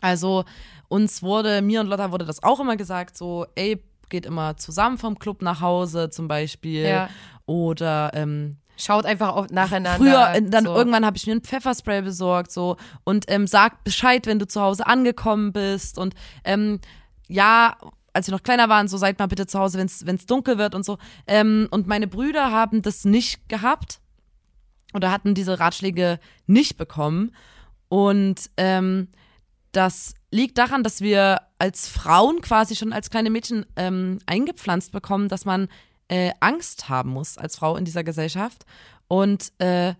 Also 0.00 0.44
uns 0.88 1.22
wurde, 1.22 1.60
mir 1.62 1.80
und 1.80 1.88
Lotta 1.88 2.12
wurde 2.12 2.26
das 2.26 2.44
auch 2.44 2.60
immer 2.60 2.76
gesagt, 2.76 3.16
so, 3.16 3.46
ey, 3.56 3.82
geht 4.08 4.24
immer 4.24 4.56
zusammen 4.56 4.98
vom 4.98 5.18
Club 5.18 5.42
nach 5.42 5.60
Hause 5.60 6.10
zum 6.10 6.28
Beispiel. 6.28 6.84
Ja. 6.84 7.08
Oder 7.46 8.12
ähm, 8.14 8.58
Schaut 8.82 9.06
einfach 9.06 9.34
auf, 9.34 9.50
nacheinander. 9.50 9.98
Früher, 9.98 10.34
äh, 10.34 10.42
dann 10.42 10.64
so. 10.64 10.74
irgendwann 10.74 11.04
habe 11.06 11.16
ich 11.16 11.26
mir 11.26 11.34
ein 11.34 11.42
Pfefferspray 11.42 12.02
besorgt, 12.02 12.52
so 12.52 12.76
und 13.04 13.24
ähm, 13.28 13.46
sag 13.46 13.84
Bescheid, 13.84 14.26
wenn 14.26 14.38
du 14.38 14.46
zu 14.46 14.60
Hause 14.60 14.86
angekommen 14.86 15.52
bist 15.52 15.98
und 15.98 16.14
ähm, 16.44 16.80
ja, 17.28 17.76
als 18.12 18.26
wir 18.26 18.32
noch 18.34 18.42
kleiner 18.42 18.68
waren, 18.68 18.88
so 18.88 18.96
seid 18.98 19.18
mal 19.18 19.26
bitte 19.26 19.46
zu 19.46 19.58
Hause, 19.58 19.78
wenn 19.78 20.16
es 20.16 20.26
dunkel 20.26 20.58
wird 20.58 20.74
und 20.74 20.84
so. 20.84 20.98
Ähm, 21.26 21.68
und 21.70 21.86
meine 21.86 22.06
Brüder 22.06 22.50
haben 22.50 22.82
das 22.82 23.04
nicht 23.04 23.48
gehabt 23.48 24.00
oder 24.92 25.10
hatten 25.10 25.34
diese 25.34 25.58
Ratschläge 25.58 26.18
nicht 26.46 26.76
bekommen 26.76 27.32
und 27.88 28.50
ähm, 28.56 29.08
das 29.72 30.14
liegt 30.30 30.58
daran, 30.58 30.82
dass 30.82 31.00
wir 31.00 31.40
als 31.58 31.88
Frauen 31.88 32.40
quasi 32.40 32.76
schon 32.76 32.92
als 32.92 33.10
kleine 33.10 33.30
Mädchen 33.30 33.66
ähm, 33.76 34.18
eingepflanzt 34.26 34.92
bekommen, 34.92 35.28
dass 35.28 35.44
man 35.44 35.68
äh, 36.12 36.30
Angst 36.40 36.90
haben 36.90 37.10
muss 37.10 37.38
als 37.38 37.56
Frau 37.56 37.76
in 37.76 37.86
dieser 37.86 38.04
Gesellschaft. 38.04 38.66
Und 39.08 39.50
äh, 39.58 39.94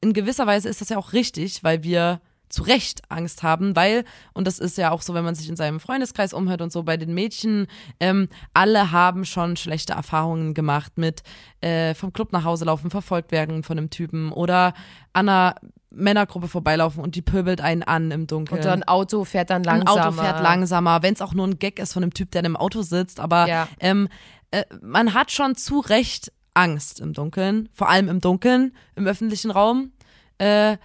in 0.00 0.14
gewisser 0.14 0.46
Weise 0.46 0.68
ist 0.68 0.80
das 0.80 0.88
ja 0.88 0.96
auch 0.96 1.12
richtig, 1.12 1.62
weil 1.62 1.82
wir 1.82 2.20
zu 2.48 2.62
Recht 2.62 3.02
Angst 3.10 3.42
haben, 3.42 3.76
weil, 3.76 4.04
und 4.32 4.46
das 4.46 4.58
ist 4.58 4.78
ja 4.78 4.90
auch 4.90 5.02
so, 5.02 5.12
wenn 5.12 5.24
man 5.24 5.34
sich 5.34 5.50
in 5.50 5.56
seinem 5.56 5.80
Freundeskreis 5.80 6.32
umhört 6.32 6.62
und 6.62 6.72
so 6.72 6.82
bei 6.84 6.96
den 6.96 7.12
Mädchen, 7.12 7.66
ähm, 8.00 8.28
alle 8.54 8.90
haben 8.90 9.26
schon 9.26 9.58
schlechte 9.58 9.92
Erfahrungen 9.92 10.54
gemacht 10.54 10.96
mit 10.96 11.22
äh, 11.60 11.92
vom 11.94 12.14
Club 12.14 12.32
nach 12.32 12.44
Hause 12.44 12.64
laufen, 12.64 12.90
verfolgt 12.90 13.32
werden 13.32 13.62
von 13.62 13.76
einem 13.76 13.90
Typen 13.90 14.32
oder 14.32 14.72
an 15.12 15.28
einer 15.28 15.56
Männergruppe 15.90 16.48
vorbeilaufen 16.48 17.02
und 17.02 17.14
die 17.14 17.22
pöbelt 17.22 17.60
einen 17.60 17.82
an 17.82 18.10
im 18.10 18.26
Dunkeln. 18.26 18.60
Und 18.60 18.66
ein 18.66 18.82
Auto 18.84 19.24
fährt 19.24 19.50
dann 19.50 19.62
Ein 19.66 19.80
langsamer. 19.80 20.06
Auto 20.06 20.22
fährt 20.22 20.40
langsamer, 20.40 21.02
wenn 21.02 21.14
es 21.14 21.20
auch 21.20 21.34
nur 21.34 21.46
ein 21.46 21.58
Gag 21.58 21.78
ist 21.78 21.92
von 21.92 22.02
einem 22.02 22.14
Typ, 22.14 22.30
der 22.30 22.40
in 22.40 22.46
einem 22.46 22.56
Auto 22.56 22.82
sitzt. 22.82 23.20
Aber 23.20 23.46
Ja. 23.46 23.68
ähm, 23.80 24.08
äh, 24.50 24.64
man 24.80 25.14
hat 25.14 25.30
schon 25.30 25.56
zu 25.56 25.80
Recht 25.80 26.32
Angst 26.54 27.00
im 27.00 27.12
Dunkeln, 27.12 27.68
vor 27.72 27.88
allem 27.88 28.08
im 28.08 28.20
Dunkeln, 28.20 28.74
im 28.96 29.06
öffentlichen 29.06 29.50
Raum. 29.50 29.92
Äh, 30.38 30.76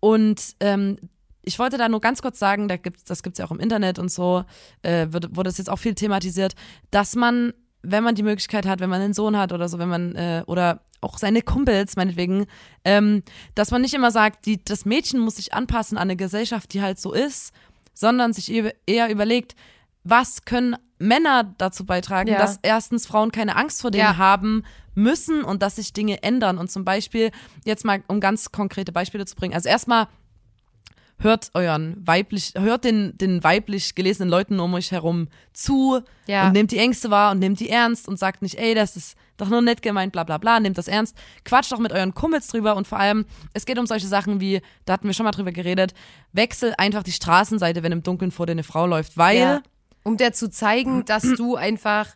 Und 0.00 0.56
ähm, 0.60 0.96
ich 1.44 1.58
wollte 1.58 1.78
da 1.78 1.88
nur 1.88 2.00
ganz 2.00 2.22
kurz 2.22 2.38
sagen, 2.38 2.68
da 2.68 2.76
gibt's, 2.76 3.04
das 3.04 3.22
gibt's 3.22 3.38
ja 3.38 3.46
auch 3.46 3.50
im 3.52 3.60
Internet 3.60 3.98
und 3.98 4.10
so, 4.10 4.44
äh, 4.82 5.06
wird, 5.10 5.36
wurde 5.36 5.48
das 5.48 5.58
jetzt 5.58 5.70
auch 5.70 5.78
viel 5.78 5.94
thematisiert, 5.94 6.54
dass 6.90 7.14
man, 7.14 7.52
wenn 7.82 8.04
man 8.04 8.14
die 8.14 8.22
Möglichkeit 8.24 8.66
hat, 8.66 8.80
wenn 8.80 8.90
man 8.90 9.00
einen 9.00 9.14
Sohn 9.14 9.36
hat 9.36 9.52
oder 9.52 9.68
so, 9.68 9.78
wenn 9.78 9.88
man, 9.88 10.14
äh, 10.14 10.42
oder 10.46 10.82
auch 11.00 11.18
seine 11.18 11.42
Kumpels 11.42 11.96
meinetwegen, 11.96 12.46
ähm, 12.84 13.22
dass 13.56 13.72
man 13.72 13.82
nicht 13.82 13.94
immer 13.94 14.12
sagt, 14.12 14.46
die, 14.46 14.64
das 14.64 14.84
Mädchen 14.84 15.18
muss 15.18 15.36
sich 15.36 15.52
anpassen 15.52 15.98
an 15.98 16.02
eine 16.02 16.16
Gesellschaft, 16.16 16.72
die 16.74 16.82
halt 16.82 17.00
so 17.00 17.12
ist, 17.12 17.52
sondern 17.92 18.32
sich 18.32 18.52
eher 18.86 19.10
überlegt, 19.10 19.56
was 20.04 20.44
können 20.44 20.76
Männer 20.98 21.54
dazu 21.58 21.84
beitragen, 21.84 22.28
Ja. 22.30 22.38
dass 22.38 22.58
erstens 22.62 23.06
Frauen 23.06 23.32
keine 23.32 23.56
Angst 23.56 23.80
vor 23.82 23.90
denen 23.90 24.04
Ja. 24.04 24.16
haben 24.16 24.64
müssen 24.94 25.42
und 25.42 25.62
dass 25.62 25.76
sich 25.76 25.92
Dinge 25.92 26.22
ändern. 26.22 26.58
Und 26.58 26.70
zum 26.70 26.84
Beispiel, 26.84 27.30
jetzt 27.64 27.84
mal 27.84 28.02
um 28.08 28.20
ganz 28.20 28.52
konkrete 28.52 28.92
Beispiele 28.92 29.24
zu 29.26 29.34
bringen. 29.36 29.54
Also 29.54 29.68
erstmal 29.68 30.06
hört 31.18 31.50
euren 31.54 31.96
weiblich, 32.04 32.52
hört 32.56 32.84
den, 32.84 33.16
den 33.16 33.44
weiblich 33.44 33.94
gelesenen 33.94 34.28
Leuten 34.28 34.58
um 34.58 34.74
euch 34.74 34.90
herum 34.90 35.28
zu 35.52 36.00
Ja. 36.26 36.46
und 36.48 36.52
nehmt 36.52 36.72
die 36.72 36.78
Ängste 36.78 37.10
wahr 37.10 37.30
und 37.30 37.38
nehmt 37.38 37.60
die 37.60 37.68
ernst 37.70 38.08
und 38.08 38.18
sagt 38.18 38.42
nicht, 38.42 38.58
ey, 38.58 38.74
das 38.74 38.96
ist 38.96 39.16
doch 39.36 39.48
nur 39.48 39.62
nett 39.62 39.82
gemeint, 39.82 40.12
bla 40.12 40.24
bla 40.24 40.38
bla, 40.38 40.58
nehmt 40.58 40.78
das 40.78 40.88
ernst. 40.88 41.16
Quatscht 41.44 41.70
doch 41.70 41.78
mit 41.78 41.92
euren 41.92 42.12
Kumpels 42.12 42.48
drüber 42.48 42.74
und 42.74 42.88
vor 42.88 42.98
allem, 42.98 43.24
es 43.54 43.66
geht 43.66 43.78
um 43.78 43.86
solche 43.86 44.08
Sachen 44.08 44.40
wie, 44.40 44.62
da 44.84 44.94
hatten 44.94 45.06
wir 45.06 45.14
schon 45.14 45.24
mal 45.24 45.30
drüber 45.30 45.52
geredet, 45.52 45.94
wechsel 46.32 46.74
einfach 46.76 47.02
die 47.04 47.12
Straßenseite, 47.12 47.82
wenn 47.84 47.92
im 47.92 48.02
Dunkeln 48.02 48.32
vor 48.32 48.46
dir 48.46 48.52
eine 48.52 48.64
Frau 48.64 48.86
läuft, 48.86 49.16
weil 49.16 49.38
Ja. 49.38 49.62
Um 50.04 50.16
dir 50.16 50.32
zu 50.32 50.50
zeigen, 50.50 51.04
dass 51.04 51.22
du 51.22 51.56
einfach 51.56 52.08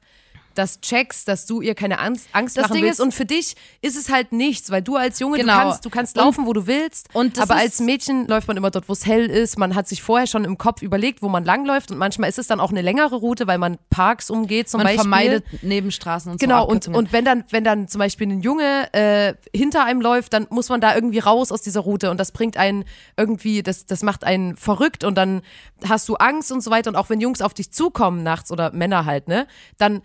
das 0.58 0.80
checkst, 0.80 1.28
dass 1.28 1.46
du 1.46 1.60
ihr 1.60 1.74
keine 1.74 1.98
Angst, 2.00 2.28
Angst 2.32 2.56
Das 2.56 2.64
machen 2.64 2.74
Ding 2.74 2.84
willst. 2.84 2.98
ist- 3.00 3.04
und 3.04 3.12
für 3.14 3.24
dich 3.24 3.54
ist 3.82 3.96
es 3.96 4.08
halt 4.10 4.32
nichts, 4.32 4.70
weil 4.70 4.82
du 4.82 4.96
als 4.96 5.18
Junge, 5.20 5.38
Genau. 5.38 5.52
du 5.54 5.58
kannst, 5.60 5.84
du 5.84 5.90
kannst 5.90 6.16
Und- 6.18 6.24
laufen, 6.24 6.46
wo 6.46 6.52
du 6.52 6.66
willst. 6.66 7.08
und 7.12 7.38
aber 7.38 7.56
als 7.56 7.80
Mädchen 7.80 8.26
läuft 8.26 8.48
man 8.48 8.56
immer 8.56 8.70
dort, 8.70 8.88
wo 8.88 8.92
es 8.92 9.06
hell 9.06 9.26
ist. 9.26 9.58
Man 9.58 9.74
hat 9.74 9.88
sich 9.88 10.02
vorher 10.02 10.26
schon 10.26 10.44
im 10.44 10.58
Kopf 10.58 10.82
überlegt, 10.82 11.22
wo 11.22 11.28
man 11.28 11.44
langläuft. 11.44 11.90
Und 11.90 11.98
manchmal 11.98 12.28
ist 12.28 12.38
es 12.38 12.46
dann 12.46 12.60
auch 12.60 12.70
eine 12.70 12.82
längere 12.82 13.16
Route, 13.16 13.46
weil 13.46 13.58
man 13.58 13.78
Parks 13.90 14.30
umgeht 14.30 14.68
zum 14.68 14.78
man 14.78 14.86
Beispiel. 14.86 15.00
vermeidet 15.02 15.44
Nebenstraßen 15.62 16.32
und 16.32 16.40
so. 16.40 16.44
Genau, 16.46 16.66
und, 16.66 16.88
und 16.88 17.12
wenn 17.12 17.24
dann, 17.24 17.44
wenn 17.50 17.64
dann 17.64 17.88
zum 17.88 17.98
Beispiel 17.98 18.28
ein 18.28 18.40
Junge 18.40 18.92
äh, 18.92 19.34
hinter 19.54 19.84
einem 19.84 20.00
läuft, 20.00 20.32
dann 20.32 20.46
muss 20.50 20.68
man 20.68 20.80
da 20.80 20.94
irgendwie 20.94 21.18
raus 21.18 21.52
aus 21.52 21.62
dieser 21.62 21.80
Route 21.80 22.10
und 22.10 22.18
das 22.18 22.32
bringt 22.32 22.56
einen 22.56 22.84
irgendwie, 23.16 23.62
das, 23.62 23.86
das 23.86 24.02
macht 24.02 24.24
einen 24.24 24.56
verrückt 24.56 25.04
und 25.04 25.14
dann 25.16 25.42
hast 25.86 26.08
du 26.08 26.14
Angst 26.16 26.50
und 26.52 26.62
so 26.62 26.70
weiter. 26.70 26.90
Und 26.90 26.96
auch 26.96 27.10
wenn 27.10 27.20
Jungs 27.20 27.42
auf 27.42 27.54
dich 27.54 27.70
zukommen 27.72 28.22
nachts 28.22 28.50
oder 28.50 28.72
Männer 28.72 29.04
halt, 29.04 29.28
ne, 29.28 29.46
dann 29.78 30.02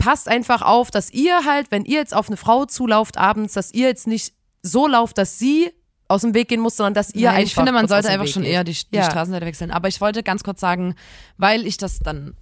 passt 0.00 0.26
einfach 0.28 0.62
auf, 0.62 0.90
dass 0.90 1.10
ihr 1.12 1.44
halt, 1.44 1.70
wenn 1.70 1.84
ihr 1.84 1.98
jetzt 1.98 2.14
auf 2.14 2.26
eine 2.28 2.36
Frau 2.36 2.64
zulauft 2.64 3.16
abends, 3.16 3.54
dass 3.54 3.72
ihr 3.72 3.86
jetzt 3.86 4.08
nicht 4.08 4.34
so 4.62 4.88
lauft, 4.88 5.16
dass 5.18 5.38
sie 5.38 5.70
aus 6.08 6.22
dem 6.22 6.34
Weg 6.34 6.48
gehen 6.48 6.58
muss, 6.60 6.76
sondern 6.76 6.94
dass 6.94 7.14
ihr 7.14 7.28
Nein, 7.28 7.36
einfach. 7.36 7.46
ich 7.46 7.54
finde, 7.54 7.70
man 7.72 7.86
sollte 7.86 8.08
einfach 8.08 8.26
Weg 8.26 8.32
schon 8.32 8.42
geht. 8.42 8.50
eher 8.52 8.64
die, 8.64 8.72
die 8.72 8.96
Ja. 8.96 9.04
Straßenseite 9.04 9.46
wechseln. 9.46 9.70
Aber 9.70 9.86
ich 9.86 10.00
wollte 10.00 10.24
ganz 10.24 10.42
kurz 10.42 10.60
sagen, 10.60 10.96
weil 11.36 11.64
ich 11.66 11.76
das 11.76 12.00
dann. 12.00 12.36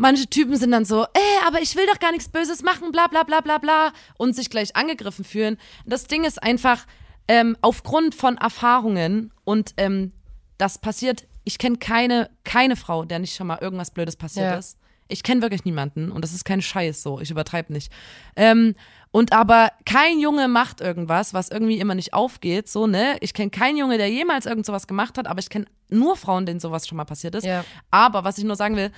Manche 0.00 0.28
Typen 0.28 0.56
sind 0.56 0.70
dann 0.70 0.84
so, 0.84 1.02
äh, 1.02 1.46
aber 1.46 1.60
ich 1.60 1.74
will 1.74 1.84
doch 1.92 1.98
gar 1.98 2.12
nichts 2.12 2.28
Böses 2.28 2.62
machen, 2.62 2.92
bla 2.92 3.08
bla 3.08 3.24
bla 3.24 3.40
bla 3.40 3.58
bla 3.58 3.92
und 4.16 4.34
sich 4.34 4.48
gleich 4.48 4.74
angegriffen 4.76 5.24
fühlen. 5.24 5.58
Das 5.86 6.06
Ding 6.06 6.24
ist 6.24 6.40
einfach, 6.42 6.86
ähm, 7.26 7.56
aufgrund 7.62 8.14
von 8.14 8.38
Erfahrungen 8.38 9.32
und 9.44 9.74
ähm, 9.76 10.12
das 10.56 10.78
passiert, 10.78 11.26
ich 11.44 11.58
kenne 11.58 11.78
keine, 11.78 12.30
keine 12.44 12.76
Frau, 12.76 13.04
der 13.04 13.18
nicht 13.18 13.34
schon 13.34 13.48
mal 13.48 13.58
irgendwas 13.60 13.90
Blödes 13.90 14.14
passiert 14.16 14.46
Ja. 14.46 14.56
ist. 14.58 14.78
Ich 15.08 15.22
kenne 15.22 15.40
wirklich 15.42 15.64
niemanden 15.64 16.12
und 16.12 16.22
das 16.22 16.32
ist 16.34 16.44
kein 16.44 16.60
Scheiß 16.62 17.02
so, 17.02 17.18
ich 17.20 17.30
übertreibe 17.30 17.72
nicht. 17.72 17.90
Ähm, 18.36 18.74
und 19.10 19.32
aber 19.32 19.70
kein 19.86 20.20
Junge 20.20 20.48
macht 20.48 20.80
irgendwas, 20.82 21.32
was 21.32 21.48
irgendwie 21.48 21.78
immer 21.78 21.94
nicht 21.94 22.12
aufgeht, 22.12 22.68
so, 22.68 22.86
ne? 22.86 23.16
Ich 23.20 23.32
kenne 23.32 23.50
keinen 23.50 23.78
Junge, 23.78 23.96
der 23.96 24.10
jemals 24.10 24.44
irgend 24.44 24.66
sowas 24.66 24.86
gemacht 24.86 25.16
hat, 25.16 25.26
aber 25.26 25.40
ich 25.40 25.48
kenne 25.48 25.64
nur 25.88 26.16
Frauen, 26.16 26.44
denen 26.44 26.60
sowas 26.60 26.86
schon 26.86 26.96
mal 26.96 27.04
passiert 27.06 27.34
ist. 27.34 27.44
Ja. 27.44 27.64
Aber 27.90 28.24
was 28.24 28.36
ich 28.36 28.44
nur 28.44 28.56
sagen 28.56 28.76
will, 28.76 28.92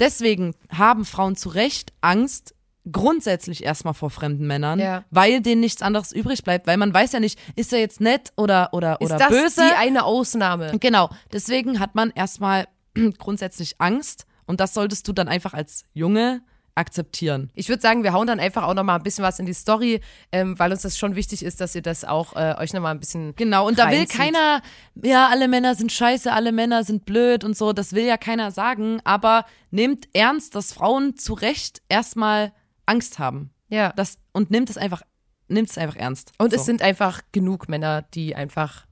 deswegen 0.00 0.54
haben 0.74 1.04
Frauen 1.04 1.36
zu 1.36 1.50
Recht 1.50 1.92
Angst, 2.00 2.54
grundsätzlich 2.90 3.62
erstmal 3.62 3.94
vor 3.94 4.10
fremden 4.10 4.46
Männern, 4.46 4.80
Ja. 4.80 5.04
weil 5.10 5.40
denen 5.40 5.60
nichts 5.60 5.82
anderes 5.82 6.10
übrig 6.12 6.42
bleibt, 6.42 6.66
weil 6.66 6.76
man 6.78 6.92
weiß 6.92 7.12
ja 7.12 7.20
nicht, 7.20 7.38
ist 7.54 7.72
er 7.72 7.78
jetzt 7.78 8.00
nett 8.00 8.32
oder, 8.36 8.70
oder, 8.72 9.00
Ist 9.00 9.06
oder 9.10 9.18
das 9.18 9.28
böse. 9.28 9.62
die 9.68 9.76
eine 9.76 10.04
Ausnahme? 10.04 10.72
Genau, 10.80 11.08
deswegen 11.32 11.78
hat 11.78 11.94
man 11.94 12.10
erstmal 12.10 12.66
grundsätzlich 13.18 13.76
Angst 13.78 14.26
und 14.52 14.60
das 14.60 14.74
solltest 14.74 15.08
du 15.08 15.14
dann 15.14 15.28
einfach 15.28 15.54
als 15.54 15.86
Junge 15.94 16.42
akzeptieren. 16.74 17.50
Ich 17.54 17.70
würde 17.70 17.80
sagen, 17.80 18.02
wir 18.02 18.12
hauen 18.12 18.26
dann 18.26 18.38
einfach 18.38 18.64
auch 18.64 18.74
noch 18.74 18.82
mal 18.82 18.96
ein 18.96 19.02
bisschen 19.02 19.24
was 19.24 19.38
in 19.38 19.46
die 19.46 19.54
Story, 19.54 20.02
ähm, 20.30 20.58
weil 20.58 20.72
uns 20.72 20.82
das 20.82 20.98
schon 20.98 21.14
wichtig 21.14 21.42
ist, 21.42 21.62
dass 21.62 21.74
ihr 21.74 21.80
das 21.80 22.04
auch 22.04 22.36
äh, 22.36 22.54
euch 22.58 22.74
noch 22.74 22.82
mal 22.82 22.90
ein 22.90 23.00
bisschen 23.00 23.34
Genau, 23.34 23.66
und 23.66 23.78
da 23.78 23.88
will 23.88 24.00
reinzieht. 24.00 24.18
keiner, 24.18 24.60
ja, 25.02 25.28
alle 25.28 25.48
Männer 25.48 25.74
sind 25.74 25.90
scheiße, 25.90 26.30
alle 26.30 26.52
Männer 26.52 26.84
sind 26.84 27.06
blöd 27.06 27.44
und 27.44 27.56
so, 27.56 27.72
das 27.72 27.94
will 27.94 28.04
ja 28.04 28.18
keiner 28.18 28.50
sagen, 28.50 29.00
aber 29.04 29.46
nehmt 29.70 30.06
ernst, 30.12 30.54
dass 30.54 30.74
Frauen 30.74 31.16
zu 31.16 31.32
Recht 31.32 31.80
erstmal 31.88 32.52
Angst 32.84 33.18
haben. 33.18 33.52
Ja. 33.70 33.94
Das, 33.96 34.18
und 34.32 34.50
nimmt 34.50 34.68
es 34.68 34.76
einfach, 34.76 35.00
nimmt 35.48 35.70
es 35.70 35.78
einfach 35.78 35.96
ernst. 35.96 36.32
Und 36.36 36.50
so. 36.50 36.56
es 36.56 36.66
sind 36.66 36.82
einfach 36.82 37.22
genug 37.32 37.70
Männer, 37.70 38.02
die 38.12 38.36
einfach 38.36 38.84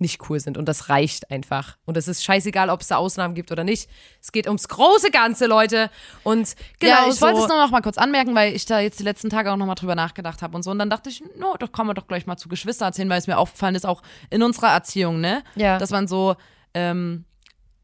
nicht 0.00 0.28
cool 0.30 0.38
sind 0.38 0.56
und 0.56 0.66
das 0.66 0.88
reicht 0.88 1.30
einfach. 1.30 1.76
Und 1.84 1.96
es 1.96 2.06
ist 2.06 2.22
scheißegal, 2.22 2.70
ob 2.70 2.80
es 2.82 2.88
da 2.88 2.96
Ausnahmen 2.96 3.34
gibt 3.34 3.50
oder 3.50 3.64
nicht. 3.64 3.88
Es 4.20 4.30
geht 4.30 4.46
ums 4.46 4.68
große 4.68 5.10
Ganze, 5.10 5.46
Leute. 5.46 5.90
Und 6.22 6.54
genau 6.78 7.02
ja, 7.04 7.08
ich 7.08 7.14
so, 7.16 7.22
wollte 7.22 7.40
es 7.40 7.48
nur 7.48 7.58
noch 7.60 7.70
mal 7.70 7.82
kurz 7.82 7.98
anmerken, 7.98 8.34
weil 8.34 8.54
ich 8.54 8.64
da 8.64 8.78
jetzt 8.80 9.00
die 9.00 9.04
letzten 9.04 9.28
Tage 9.28 9.52
auch 9.52 9.56
noch 9.56 9.66
mal 9.66 9.74
drüber 9.74 9.94
nachgedacht 9.94 10.40
habe 10.42 10.54
und 10.56 10.62
so. 10.62 10.70
Und 10.70 10.78
dann 10.78 10.90
dachte 10.90 11.10
ich, 11.10 11.22
no, 11.36 11.56
doch 11.58 11.72
kann 11.72 11.86
man 11.86 11.96
doch 11.96 12.06
gleich 12.06 12.26
mal 12.26 12.36
zu 12.36 12.48
Geschwister 12.48 12.86
erzählen, 12.86 13.08
weil 13.10 13.18
es 13.18 13.26
mir 13.26 13.38
aufgefallen 13.38 13.74
ist, 13.74 13.86
auch 13.86 14.02
in 14.30 14.42
unserer 14.42 14.68
Erziehung, 14.68 15.20
ne? 15.20 15.42
Ja. 15.56 15.78
Dass 15.78 15.90
man 15.90 16.06
so 16.06 16.36
ähm, 16.74 17.24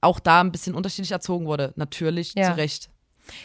auch 0.00 0.20
da 0.20 0.40
ein 0.40 0.53
bisschen 0.53 0.74
unterschiedlich 0.74 1.12
erzogen 1.12 1.46
wurde. 1.46 1.72
Natürlich, 1.77 2.35
Ja. 2.35 2.50
zu 2.50 2.57
Recht. 2.57 2.90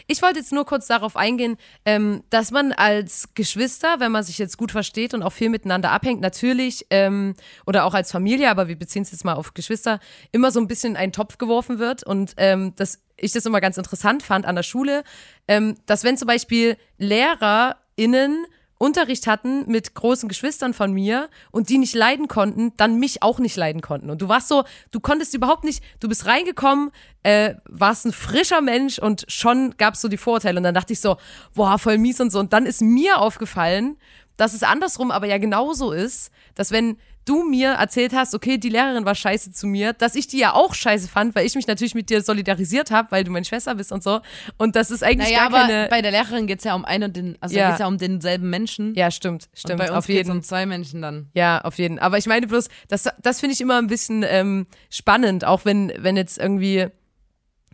Ich 0.07 0.21
wollte 0.21 0.39
jetzt 0.39 0.51
nur 0.51 0.65
kurz 0.65 0.87
darauf 0.87 1.15
eingehen, 1.15 1.57
ähm, 1.85 2.23
dass 2.29 2.51
man 2.51 2.71
als 2.71 3.29
Geschwister, 3.35 3.99
wenn 3.99 4.11
man 4.11 4.23
sich 4.23 4.37
jetzt 4.37 4.57
gut 4.57 4.71
versteht 4.71 5.13
und 5.13 5.23
auch 5.23 5.33
viel 5.33 5.49
miteinander 5.49 5.91
abhängt, 5.91 6.21
natürlich, 6.21 6.85
ähm, 6.89 7.35
oder 7.65 7.85
auch 7.85 7.93
als 7.93 8.11
Familie, 8.11 8.49
aber 8.49 8.67
wir 8.67 8.77
beziehen 8.77 9.03
es 9.03 9.11
jetzt 9.11 9.25
mal 9.25 9.33
auf 9.33 9.53
Geschwister, 9.53 9.99
immer 10.31 10.51
so 10.51 10.59
ein 10.59 10.67
bisschen 10.67 10.91
in 10.91 10.97
einen 10.97 11.11
Topf 11.11 11.37
geworfen 11.37 11.79
wird 11.79 12.03
und 12.03 12.33
ähm, 12.37 12.73
dass 12.75 13.01
ich 13.17 13.31
das 13.31 13.45
immer 13.45 13.61
ganz 13.61 13.77
interessant 13.77 14.23
fand 14.23 14.45
an 14.45 14.55
der 14.55 14.63
Schule, 14.63 15.03
ähm, 15.47 15.75
dass 15.85 16.03
wenn 16.03 16.17
zum 16.17 16.27
Beispiel 16.27 16.77
LehrerInnen 16.97 18.45
Unterricht 18.79 19.27
hatten 19.27 19.69
mit 19.69 19.93
großen 19.93 20.29
Geschwistern 20.29 20.73
von 20.73 20.93
mir 20.93 21.29
und 21.51 21.67
die 21.67 21.77
nicht 21.77 21.93
leiden 21.93 22.29
konnten, 22.29 22.71
dann 22.77 22.97
mich 22.97 23.21
auch 23.21 23.37
nicht 23.39 23.57
leiden 23.57 23.81
konnten. 23.81 24.09
Und 24.09 24.21
du 24.21 24.29
warst 24.29 24.47
so, 24.47 24.63
du 24.91 25.01
konntest 25.01 25.33
überhaupt 25.33 25.65
nicht, 25.65 25.83
du 25.99 26.07
bist 26.07 26.25
reingekommen, 26.25 26.91
äh, 27.23 27.55
warst 27.65 28.05
ein 28.05 28.13
frischer 28.13 28.61
Mensch 28.61 28.97
und 28.97 29.25
schon 29.27 29.75
gab 29.77 29.95
es 29.95 30.01
so 30.01 30.07
die 30.07 30.17
Vorurteile. 30.17 30.57
Und 30.57 30.63
dann 30.63 30.73
dachte 30.73 30.93
ich 30.93 31.01
so, 31.01 31.17
boah, 31.53 31.77
voll 31.77 31.97
mies 31.97 32.21
und 32.21 32.31
so. 32.31 32.39
Und 32.39 32.53
dann 32.53 32.65
ist 32.65 32.81
mir 32.81 33.19
aufgefallen, 33.19 33.97
dass 34.37 34.53
es 34.53 34.63
andersrum 34.63 35.11
aber 35.11 35.27
ja 35.27 35.37
genauso 35.37 35.91
ist, 35.91 36.31
dass 36.55 36.71
wenn 36.71 36.97
du 37.29 37.43
mir 37.43 37.73
erzählt 37.73 38.13
hast, 38.13 38.33
okay, 38.33 38.57
die 38.57 38.69
Lehrerin 38.69 39.05
war 39.05 39.13
scheiße 39.15 39.51
zu 39.51 39.67
mir, 39.67 39.93
dass 39.93 40.15
ich 40.15 40.27
die 40.27 40.39
ja 40.39 40.53
auch 40.53 40.73
scheiße 40.73 41.07
fand, 41.07 41.35
weil 41.35 41.45
ich 41.45 41.55
mich 41.55 41.67
natürlich 41.67 41.93
mit 41.95 42.09
dir 42.09 42.21
solidarisiert 42.21 42.89
habe, 42.91 43.11
weil 43.11 43.23
du 43.23 43.31
meine 43.31 43.45
Schwester 43.45 43.75
bist 43.75 43.91
und 43.91 44.01
so. 44.01 44.21
Und 44.57 44.75
das 44.75 44.89
ist 44.91 45.03
eigentlich 45.03 45.29
Naja, 45.29 45.47
gar 45.47 45.59
aber 45.59 45.67
keine. 45.67 45.87
bei 45.89 46.01
der 46.01 46.11
Lehrerin 46.11 46.47
geht 46.47 46.59
es 46.59 46.63
ja 46.65 46.73
um 46.75 46.85
einen 46.85 47.03
und 47.05 47.15
den, 47.15 47.37
also 47.39 47.55
Ja. 47.55 47.63
da 47.63 47.67
geht's 47.69 47.79
ja 47.79 47.87
um 47.87 47.97
denselben 47.97 48.49
Menschen. 48.49 48.95
ja, 48.95 49.11
stimmt, 49.11 49.47
und 49.51 49.57
stimmt. 49.59 49.77
bei 49.79 49.85
uns 49.89 49.97
auf 49.97 50.07
geht 50.07 50.15
es 50.15 50.27
jeden 50.27 50.31
um 50.37 50.43
zwei 50.43 50.65
Menschen 50.65 51.01
dann. 51.01 51.29
Ja, 51.33 51.61
auf 51.61 51.77
jeden. 51.77 51.99
Aber 51.99 52.17
ich 52.17 52.25
meine 52.25 52.47
bloß, 52.47 52.67
das, 52.87 53.07
das 53.21 53.39
finde 53.39 53.53
ich 53.53 53.61
immer 53.61 53.77
ein 53.77 53.87
bisschen 53.87 54.23
ähm, 54.27 54.65
spannend, 54.89 55.45
auch 55.45 55.65
wenn, 55.65 55.93
wenn 55.97 56.17
jetzt 56.17 56.37
irgendwie, 56.39 56.87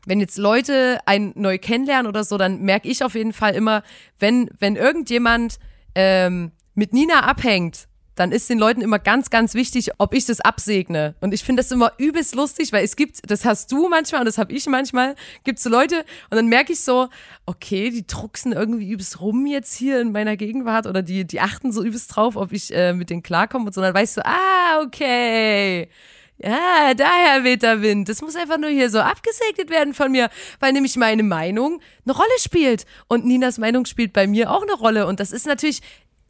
wenn 0.06 0.20
jetzt 0.20 0.38
Leute 0.38 1.00
einen 1.06 1.32
neu 1.36 1.58
kennenlernen 1.58 2.08
oder 2.08 2.24
so, 2.24 2.38
dann 2.38 2.62
merke 2.62 2.88
ich 2.90 3.04
auf 3.04 3.16
jeden 3.16 3.34
Fall 3.34 3.56
immer, 3.56 3.84
wenn, 4.20 4.50
wenn 4.60 4.76
irgendjemand 4.76 5.58
ähm, 5.96 6.52
mit 6.74 6.94
Nina 6.94 7.22
abhängt, 7.22 7.88
dann 8.16 8.32
ist 8.32 8.50
den 8.50 8.58
Leuten 8.58 8.82
immer 8.82 9.00
ganz, 9.00 9.30
ganz 9.30 9.54
wichtig, 9.54 9.92
ob 9.98 10.14
ich 10.14 10.26
das 10.26 10.42
absegne. 10.42 11.16
Und 11.22 11.34
ich 11.34 11.44
finde 11.44 11.62
das 11.62 11.72
immer 11.72 11.92
übelst 11.98 12.36
lustig, 12.36 12.72
weil 12.72 12.84
es 12.84 12.96
gibt, 12.96 13.30
das 13.30 13.46
hast 13.46 13.72
du 13.72 13.90
manchmal 13.90 14.22
und 14.22 14.26
das 14.26 14.38
habe 14.38 14.54
ich 14.54 14.66
manchmal, 14.68 15.16
gibt 15.44 15.60
so 15.60 15.70
Leute 15.70 16.00
und 16.30 16.38
dann 16.38 16.48
merke 16.48 16.74
ich 16.74 16.80
so, 16.80 17.10
okay, 17.46 17.90
die 17.90 18.08
drucksen 18.08 18.54
irgendwie 18.54 18.90
übelst 18.90 19.22
rum 19.22 19.46
jetzt 19.46 19.76
hier 19.76 20.00
in 20.00 20.12
meiner 20.12 20.38
Gegenwart 20.38 20.88
oder 20.88 21.02
die, 21.02 21.26
die 21.26 21.42
achten 21.42 21.72
so 21.72 21.84
übelst 21.84 22.16
drauf, 22.16 22.36
ob 22.36 22.52
ich 22.52 22.74
äh, 22.74 22.94
mit 22.94 23.10
denen 23.10 23.24
klarkomme 23.24 23.66
und 23.66 23.74
so. 23.74 23.82
Dann 23.82 23.94
weißt 23.94 24.18
du, 24.18 24.26
ah, 24.26 24.82
okay. 24.84 25.90
Ja, 26.38 26.94
daher 26.94 27.46
weht 27.46 27.64
der 27.64 27.82
Wind. 27.82 28.10
Das 28.10 28.22
muss 28.22 28.36
einfach 28.36 28.58
nur 28.58 28.70
hier 28.70 28.90
so 28.90 29.00
abgesegnet 29.00 29.70
werden 29.70 29.94
von 29.94 30.12
mir, 30.12 30.30
weil 30.60 30.74
nämlich 30.74 30.98
meine 30.98 31.24
Meinung 31.24 31.80
eine 32.06 32.14
Rolle 32.14 32.28
spielt. 32.40 32.86
Und 33.08 33.26
Ninas 33.26 33.58
Meinung 33.58 33.86
spielt 33.86 34.12
bei 34.12 34.28
mir 34.28 34.52
auch 34.52 34.64
eine 34.64 34.74
Rolle. 34.74 35.08
Und 35.08 35.22
das 35.22 35.32
ist 35.32 35.48
natürlich, 35.48 35.82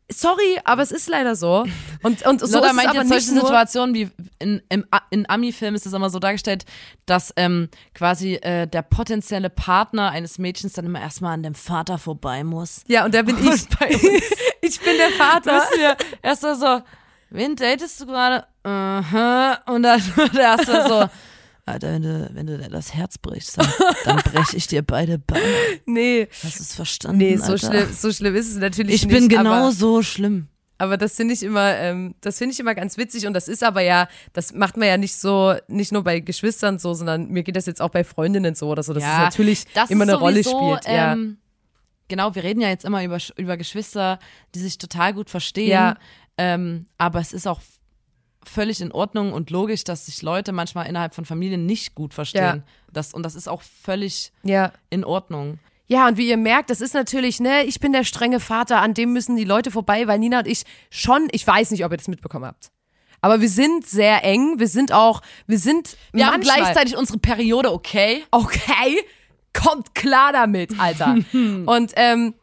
sorry, 0.10 0.60
aber 0.64 0.82
es 0.82 0.92
ist 0.92 1.10
leider 1.10 1.36
so. 1.36 1.66
Und, 2.04 2.26
und 2.26 2.40
so 2.40 2.48
Lotta 2.48 2.68
ist 2.68 2.72
es 2.72 2.76
meint 2.76 2.90
aber 2.90 3.00
jetzt 3.00 3.10
solche 3.10 3.42
Situationen 3.42 3.96
wie 3.96 4.10
in, 4.40 4.62
im, 4.70 4.86
in 5.10 5.30
Ami-Filmen 5.30 5.76
ist 5.76 5.86
es 5.86 5.94
immer 5.94 6.10
so 6.10 6.20
dargestellt, 6.20 6.66
dass 7.06 7.34
ähm, 7.36 7.70
quasi 7.94 8.36
äh, 8.36 8.68
der 8.68 8.82
potenzielle 8.82 9.50
Partner 9.50 10.12
eines 10.12 10.38
Mädchens 10.38 10.74
dann 10.74 10.86
immer 10.86 11.02
erstmal 11.02 11.34
an 11.34 11.44
dem 11.44 11.56
Vater 11.56 11.98
vorbei 11.98 12.44
muss. 12.44 12.82
Ja, 12.88 13.06
und 13.06 13.14
da 13.14 13.22
bin 13.22 13.38
ich. 13.38 13.46
ich 14.62 14.80
bin 14.80 14.98
der 14.98 15.12
Vater. 15.18 15.56
Wissen 15.56 15.80
wir, 15.80 15.98
erst 16.22 16.44
mal 16.44 16.56
so, 16.56 16.82
wen 17.30 17.56
datest 17.56 18.02
du 18.02 18.06
gerade? 18.06 18.46
Aha. 18.64 19.60
Und 19.68 19.84
dann 19.84 20.02
der 20.34 20.42
erste 20.42 20.88
so, 20.88 21.10
Alter, 21.68 21.94
wenn 21.94 22.02
du, 22.04 22.30
wenn 22.34 22.46
du 22.46 22.58
dir 22.60 22.70
das 22.70 22.94
Herz 22.94 23.18
brichst, 23.18 23.58
dann, 23.58 23.68
dann 24.06 24.18
breche 24.18 24.56
ich 24.56 24.68
dir 24.68 24.84
beide 24.84 25.18
Beine. 25.18 25.42
Nee, 25.88 26.28
Hast 26.44 26.60
du 26.60 26.64
es 26.64 26.76
verstanden? 26.76 27.18
nee, 27.18 27.38
so 27.38 27.54
Alter? 27.54 27.68
schlimm, 27.70 27.94
so 27.94 28.12
schlimm 28.12 28.36
ist 28.36 28.50
es 28.52 28.58
natürlich 28.58 28.94
Ich 28.96 29.06
nicht. 29.08 29.14
bin 29.18 29.30
genau 29.30 29.72
so 29.72 30.04
schlimm. 30.04 30.48
aber 30.78 30.98
das 30.98 31.16
finde 31.16 31.34
ich 31.34 31.42
immer, 31.42 31.76
ähm, 31.78 32.14
das 32.22 32.38
finde 32.38 32.54
ich 32.54 32.60
immer 32.60 32.76
ganz 32.76 32.98
witzig 32.98 33.26
und 33.26 33.34
das 33.34 33.48
ist 33.48 33.64
aber 33.64 33.82
ja, 33.82 34.08
das 34.34 34.54
macht 34.54 34.78
man 34.78 34.88
ja 34.88 34.98
nicht 34.98 35.16
so, 35.16 35.56
nicht 35.68 35.92
nur 35.92 36.04
bei 36.04 36.20
Geschwistern 36.20 36.78
so, 36.78 36.94
sondern 36.94 37.30
mir 37.30 37.42
geht 37.44 37.56
das 37.56 37.66
jetzt 37.66 37.82
auch 37.82 37.90
bei 37.90 38.04
Freundinnen 38.04 38.54
so 38.54 38.70
oder 38.70 38.84
so, 38.84 38.94
dass 38.94 39.04
es 39.04 39.10
natürlich 39.10 39.66
das 39.74 39.90
immer 39.90 40.04
eine 40.04 40.16
Rolle 40.16 40.44
sowieso, 40.44 40.76
spielt. 40.78 40.94
Ja. 40.96 41.14
Ähm, 41.14 41.38
genau, 42.10 42.36
wir 42.36 42.44
reden 42.44 42.62
ja 42.62 42.70
jetzt 42.70 42.86
immer 42.86 43.04
über, 43.04 43.18
über 43.38 43.58
Geschwister, 43.58 44.20
die 44.54 44.60
sich 44.60 44.78
total 44.78 45.14
gut 45.16 45.30
verstehen. 45.32 45.72
Ja. 45.72 45.98
Ähm, 46.38 46.86
aber 47.00 47.20
es 47.22 47.32
ist 47.34 47.48
auch 47.48 47.62
völlig 48.50 48.82
in 48.82 48.92
Ordnung 48.92 49.34
und 49.34 49.50
logisch, 49.50 49.84
dass 49.84 50.06
sich 50.06 50.22
Leute 50.22 50.52
manchmal 50.52 50.88
innerhalb 50.88 51.14
von 51.14 51.26
Familien 51.26 51.66
nicht 51.66 51.96
gut 51.96 52.14
verstehen. 52.14 52.64
Das, 52.92 53.14
und 53.14 53.24
das 53.24 53.36
ist 53.36 53.48
auch 53.48 53.62
völlig 53.62 54.32
ja. 54.44 54.72
in 54.90 55.04
Ordnung. 55.04 55.60
Ja, 55.88 56.08
und 56.08 56.18
wie 56.18 56.28
ihr 56.28 56.38
merkt, 56.38 56.70
das 56.70 56.82
ist 56.82 56.94
natürlich, 56.94 57.40
ne, 57.40 57.64
ich 57.64 57.80
bin 57.80 57.94
der 57.94 58.04
strenge 58.04 58.40
Vater, 58.40 58.82
an 58.82 58.94
dem 58.94 59.14
müssen 59.14 59.36
die 59.36 59.44
Leute 59.44 59.70
vorbei, 59.70 60.08
weil 60.08 60.18
Nina 60.18 60.40
und 60.40 60.48
ich 60.48 60.64
schon, 60.90 61.28
ich 61.32 61.46
weiß 61.46 61.72
nicht, 61.72 61.86
ob 61.86 61.92
ihr 61.92 61.98
das 61.98 62.08
mitbekommen 62.08 62.46
habt. 62.46 62.72
Aber 63.22 63.42
wir 63.42 63.50
sind 63.50 63.86
sehr 63.86 64.24
eng, 64.24 64.60
wir 64.60 64.68
sind 64.68 64.92
auch, 64.92 65.22
wir 65.48 65.60
sind 65.60 65.98
Wir 66.12 66.28
haben 66.28 66.42
gleichzeitig 66.42 66.98
unsere 66.98 67.20
Periode, 67.20 67.72
okay? 67.72 68.24
okay, 68.32 69.00
kommt 69.54 69.96
klar 69.96 70.32
damit, 70.34 70.80
Alter. 70.80 71.18
und 71.34 71.92
ähm, 71.96 72.34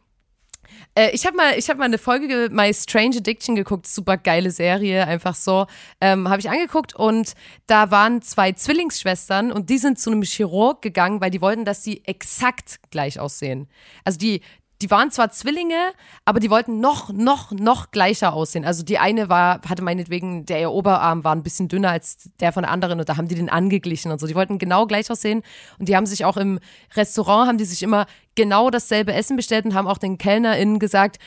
äh, 0.95 1.09
ich 1.11 1.25
habe 1.25 1.35
mal, 1.35 1.57
ich 1.57 1.69
habe 1.69 1.79
mal 1.79 1.85
eine 1.85 1.97
Folge 1.97 2.27
ge- 2.27 2.49
My 2.49 2.73
Strange 2.73 3.17
Addiction 3.17 3.55
geguckt, 3.55 3.87
super 3.87 4.17
geile 4.17 4.51
Serie, 4.51 5.05
einfach 5.07 5.35
so, 5.35 5.67
ähm, 6.01 6.29
habe 6.29 6.39
ich 6.39 6.49
angeguckt 6.49 6.95
und 6.95 7.33
da 7.67 7.91
waren 7.91 8.21
zwei 8.21 8.51
Zwillingsschwestern 8.51 9.51
und 9.51 9.69
die 9.69 9.77
sind 9.77 9.99
zu 9.99 10.11
einem 10.11 10.23
Chirurg 10.23 10.81
gegangen, 10.81 11.21
weil 11.21 11.31
die 11.31 11.41
wollten, 11.41 11.65
dass 11.65 11.83
sie 11.83 12.03
exakt 12.05 12.79
gleich 12.91 13.19
aussehen. 13.19 13.67
Also 14.03 14.19
die 14.19 14.41
die 14.83 14.91
waren 14.91 15.11
zwar 15.11 15.31
Zwillinge, 15.31 15.93
aber 16.25 16.41
die 16.41 16.49
wollten 16.49 16.81
noch, 16.81 17.09
noch, 17.13 17.51
noch 17.51 17.91
gleicher 17.91 18.33
aussehen. 18.33 18.65
Also 18.65 18.83
die 18.83 18.97
eine 18.99 19.29
war, 19.29 19.61
hatte 19.61 19.81
meinetwegen, 19.81 20.45
der 20.45 20.59
ihr 20.59 20.71
Oberarm 20.71 21.23
war 21.23 21.33
ein 21.33 21.41
bisschen 21.41 21.69
dünner 21.69 21.91
als 21.91 22.29
der 22.41 22.51
von 22.51 22.63
der 22.63 22.71
anderen 22.71 22.99
und 22.99 23.07
da 23.07 23.15
haben 23.15 23.29
die 23.29 23.35
den 23.35 23.49
angeglichen 23.49 24.11
und 24.11 24.19
so. 24.19 24.27
Die 24.27 24.35
wollten 24.35 24.57
genau 24.57 24.85
gleich 24.85 25.09
aussehen 25.09 25.41
und 25.79 25.87
die 25.87 25.95
haben 25.95 26.05
sich 26.05 26.25
auch 26.25 26.35
im 26.35 26.59
Restaurant, 26.95 27.47
haben 27.47 27.57
die 27.57 27.63
sich 27.63 27.81
immer 27.81 28.07
genau 28.35 28.69
dasselbe 28.69 29.13
Essen 29.13 29.37
bestellt 29.37 29.63
und 29.63 29.73
haben 29.73 29.87
auch 29.87 29.97
den 29.97 30.17
KellnerInnen 30.17 30.79
gesagt, 30.79 31.17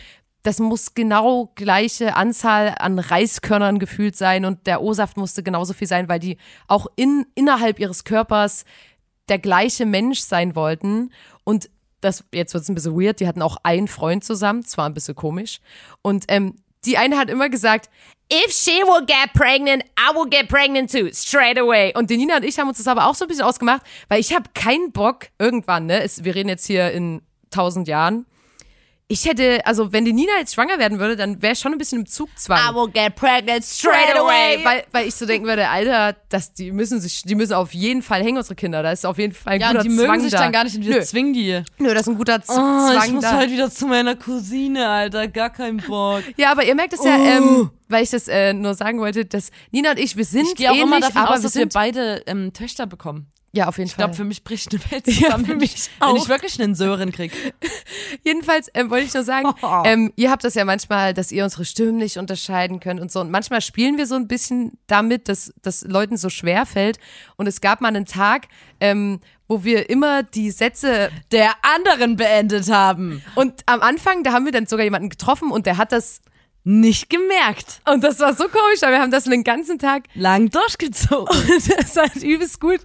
das 0.43 0.59
muss 0.59 0.93
genau 0.93 1.51
gleiche 1.55 2.15
Anzahl 2.15 2.75
an 2.79 2.99
Reiskörnern 2.99 3.79
gefühlt 3.79 4.17
sein 4.17 4.45
und 4.45 4.67
der 4.67 4.83
O-Saft 4.83 5.17
musste 5.17 5.43
genauso 5.43 5.73
viel 5.73 5.89
sein, 5.89 6.11
weil 6.11 6.19
die 6.21 6.37
auch 6.69 6.89
in, 6.95 7.25
innerhalb 7.35 7.81
ihres 7.81 8.05
Körpers 8.05 8.67
der 9.31 9.39
gleiche 9.39 9.87
Mensch 9.87 10.21
sein 10.21 10.55
wollten. 10.55 11.11
Und 11.43 11.71
das, 12.01 12.25
jetzt 12.33 12.55
wird 12.55 12.63
es 12.63 12.69
ein 12.69 12.75
bisschen 12.75 13.01
weird, 13.01 13.21
die 13.21 13.27
hatten 13.27 13.43
auch 13.43 13.57
einen 13.63 13.89
Freund 13.89 14.25
zusammen, 14.25 14.65
zwar 14.65 14.89
ein 14.89 14.95
bisschen 14.95 15.15
komisch. 15.15 15.61
Und 16.03 16.25
ähm, 16.29 16.57
die 16.85 16.99
eine 16.99 17.19
hat 17.19 17.31
immer 17.31 17.49
gesagt, 17.49 17.91
If 18.33 18.53
she 18.53 18.83
will 18.83 19.07
get 19.07 19.33
pregnant, 19.35 19.85
I 19.97 20.13
will 20.13 20.29
get 20.29 20.49
pregnant 20.49 20.91
too, 20.91 21.11
straight 21.13 21.57
away. 21.59 21.93
und 21.97 22.11
die 22.11 22.17
Nina 22.17 22.39
und 22.39 22.45
ich 22.45 22.59
haben 22.59 22.67
uns 22.67 22.79
das 22.79 22.89
aber 22.89 23.07
auch 23.07 23.15
so 23.15 23.25
ein 23.25 23.29
bisschen 23.29 23.45
ausgemacht, 23.45 23.83
weil 24.09 24.19
ich 24.19 24.35
habe 24.35 24.51
keinen 24.53 24.91
Bock, 24.91 25.29
irgendwann, 25.39 25.87
ne, 25.87 26.03
es, 26.03 26.25
wir 26.25 26.35
reden 26.35 26.49
jetzt 26.49 26.67
hier 26.67 26.91
in 26.91 27.23
tausend 27.51 27.87
Jahren, 27.87 28.27
ich 29.09 29.25
hätte, 29.25 29.65
also 29.65 29.93
wenn 29.93 30.05
die 30.05 30.13
Nina 30.13 30.33
jetzt 30.41 30.55
schwanger 30.55 30.81
werden 30.81 30.99
würde, 30.99 31.15
dann 31.15 31.41
wäre 31.41 31.53
ich 31.53 31.61
schon 31.61 31.71
ein 31.71 31.79
bisschen 31.79 32.01
im 32.01 32.07
Zugzwang. 32.07 32.59
I 32.59 32.75
will 32.75 32.89
get 32.91 33.15
pregnant 33.15 33.65
straight 33.65 34.17
away, 34.17 34.59
weil, 34.65 34.85
weil 34.91 35.07
ich 35.07 35.15
so 35.15 35.27
denken 35.27 35.47
würde, 35.47 35.69
Alter, 35.69 36.17
das, 36.29 36.53
die 36.55 36.73
müssen 36.73 37.01
sich, 37.01 37.23
die 37.23 37.37
müssen 37.37 37.53
auf 37.53 37.73
jeden 37.73 38.03
Fall 38.03 38.25
hängen, 38.25 38.37
unsere 38.37 38.57
Kinder. 38.57 38.83
Da 38.83 38.91
ist 38.91 39.07
auf 39.07 39.19
jeden 39.19 39.33
Fall 39.33 39.55
ein 39.55 39.61
Ja, 39.61 39.69
guter 39.69 39.79
und 39.81 39.85
die 39.85 39.91
mögen 39.91 40.09
Zwang 40.09 40.21
sich 40.23 40.33
da. 40.33 40.39
dann 40.39 40.51
gar 40.53 40.65
nicht 40.65 40.75
und 40.77 40.85
wir 40.85 40.97
Nö, 40.97 41.03
zwingen 41.03 41.33
die. 41.35 41.63
nö, 41.79 41.95
das 41.95 42.01
ist 42.03 42.09
ein 42.09 42.17
guter 42.19 42.43
Z 42.43 42.51
Oh, 42.51 42.55
Zwang 42.91 43.05
ich 43.07 43.13
muss 43.13 43.23
da. 43.23 43.33
halt 43.37 43.51
wieder 43.53 43.71
zu 43.71 43.87
meiner 43.87 44.17
Cousine, 44.17 44.89
Alter. 44.89 45.29
Gar 45.29 45.51
keinen 45.51 45.77
Bock. 45.77 46.23
ja, 46.37 46.51
aber 46.51 46.65
ihr 46.65 46.75
merkt 46.75 46.93
es 46.95 47.05
ja, 47.05 47.17
Oh. 47.17 47.25
ähm, 47.29 47.71
weil 47.89 48.03
ich 48.03 48.11
das 48.11 48.27
äh, 48.27 48.53
nur 48.55 48.75
sagen 48.75 48.99
wollte, 48.99 49.25
dass 49.25 49.53
Nina 49.71 49.93
und 49.93 50.01
ich, 50.01 50.17
wir 50.17 50.25
sind 50.25 50.49
Ich 50.49 50.55
gehe 50.57 50.69
auch 50.69 50.75
ähnlich, 50.75 50.85
immer 50.89 51.01
davon 51.01 51.23
aber 51.23 51.31
aus, 51.31 51.39
wir 51.39 51.43
dass 51.45 51.53
sind, 51.53 51.73
wir 51.75 51.81
beide 51.81 52.23
ähm, 52.27 52.53
Töchter 52.53 52.87
bekommen. 52.87 53.29
Ja, 53.57 53.67
auf 53.69 53.79
jeden 53.79 53.89
Ich 53.89 53.95
Fall. 53.95 54.05
glaube, 54.05 54.15
für 54.15 54.25
mich 54.25 54.45
bricht 54.45 54.73
eine 54.73 54.81
Welt 54.91 55.07
Ja, 55.09 55.13
zusammen, 55.27 55.45
für 55.47 55.51
wenn, 55.53 55.59
mich 55.59 55.75
ich, 55.75 55.91
wenn 56.01 56.17
ich 56.17 56.29
wirklich 56.29 56.61
einen 56.61 56.75
Sören 56.75 57.11
krieg. 57.13 57.33
Jedenfalls 58.25 58.69
ähm, 58.75 58.91
wollte 58.91 59.07
ich 59.07 59.15
nur 59.15 59.23
sagen, 59.25 59.53
Oh. 59.63 59.83
ähm, 59.85 60.13
ihr 60.17 60.31
habt 60.31 60.45
das 60.45 60.55
ja 60.55 60.65
manchmal, 60.65 61.15
dass 61.15 61.33
ihr 61.33 61.45
unsere 61.45 61.65
Stimmen 61.65 61.97
nicht 61.99 62.19
unterscheiden 62.19 62.81
könnt 62.81 63.01
und 63.01 63.11
so. 63.11 63.21
Und 63.21 63.31
manchmal 63.31 63.61
spielen 63.61 63.97
wir 63.99 64.07
so 64.07 64.15
ein 64.15 64.29
bisschen 64.29 64.79
damit, 64.87 65.29
dass 65.29 65.53
das 65.63 65.83
Leuten 65.83 66.17
so 66.17 66.29
schwer 66.29 66.67
fällt. 66.67 66.99
Und 67.37 67.47
es 67.47 67.61
gab 67.61 67.81
mal 67.81 67.89
einen 67.89 68.07
Tag, 68.07 68.47
ähm, 68.81 69.21
wo 69.49 69.65
wir 69.65 69.89
immer 69.91 70.23
die 70.23 70.51
Sätze 70.51 71.11
Der 71.33 71.53
anderen 71.63 72.17
beendet 72.17 72.71
haben. 72.71 73.23
und 73.37 73.63
am 73.67 73.81
Anfang, 73.81 74.23
da 74.25 74.33
haben 74.33 74.45
wir 74.45 74.53
dann 74.53 74.67
sogar 74.67 74.85
jemanden 74.85 75.09
getroffen 75.09 75.51
und 75.53 75.67
der 75.67 75.77
hat 75.77 75.93
das 75.93 76.21
Nicht 76.65 77.09
gemerkt. 77.11 77.81
und 77.89 78.03
das 78.03 78.19
war 78.19 78.35
so 78.35 78.49
komisch, 78.49 78.83
aber 78.83 78.93
wir 78.93 79.01
haben 79.01 79.13
das 79.13 79.25
den 79.25 79.45
ganzen 79.45 79.79
Tag 79.79 80.05
Lang 80.15 80.51
durchgezogen. 80.51 81.29
und 81.29 81.79
das 81.79 81.95
war 81.97 82.07
übelst 82.21 82.61
gut. 82.61 82.81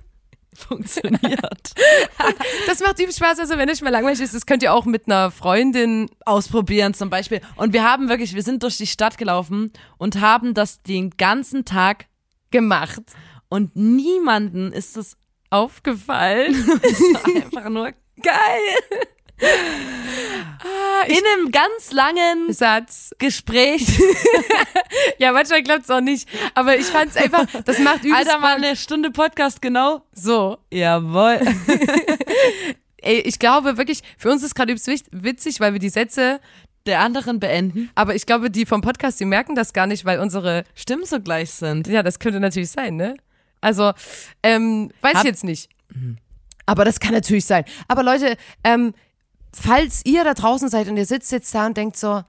Funktioniert. 0.67 1.73
Das 2.67 2.79
macht 2.79 2.99
übelst 2.99 3.17
Spaß. 3.17 3.39
Also 3.39 3.57
wenn 3.57 3.69
euch 3.69 3.81
mal 3.81 3.89
langweilig 3.89 4.21
ist, 4.21 4.33
das 4.33 4.45
könnt 4.45 4.63
ihr 4.63 4.73
auch 4.73 4.85
mit 4.85 5.07
einer 5.07 5.31
Freundin 5.31 6.09
Ausprobieren 6.25 6.93
zum 6.93 7.09
Beispiel. 7.09 7.41
Und 7.55 7.73
wir 7.73 7.83
haben 7.83 8.09
wirklich, 8.09 8.33
wir 8.35 8.43
sind 8.43 8.63
durch 8.63 8.77
die 8.77 8.87
Stadt 8.87 9.17
gelaufen 9.17 9.71
und 9.97 10.21
haben 10.21 10.53
das 10.53 10.81
den 10.83 11.09
ganzen 11.11 11.65
Tag 11.65 12.05
gemacht. 12.51 13.01
und 13.49 13.75
niemanden 13.75 14.71
ist 14.71 14.97
es 14.97 15.17
Aufgefallen. 15.49 16.55
einfach 17.35 17.69
nur 17.69 17.91
geil. 18.21 19.01
In 21.07 21.17
einem 21.25 21.51
ganz 21.51 21.91
langen 21.91 22.53
Satz. 22.53 23.11
Gespräch. 23.17 23.85
Ja, 25.17 25.31
manchmal 25.31 25.61
klappt 25.63 25.83
es 25.83 25.89
auch 25.89 26.01
nicht. 26.01 26.27
Aber 26.55 26.77
ich 26.77 26.85
fand 26.87 27.11
es 27.11 27.17
einfach, 27.17 27.45
das 27.65 27.79
macht 27.79 28.03
übelst 28.03 28.27
Alter, 28.27 28.39
mal 28.39 28.55
eine 28.57 28.75
Stunde 28.75 29.11
Podcast, 29.11 29.61
genau. 29.61 30.03
So. 30.13 30.57
Jawohl. 30.71 31.39
Ey, 33.01 33.19
ich 33.21 33.37
glaube 33.39 33.77
wirklich, 33.77 34.01
für 34.17 34.29
uns 34.31 34.43
ist 34.43 34.53
gerade 34.55 34.71
übelst 34.73 35.05
witzig, 35.11 35.59
weil 35.59 35.73
wir 35.73 35.79
die 35.79 35.89
Sätze, 35.89 36.39
Der 36.87 36.99
anderen 37.01 37.39
beenden. 37.39 37.89
aber 37.95 38.15
ich 38.15 38.25
glaube, 38.25 38.49
die 38.51 38.65
vom 38.65 38.81
Podcast, 38.81 39.19
die 39.19 39.25
merken 39.25 39.55
das 39.55 39.73
gar 39.73 39.85
nicht, 39.87 40.05
weil 40.05 40.19
unsere, 40.19 40.63
Stimmen 40.75 41.05
so 41.05 41.19
gleich 41.19 41.51
sind. 41.51 41.87
ja, 41.87 42.01
das 42.03 42.19
könnte 42.19 42.39
natürlich 42.39 42.69
sein, 42.71 42.95
ne? 42.95 43.15
Also, 43.61 43.93
ähm, 44.43 44.91
weiß 45.01 45.13
Hab- 45.15 45.23
ich 45.23 45.29
jetzt 45.29 45.43
nicht. 45.43 45.69
Aber 46.65 46.83
das 46.83 46.99
kann 46.99 47.13
natürlich 47.13 47.45
sein. 47.45 47.63
Aber 47.87 48.03
Leute, 48.03 48.37
ähm, 48.63 48.93
falls 49.53 50.01
ihr 50.05 50.23
da 50.23 50.33
draußen 50.33 50.69
seid 50.69 50.87
und 50.87 50.97
ihr 50.97 51.05
sitzt 51.05 51.31
jetzt 51.31 51.53
da 51.53 51.65
und 51.65 51.77
denkt 51.77 51.97
so, 51.97 52.23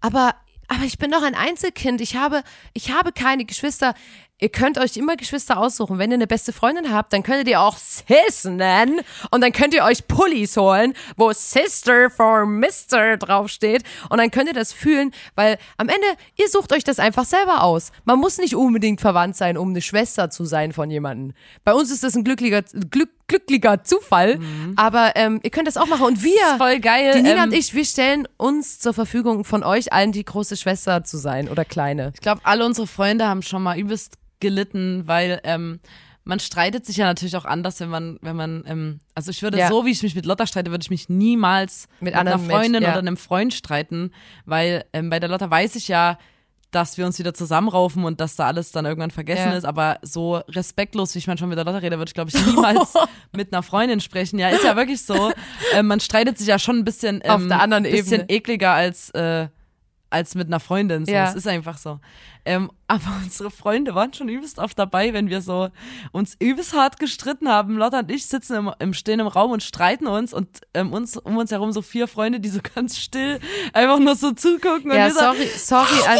aber, 0.00 0.34
aber 0.68 0.84
ich 0.84 0.98
bin 0.98 1.10
doch 1.10 1.22
ein 1.22 1.34
Einzelkind, 1.34 2.00
ich 2.00 2.16
habe, 2.16 2.42
ich 2.72 2.90
habe 2.90 3.12
keine 3.12 3.44
Geschwister. 3.44 3.94
Ihr 4.38 4.50
könnt 4.50 4.76
euch 4.76 4.98
immer 4.98 5.16
Geschwister 5.16 5.56
aussuchen. 5.56 5.98
Wenn 5.98 6.10
ihr 6.10 6.16
eine 6.16 6.26
beste 6.26 6.52
Freundin 6.52 6.92
habt, 6.92 7.14
dann 7.14 7.22
könntet 7.22 7.48
ihr 7.48 7.58
auch 7.58 7.78
Sis 7.78 8.44
nennen 8.44 9.00
und 9.30 9.40
dann 9.40 9.50
könnt 9.50 9.72
ihr 9.72 9.82
euch 9.82 10.06
Pullis 10.06 10.58
holen, 10.58 10.92
wo 11.16 11.32
Sister 11.32 12.10
for 12.10 12.44
Mister 12.44 13.16
draufsteht 13.16 13.82
und 14.10 14.18
dann 14.18 14.30
könnt 14.30 14.48
ihr 14.48 14.54
das 14.54 14.74
fühlen, 14.74 15.12
weil 15.36 15.56
am 15.78 15.88
Ende, 15.88 16.06
ihr 16.34 16.50
sucht 16.50 16.74
euch 16.74 16.84
das 16.84 16.98
einfach 16.98 17.24
selber 17.24 17.62
aus. 17.62 17.92
Man 18.04 18.18
muss 18.18 18.36
nicht 18.36 18.54
unbedingt 18.54 19.00
verwandt 19.00 19.36
sein, 19.36 19.56
um 19.56 19.70
eine 19.70 19.80
Schwester 19.80 20.28
zu 20.28 20.44
sein 20.44 20.74
von 20.74 20.90
jemandem. 20.90 21.34
Bei 21.64 21.72
uns 21.72 21.90
ist 21.90 22.02
das 22.02 22.14
ein 22.14 22.22
glücklicher, 22.22 22.60
glück, 22.90 23.08
glücklicher 23.28 23.82
Zufall, 23.84 24.38
aber 24.76 25.12
ähm, 25.16 25.40
ihr 25.42 25.50
könnt 25.50 25.66
das 25.66 25.76
auch 25.76 25.86
machen 25.86 26.06
und 26.06 26.22
wir, 26.22 26.30
ist 26.32 26.58
voll 26.58 26.78
geil, 26.80 27.12
die 27.16 27.22
Nina 27.22 27.44
ähm, 27.44 27.50
und 27.50 27.54
ich, 27.54 27.74
wir 27.74 27.84
stellen 27.84 28.28
uns 28.36 28.78
zur 28.78 28.94
Verfügung 28.94 29.44
von 29.44 29.62
euch 29.64 29.92
allen 29.92 30.12
die 30.12 30.24
große 30.24 30.56
Schwester 30.56 31.04
zu 31.04 31.16
sein 31.18 31.48
oder 31.48 31.64
kleine. 31.64 32.12
Ich 32.14 32.20
glaube, 32.20 32.40
alle 32.44 32.64
unsere 32.64 32.86
Freunde 32.86 33.26
haben 33.26 33.42
schon 33.42 33.62
mal 33.62 33.78
übelst 33.78 34.18
gelitten, 34.40 35.02
weil 35.06 35.40
ähm, 35.44 35.80
man 36.24 36.40
streitet 36.40 36.84
sich 36.84 36.96
ja 36.96 37.06
natürlich 37.06 37.36
auch 37.36 37.44
anders, 37.44 37.78
wenn 37.80 37.88
man, 37.88 38.18
wenn 38.20 38.36
man, 38.36 38.64
ähm, 38.66 38.98
also 39.14 39.30
ich 39.30 39.42
würde 39.42 39.58
Ja. 39.58 39.68
so, 39.68 39.84
wie 39.86 39.90
ich 39.90 40.02
mich 40.02 40.14
mit 40.14 40.26
Lotta 40.26 40.46
streite, 40.46 40.70
würde 40.70 40.82
ich 40.82 40.90
mich 40.90 41.08
niemals 41.08 41.88
Mit 42.00 42.12
mit, 42.12 42.14
einer 42.14 42.38
Freundin 42.38 42.72
Menschen, 42.72 42.82
ja. 42.82 42.90
oder 42.90 42.98
einem 42.98 43.16
Freund 43.16 43.54
streiten, 43.54 44.12
weil 44.44 44.84
ähm, 44.92 45.08
bei 45.08 45.20
der 45.20 45.28
Lotta 45.28 45.48
weiß 45.50 45.76
ich 45.76 45.88
ja, 45.88 46.18
dass 46.76 46.98
wir 46.98 47.06
uns 47.06 47.18
wieder 47.18 47.32
zusammenraufen 47.34 48.04
und 48.04 48.20
dass 48.20 48.36
da 48.36 48.46
alles 48.46 48.70
dann 48.70 48.84
irgendwann 48.84 49.10
vergessen 49.10 49.50
Ja. 49.50 49.56
ist, 49.56 49.64
aber 49.64 49.98
so 50.02 50.36
respektlos, 50.48 51.14
wie 51.14 51.18
ich 51.20 51.26
manchmal 51.26 51.48
mit 51.48 51.56
der 51.58 51.64
Lotta 51.64 51.78
rede, 51.78 51.96
würde 51.98 52.10
ich, 52.10 52.14
glaube 52.14 52.30
ich, 52.32 52.46
niemals 52.46 52.92
mit 53.36 53.52
einer 53.52 53.62
Freundin 53.62 54.00
sprechen. 54.00 54.38
Ja, 54.38 54.50
ist 54.50 54.62
ja 54.62 54.76
wirklich 54.76 55.02
so. 55.02 55.32
ähm, 55.74 55.86
man 55.86 56.00
streitet 56.00 56.36
sich 56.38 56.46
ja 56.48 56.58
schon 56.58 56.76
ein 56.78 56.84
bisschen 56.84 57.20
ähm, 57.24 57.30
Auf 57.30 57.46
der 57.48 57.60
anderen 57.60 57.84
bisschen 57.84 58.20
Ebene. 58.22 58.28
ekliger 58.30 58.72
als 58.72 59.10
äh, 59.10 59.48
als 60.10 60.34
mit 60.34 60.46
einer 60.46 60.60
Freundin. 60.60 61.04
So. 61.04 61.12
Ja. 61.12 61.28
Es 61.28 61.34
ist 61.34 61.48
einfach 61.48 61.78
so. 61.78 62.00
Ähm, 62.44 62.70
aber 62.86 63.02
unsere 63.24 63.50
Freunde 63.50 63.94
waren 63.94 64.12
schon 64.14 64.28
übelst 64.28 64.58
oft 64.58 64.78
dabei, 64.78 65.12
wenn 65.12 65.28
wir 65.28 65.40
so 65.40 65.68
uns 66.12 66.36
übelst 66.38 66.74
hart 66.74 66.98
gestritten 66.98 67.48
haben. 67.48 67.76
Lotta 67.76 68.00
und 68.00 68.10
ich 68.10 68.26
sitzen 68.26 68.54
im, 68.54 68.72
im 68.78 68.94
stehen 68.94 69.20
im 69.20 69.26
Raum 69.26 69.50
und 69.50 69.62
streiten 69.62 70.06
uns 70.06 70.32
und 70.32 70.60
ähm, 70.74 70.92
uns 70.92 71.16
um 71.16 71.36
uns 71.36 71.50
herum 71.50 71.72
so 71.72 71.82
vier 71.82 72.06
Freunde, 72.06 72.38
die 72.40 72.48
so 72.48 72.60
ganz 72.74 72.98
still 72.98 73.40
einfach 73.72 73.98
nur 73.98 74.14
so 74.14 74.32
zugucken. 74.32 74.90
und 74.90 74.96
Ja, 74.96 75.10
so, 75.10 75.20
sorry, 75.20 75.48
sorry 75.56 76.06
an, 76.06 76.18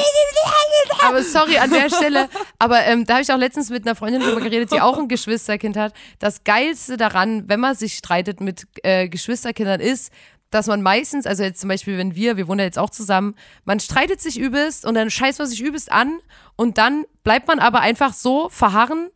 aber 1.09 1.23
sorry 1.23 1.59
an 1.59 1.71
der 1.71 1.89
Stelle. 1.89 2.29
Aber 2.59 2.85
ähm, 2.85 3.07
da 3.07 3.15
habe 3.15 3.23
ich 3.23 3.33
auch 3.33 3.39
letztens 3.39 3.71
mit 3.71 3.87
einer 3.87 3.95
Freundin 3.95 4.21
drüber 4.21 4.41
geredet, 4.41 4.73
die 4.73 4.81
auch 4.81 4.99
ein 4.99 5.09
Geschwisterkind 5.09 5.77
hat. 5.77 5.95
Das 6.19 6.43
Geilste 6.43 6.97
daran, 6.97 7.49
wenn 7.49 7.61
man 7.61 7.77
sich 7.77 7.95
streitet 7.95 8.41
mit 8.41 8.67
äh, 8.83 9.09
Geschwisterkindern, 9.09 9.81
ist, 9.81 10.13
dass 10.51 10.67
man 10.67 10.83
meistens, 10.83 11.27
also 11.27 11.43
jetzt 11.43 11.61
zum 11.61 11.69
Beispiel, 11.69 11.99
wenn 11.99 12.15
wir, 12.15 12.37
wir 12.37 12.49
wohnen 12.49 12.61
ja 12.61 12.65
jetzt 12.65 12.79
auch 12.79 12.91
zusammen, 12.91 13.35
man 13.65 13.81
streitet 13.81 14.21
sich 14.21 14.39
übelst 14.39 14.85
und 14.87 14.95
dann 14.95 15.11
scheißt 15.11 15.39
man 15.39 15.49
sich 15.49 15.61
übelst 15.61 15.91
an 15.91 16.19
und 16.57 16.79
dann 16.79 17.05
bleibt 17.25 17.49
man 17.49 17.59
aber 17.59 17.81
einfach 17.81 18.13
so 18.13 18.49
verharren. 18.49 19.09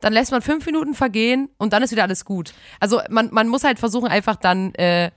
Dann 0.00 0.12
lässt 0.12 0.30
man 0.30 0.42
fünf 0.42 0.64
Minuten 0.64 0.94
vergehen 0.94 1.48
und 1.58 1.72
dann 1.72 1.82
ist 1.82 1.90
wieder 1.90 2.04
alles 2.04 2.24
gut. 2.24 2.54
Also 2.78 3.00
man, 3.10 3.30
man 3.32 3.48
muss 3.48 3.64
halt 3.64 3.80
versuchen, 3.80 4.06
einfach 4.06 4.36
dann, 4.36 4.72
äh, 4.76 5.10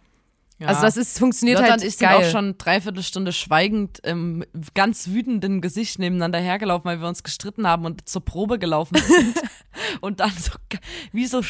Ja. 0.57 0.67
also 0.67 0.81
das 0.81 0.97
ist, 0.97 1.19
funktioniert 1.19 1.59
Lotta 1.59 1.71
halt 1.71 1.81
und 1.81 1.87
ich 1.87 1.97
sind 1.97 2.09
geil. 2.09 2.17
auch 2.17 2.31
schon 2.31 2.57
dreiviertel 2.57 3.03
Stunde 3.03 3.31
schweigend 3.31 3.99
im 3.99 4.43
ganz 4.73 5.09
wütenden 5.09 5.61
Gesicht 5.61 5.99
nebeneinander 5.99 6.39
hergelaufen, 6.39 6.85
weil 6.85 6.99
wir 6.99 7.07
uns 7.07 7.21
gestritten 7.21 7.67
haben 7.67 7.85
und 7.85 8.09
zur 8.09 8.25
Probe 8.25 8.57
gelaufen 8.57 8.97
sind. 8.97 9.39
und 10.01 10.19
dann 10.19 10.31
so 10.31 10.51
wie 11.11 11.27
so 11.27 11.41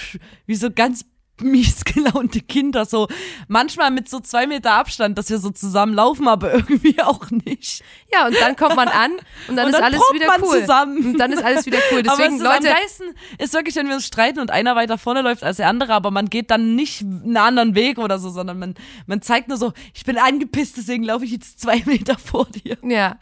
wie 0.45 0.55
so 0.55 0.69
ganz 0.69 1.05
mies 1.43 1.83
gelaunte 1.85 2.41
Kinder, 2.41 2.85
so 2.85 3.07
manchmal 3.47 3.91
mit 3.91 4.09
so 4.09 4.19
zwei 4.19 4.47
Meter 4.47 4.73
Abstand, 4.73 5.17
dass 5.17 5.29
wir 5.29 5.39
so 5.39 5.49
zusammen 5.49 5.93
laufen, 5.93 6.27
aber 6.27 6.53
irgendwie 6.53 7.01
auch 7.01 7.29
nicht. 7.31 7.83
Ja, 8.13 8.27
und 8.27 8.35
dann 8.39 8.55
kommt 8.55 8.75
man 8.75 8.87
an 8.87 9.11
und 9.47 9.55
dann 9.55 9.65
Und 9.67 9.71
ist 9.71 9.77
dann 9.79 9.83
alles 9.83 9.99
probt 9.99 10.13
wieder 10.13 10.33
cool. 10.41 10.59
zusammen. 10.61 11.05
Und 11.05 11.17
dann 11.17 11.31
ist 11.31 11.43
alles 11.43 11.65
wieder 11.65 11.79
cool. 11.91 11.99
aber 12.07 12.17
Deswegen, 12.17 12.35
es 12.35 12.41
ist 12.41 12.45
am 12.47 12.53
Leute, 12.53 12.67
geilsten 12.67 13.13
ist 13.37 13.53
wirklich, 13.53 13.75
wenn 13.75 13.87
wir 13.87 13.95
uns 13.95 14.05
streiten 14.05 14.39
und 14.39 14.51
einer 14.51 14.75
weiter 14.75 14.97
vorne 14.97 15.21
läuft 15.21 15.43
als 15.43 15.57
der 15.57 15.67
andere, 15.67 15.93
aber 15.93 16.11
man 16.11 16.29
geht 16.29 16.51
dann 16.51 16.75
nicht 16.75 17.01
einen 17.01 17.37
anderen 17.37 17.75
Weg 17.75 17.97
oder 17.97 18.19
so, 18.19 18.29
sondern 18.29 18.59
man, 18.59 18.75
man 19.07 19.21
zeigt 19.21 19.47
nur 19.47 19.57
so, 19.57 19.73
ich 19.93 20.03
bin 20.03 20.17
angepisst, 20.17 20.77
deswegen 20.77 21.03
laufe 21.03 21.25
ich 21.25 21.31
jetzt 21.31 21.59
zwei 21.59 21.81
Meter 21.85 22.17
vor 22.17 22.45
dir. 22.45 22.77
ja, 22.83 23.17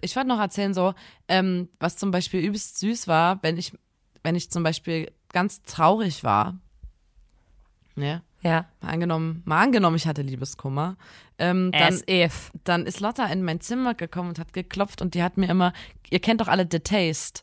Ich 0.00 0.16
wollte 0.16 0.28
noch 0.28 0.40
erzählen, 0.40 0.74
so, 0.74 0.94
ähm, 1.28 1.68
was 1.80 1.96
zum 1.96 2.10
Beispiel 2.10 2.40
übelst 2.40 2.78
süß 2.78 3.08
war, 3.08 3.38
wenn 3.42 3.56
ich, 3.56 3.72
wenn 4.22 4.34
ich 4.34 4.50
zum 4.50 4.62
Beispiel 4.62 5.10
ganz 5.32 5.62
traurig 5.62 6.24
war. 6.24 6.58
Ja. 7.96 8.22
ja. 8.42 8.66
Mal 8.80 8.90
angenommen, 8.90 9.42
mal 9.44 9.62
angenommen, 9.62 9.96
ich 9.96 10.06
hatte 10.06 10.22
Liebeskummer. 10.22 10.96
Ähm, 11.38 11.72
dann, 11.72 11.94
As 11.94 12.04
if. 12.08 12.50
dann 12.64 12.86
ist 12.86 13.00
Lotta 13.00 13.26
in 13.26 13.42
mein 13.42 13.60
Zimmer 13.60 13.94
gekommen 13.94 14.30
und 14.30 14.38
hat 14.38 14.52
geklopft 14.52 15.02
und 15.02 15.14
die 15.14 15.22
hat 15.22 15.36
mir 15.36 15.48
immer, 15.48 15.72
ihr 16.10 16.20
kennt 16.20 16.40
doch 16.40 16.48
alle 16.48 16.66
The 16.70 16.80
Taste. 16.80 17.42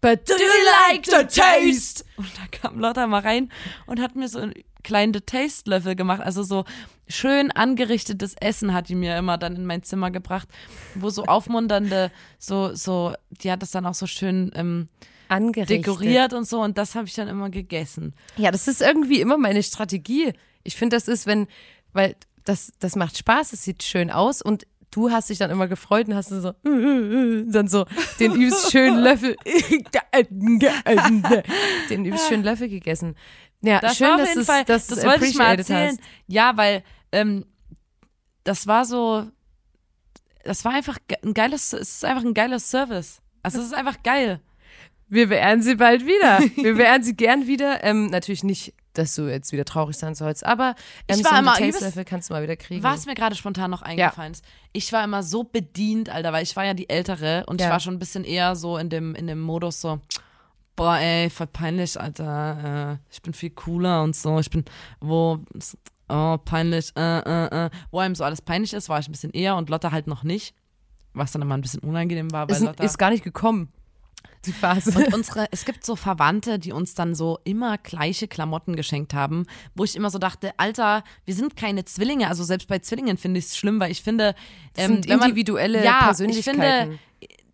But 0.00 0.28
do 0.28 0.34
you 0.34 0.92
like 0.92 1.06
the 1.06 1.24
taste? 1.24 2.04
Und 2.16 2.28
da 2.36 2.46
kam 2.58 2.78
Lotta 2.78 3.06
mal 3.06 3.22
rein 3.22 3.50
und 3.86 4.00
hat 4.00 4.14
mir 4.14 4.28
so 4.28 4.38
einen 4.38 4.54
kleinen 4.82 5.12
The 5.12 5.20
Taste 5.20 5.68
Löffel 5.70 5.96
gemacht. 5.96 6.20
Also 6.20 6.42
so 6.42 6.64
schön 7.08 7.50
angerichtetes 7.50 8.34
Essen 8.34 8.72
hat 8.72 8.88
die 8.88 8.94
mir 8.94 9.16
immer 9.18 9.38
dann 9.38 9.56
in 9.56 9.66
mein 9.66 9.82
Zimmer 9.82 10.10
gebracht, 10.10 10.48
wo 10.94 11.10
so 11.10 11.24
aufmunternde, 11.24 12.10
so, 12.38 12.74
so, 12.74 13.14
die 13.30 13.50
hat 13.50 13.62
das 13.62 13.70
dann 13.70 13.86
auch 13.86 13.94
so 13.94 14.06
schön 14.06 14.52
ähm, 14.54 14.88
Angerichtet. 15.28 15.86
dekoriert 15.86 16.32
und 16.32 16.46
so 16.46 16.60
und 16.62 16.78
das 16.78 16.94
habe 16.94 17.06
ich 17.06 17.14
dann 17.14 17.28
immer 17.28 17.50
gegessen. 17.50 18.14
Ja, 18.36 18.50
das 18.50 18.68
ist 18.68 18.82
irgendwie 18.82 19.20
immer 19.20 19.38
meine 19.38 19.62
Strategie. 19.62 20.32
Ich 20.62 20.76
finde, 20.76 20.96
das 20.96 21.08
ist, 21.08 21.26
wenn, 21.26 21.46
weil 21.92 22.16
das, 22.44 22.72
das 22.78 22.96
macht 22.96 23.18
Spaß, 23.18 23.52
es 23.52 23.64
sieht 23.64 23.82
schön 23.82 24.10
aus 24.10 24.42
und 24.42 24.66
du 24.90 25.10
hast 25.10 25.28
dich 25.30 25.38
dann 25.38 25.50
immer 25.50 25.68
gefreut 25.68 26.08
und 26.08 26.14
hast 26.14 26.30
dann 26.30 26.40
so, 26.40 26.52
dann 26.62 27.68
so 27.68 27.86
den 28.18 28.32
übelst 28.32 28.72
schönen 28.72 28.98
Löffel, 29.02 29.36
den 31.90 32.04
übelst 32.04 32.28
schönen 32.28 32.44
Löffel 32.44 32.68
gegessen. 32.68 33.14
Ja, 33.62 33.80
Das 33.80 33.96
schön, 33.96 34.16
dass 34.16 34.36
es, 34.36 34.46
Fall, 34.46 34.64
dass 34.64 34.86
das 34.86 35.04
wollte 35.04 35.26
ich 35.26 35.34
mal 35.36 35.52
appreciated 35.52 35.58
erzählen. 35.70 35.98
Hast. 35.98 36.00
Ja, 36.28 36.56
weil 36.56 36.82
ähm, 37.12 37.44
das 38.44 38.66
war 38.66 38.84
so, 38.84 39.26
das 40.44 40.64
war 40.64 40.72
einfach 40.72 40.98
ein 41.24 41.34
geiles, 41.34 41.72
es 41.72 41.96
ist 41.96 42.04
einfach 42.04 42.24
ein 42.24 42.34
geiler 42.34 42.58
Service. 42.58 43.20
Also 43.42 43.60
es 43.60 43.66
ist 43.66 43.74
einfach 43.74 44.02
geil. 44.02 44.40
Wir 45.08 45.28
beehren 45.28 45.62
sie 45.62 45.76
bald 45.76 46.04
wieder. 46.04 46.38
Wir 46.62 46.74
beehren 46.74 47.02
sie 47.02 47.14
gern 47.16 47.46
wieder. 47.46 47.84
Ähm, 47.84 48.06
natürlich 48.06 48.42
nicht, 48.42 48.74
dass 48.92 49.14
du 49.14 49.28
jetzt 49.30 49.52
wieder 49.52 49.64
traurig 49.64 49.96
sein 49.96 50.14
sollst, 50.14 50.44
aber 50.44 50.74
ähm, 51.06 51.18
Ich 51.18 51.24
war 51.24 51.32
so 51.32 51.38
immer 51.38 51.54
Taste-Löffel 51.54 52.04
kannst 52.04 52.30
du 52.30 52.34
mal 52.34 52.42
wieder 52.42 52.56
kriegen. 52.56 52.82
Was 52.82 53.06
mir 53.06 53.14
gerade 53.14 53.36
spontan 53.36 53.70
noch 53.70 53.82
eingefallen 53.82 54.32
ist, 54.32 54.44
ich 54.72 54.92
war 54.92 55.04
immer 55.04 55.22
so 55.22 55.44
bedient, 55.44 56.08
Alter, 56.10 56.32
weil 56.32 56.42
ich 56.42 56.56
war 56.56 56.64
ja 56.64 56.74
die 56.74 56.88
Ältere 56.88 57.44
und 57.46 57.60
Ja. 57.60 57.66
ich 57.66 57.72
war 57.72 57.80
schon 57.80 57.94
ein 57.94 57.98
bisschen 57.98 58.24
eher 58.24 58.56
so 58.56 58.78
in 58.78 58.88
dem, 58.88 59.14
in 59.14 59.26
dem 59.26 59.40
Modus 59.40 59.80
so, 59.80 60.00
boah, 60.76 60.96
ey, 60.98 61.30
voll 61.30 61.46
peinlich, 61.46 62.00
Alter, 62.00 62.94
äh, 62.94 63.12
ich 63.12 63.22
bin 63.22 63.32
viel 63.32 63.50
cooler 63.50 64.02
und 64.02 64.16
so, 64.16 64.38
ich 64.38 64.50
bin, 64.50 64.64
wo, 65.00 65.38
oh, 66.08 66.38
peinlich, 66.38 66.92
äh, 66.96 67.18
äh, 67.18 67.66
äh, 67.66 67.70
wo 67.90 67.98
einem 68.00 68.14
so 68.14 68.24
alles 68.24 68.42
peinlich 68.42 68.72
ist, 68.72 68.88
war 68.88 68.98
ich 68.98 69.08
ein 69.08 69.12
bisschen 69.12 69.32
eher 69.32 69.56
und 69.56 69.68
Lotta 69.68 69.92
halt 69.92 70.06
noch 70.06 70.22
nicht, 70.22 70.54
was 71.12 71.32
dann 71.32 71.42
immer 71.42 71.56
ein 71.56 71.60
bisschen 71.62 71.80
unangenehm 71.80 72.32
war, 72.32 72.48
weil 72.48 72.56
Ist, 72.56 72.62
Lotta... 72.62 72.82
ist 72.84 72.98
gar 72.98 73.10
nicht 73.10 73.24
gekommen, 73.24 73.72
die 74.44 74.52
Phase. 74.52 74.96
Und 74.96 75.12
unsere, 75.12 75.46
es 75.50 75.64
gibt 75.64 75.84
so 75.84 75.96
Verwandte, 75.96 76.58
die 76.58 76.72
uns 76.72 76.94
dann 76.94 77.14
so 77.14 77.38
immer 77.44 77.78
gleiche 77.78 78.28
Klamotten 78.28 78.76
geschenkt 78.76 79.12
haben, 79.12 79.46
wo 79.74 79.82
ich 79.84 79.96
immer 79.96 80.10
so 80.10 80.18
dachte, 80.18 80.52
Alter, 80.56 81.02
wir 81.24 81.34
sind 81.34 81.56
keine 81.56 81.84
Zwillinge. 81.84 82.28
Also 82.28 82.44
selbst 82.44 82.68
bei 82.68 82.78
Zwillingen 82.78 83.16
finde 83.16 83.38
ich 83.38 83.46
es 83.46 83.56
schlimm, 83.56 83.80
weil 83.80 83.90
ich 83.90 84.02
finde, 84.02 84.34
Das 84.74 84.84
ähm, 84.84 84.92
sind 84.94 85.08
wenn 85.08 85.18
man- 85.18 85.28
individuelle 85.30 85.84
ja, 85.84 86.04
Persönlichkeiten. 86.04 86.60
Ich 86.62 86.66
finde, 86.66 86.98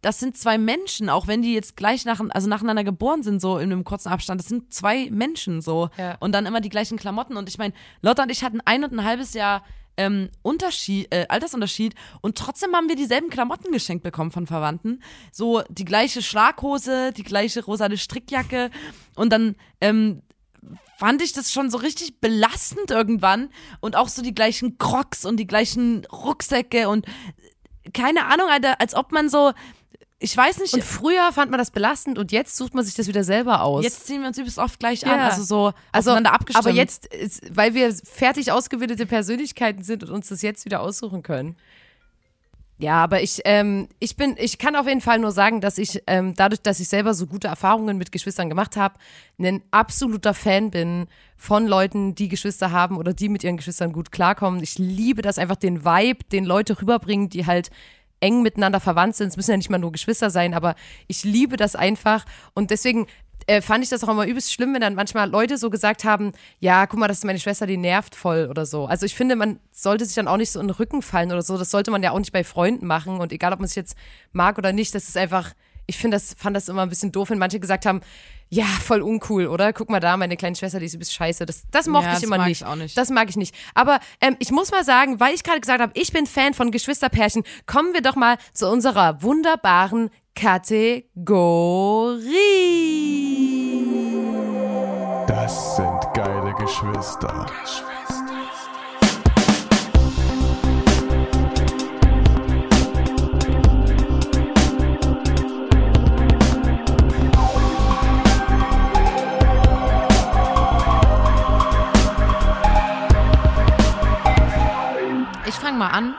das 0.02 0.18
sind 0.18 0.36
zwei 0.36 0.58
Menschen, 0.58 1.08
auch 1.08 1.28
wenn 1.28 1.42
die 1.42 1.54
jetzt 1.54 1.76
gleich 1.76 2.04
nach, 2.04 2.20
also 2.30 2.48
nacheinander 2.48 2.82
geboren 2.84 3.22
sind, 3.22 3.40
so 3.40 3.56
in 3.58 3.70
einem 3.72 3.84
kurzen 3.84 4.08
Abstand. 4.08 4.40
Das 4.40 4.48
sind 4.48 4.74
zwei 4.74 5.08
Menschen 5.10 5.62
so. 5.62 5.90
Ja. 5.96 6.16
Und 6.18 6.32
dann 6.32 6.44
immer 6.44 6.60
die 6.60 6.68
gleichen 6.70 6.98
Klamotten. 6.98 7.36
Und 7.36 7.48
ich 7.48 7.56
meine, 7.56 7.72
Lotta 8.02 8.24
und 8.24 8.30
ich 8.30 8.42
hatten 8.42 8.60
ein 8.64 8.84
und 8.84 8.92
ein 8.92 9.04
halbes 9.04 9.32
Jahr 9.32 9.64
ähm, 9.96 10.30
Unterschied, 10.42 11.12
äh, 11.12 11.26
Altersunterschied 11.28 11.94
und 12.20 12.36
trotzdem 12.36 12.74
haben 12.74 12.88
wir 12.88 12.96
dieselben 12.96 13.30
Klamotten 13.30 13.72
geschenkt 13.72 14.02
bekommen 14.02 14.30
von 14.30 14.46
Verwandten. 14.46 15.02
So 15.32 15.62
die 15.68 15.84
gleiche 15.84 16.22
Schlaghose, 16.22 17.12
die 17.12 17.22
gleiche 17.22 17.64
rosane 17.64 17.98
Strickjacke 17.98 18.70
und 19.16 19.32
dann 19.32 19.56
ähm, 19.80 20.22
fand 20.98 21.20
ich 21.22 21.32
das 21.32 21.52
schon 21.52 21.70
so 21.70 21.78
richtig 21.78 22.20
belastend 22.20 22.90
irgendwann 22.90 23.50
und 23.80 23.96
auch 23.96 24.08
so 24.08 24.22
die 24.22 24.34
gleichen 24.34 24.78
Crocs 24.78 25.24
und 25.24 25.36
die 25.38 25.46
gleichen 25.46 26.04
Rucksäcke 26.06 26.88
und 26.88 27.06
keine 27.92 28.26
Ahnung, 28.26 28.48
Alter, 28.48 28.80
als 28.80 28.94
ob 28.94 29.10
man 29.10 29.28
so, 29.28 29.52
ich 30.22 30.36
weiß 30.36 30.58
nicht, 30.60 30.74
Und 30.74 30.84
früher 30.84 31.32
fand 31.32 31.50
man 31.50 31.58
das 31.58 31.70
belastend 31.70 32.18
und 32.18 32.32
jetzt 32.32 32.56
sucht 32.56 32.74
man 32.74 32.84
sich 32.84 32.94
das 32.94 33.08
wieder 33.08 33.24
selber 33.24 33.62
aus. 33.62 33.84
jetzt 33.84 34.06
ziehen 34.06 34.20
wir 34.20 34.28
uns 34.28 34.38
übelst 34.38 34.58
oft 34.58 34.78
gleich 34.78 35.02
Ja. 35.02 35.12
an, 35.14 35.20
also 35.20 35.42
so 35.42 35.72
also, 35.90 36.10
aufeinander 36.10 36.32
abgestimmt. 36.32 36.66
aber 36.66 36.74
jetzt, 36.74 37.08
weil 37.50 37.74
wir 37.74 37.92
fertig 37.94 38.52
ausgebildete 38.52 39.06
Persönlichkeiten 39.06 39.82
sind 39.82 40.02
und 40.04 40.10
uns 40.10 40.28
das 40.28 40.42
jetzt 40.42 40.64
wieder 40.64 40.80
aussuchen 40.80 41.22
können. 41.22 41.56
Ja, 42.78 43.02
aber 43.04 43.22
ich, 43.22 43.40
ähm, 43.44 43.88
ich 44.00 44.16
bin, 44.16 44.34
ich 44.38 44.58
kann 44.58 44.74
auf 44.74 44.88
jeden 44.88 45.00
Fall 45.00 45.20
nur 45.20 45.30
sagen, 45.30 45.60
dass 45.60 45.78
ich 45.78 46.02
ähm, 46.08 46.34
dadurch, 46.34 46.62
dass 46.62 46.80
ich 46.80 46.88
selber 46.88 47.14
so 47.14 47.28
gute 47.28 47.46
Erfahrungen 47.46 47.96
mit 47.96 48.10
Geschwistern 48.10 48.48
gemacht 48.48 48.76
habe, 48.76 48.96
ein 49.38 49.62
absoluter 49.70 50.34
Fan 50.34 50.72
bin 50.72 51.06
von 51.36 51.68
Leuten, 51.68 52.16
die 52.16 52.28
Geschwister 52.28 52.72
haben 52.72 52.96
oder 52.96 53.12
die 53.12 53.28
mit 53.28 53.44
ihren 53.44 53.56
Geschwistern 53.56 53.92
gut 53.92 54.10
klarkommen. 54.10 54.62
Ich 54.64 54.78
liebe 54.78 55.22
das 55.22 55.38
einfach 55.38 55.56
den 55.56 55.84
Vibe, 55.84 56.24
den 56.32 56.44
Leute 56.44 56.80
rüberbringen, 56.80 57.28
die 57.28 57.46
halt 57.46 57.70
eng 58.22 58.42
miteinander 58.42 58.80
verwandt 58.80 59.16
sind. 59.16 59.28
Es 59.28 59.36
müssen 59.36 59.50
ja 59.50 59.56
nicht 59.56 59.70
mal 59.70 59.78
nur 59.78 59.92
Geschwister 59.92 60.30
sein, 60.30 60.54
aber 60.54 60.74
ich 61.08 61.24
liebe 61.24 61.56
das 61.56 61.76
einfach 61.76 62.24
und 62.54 62.70
deswegen 62.70 63.06
äh, 63.46 63.60
fand 63.60 63.82
ich 63.82 63.90
das 63.90 64.04
auch 64.04 64.08
immer 64.08 64.26
übelst 64.26 64.52
schlimm, 64.52 64.72
wenn 64.74 64.80
dann 64.80 64.94
manchmal 64.94 65.28
Leute 65.28 65.58
so 65.58 65.70
gesagt 65.70 66.04
haben, 66.04 66.32
ja, 66.60 66.86
guck 66.86 67.00
mal, 67.00 67.08
das 67.08 67.18
ist 67.18 67.24
meine 67.24 67.40
Schwester, 67.40 67.66
die 67.66 67.76
nervt 67.76 68.14
voll 68.14 68.46
oder 68.48 68.66
so. 68.66 68.86
Also 68.86 69.04
ich 69.04 69.14
finde, 69.14 69.36
man 69.36 69.58
sollte 69.72 70.04
sich 70.04 70.14
dann 70.14 70.28
auch 70.28 70.36
nicht 70.36 70.52
so 70.52 70.60
in 70.60 70.68
den 70.68 70.76
Rücken 70.76 71.02
fallen 71.02 71.32
oder 71.32 71.42
so. 71.42 71.58
Das 71.58 71.70
sollte 71.70 71.90
man 71.90 72.02
ja 72.02 72.12
auch 72.12 72.18
nicht 72.18 72.32
bei 72.32 72.44
Freunden 72.44 72.86
machen 72.86 73.20
und 73.20 73.32
egal, 73.32 73.52
ob 73.52 73.58
man 73.58 73.68
sich 73.68 73.76
jetzt 73.76 73.96
mag 74.32 74.58
oder 74.58 74.72
nicht, 74.72 74.94
das 74.94 75.08
ist 75.08 75.16
einfach, 75.16 75.52
ich 75.86 75.98
finde 75.98 76.16
das, 76.16 76.34
fand 76.38 76.56
das 76.56 76.68
immer 76.68 76.82
ein 76.82 76.88
bisschen 76.88 77.12
doof, 77.12 77.30
wenn 77.30 77.38
manche 77.38 77.60
gesagt 77.60 77.86
haben, 77.86 78.00
ja, 78.48 78.64
voll 78.64 79.00
uncool, 79.00 79.46
oder? 79.46 79.72
Guck 79.72 79.88
mal 79.88 80.00
da, 80.00 80.16
meine 80.18 80.36
kleine 80.36 80.54
Schwester, 80.54 80.78
die 80.78 80.84
ist 80.84 80.92
übelst 80.94 81.14
scheiße. 81.14 81.46
Das, 81.46 81.62
das 81.70 81.86
mochte 81.86 82.06
Ja, 82.08 82.12
ich 82.12 82.16
das 82.18 82.24
immer 82.24 82.36
mag 82.36 82.48
nicht. 82.48 82.60
ich 82.60 82.66
auch 82.66 82.76
nicht. 82.76 82.98
Das 82.98 83.08
mag 83.08 83.30
ich 83.30 83.36
nicht. 83.36 83.54
Aber 83.74 83.98
ähm, 84.20 84.36
ich 84.40 84.50
muss 84.50 84.70
mal 84.70 84.84
sagen, 84.84 85.20
weil 85.20 85.34
ich 85.34 85.42
gerade 85.42 85.60
gesagt 85.60 85.80
habe, 85.80 85.92
ich 85.94 86.12
bin 86.12 86.26
Fan 86.26 86.52
von 86.52 86.70
Geschwisterpärchen, 86.70 87.44
kommen 87.66 87.94
wir 87.94 88.02
doch 88.02 88.14
mal 88.14 88.36
zu 88.52 88.68
unserer 88.68 89.22
wunderbaren 89.22 90.10
Kategorie. 90.34 91.06
Das 95.26 95.76
sind 95.76 96.00
geile 96.14 96.54
Geschwister. 96.54 97.46
Ich 97.64 97.82
mal 115.82 115.88
an. 115.88 116.14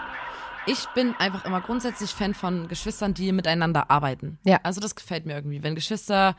Ich 0.65 0.85
bin 0.93 1.15
einfach 1.19 1.45
immer 1.45 1.61
grundsätzlich 1.61 2.11
Fan 2.11 2.33
von 2.33 2.67
Geschwistern, 2.67 3.13
die 3.13 3.31
miteinander 3.31 3.89
arbeiten. 3.89 4.39
Ja. 4.43 4.59
Also 4.63 4.81
das 4.81 4.95
gefällt 4.95 5.25
mir 5.25 5.33
irgendwie. 5.33 5.63
Wenn 5.63 5.75
Geschwister 5.75 6.35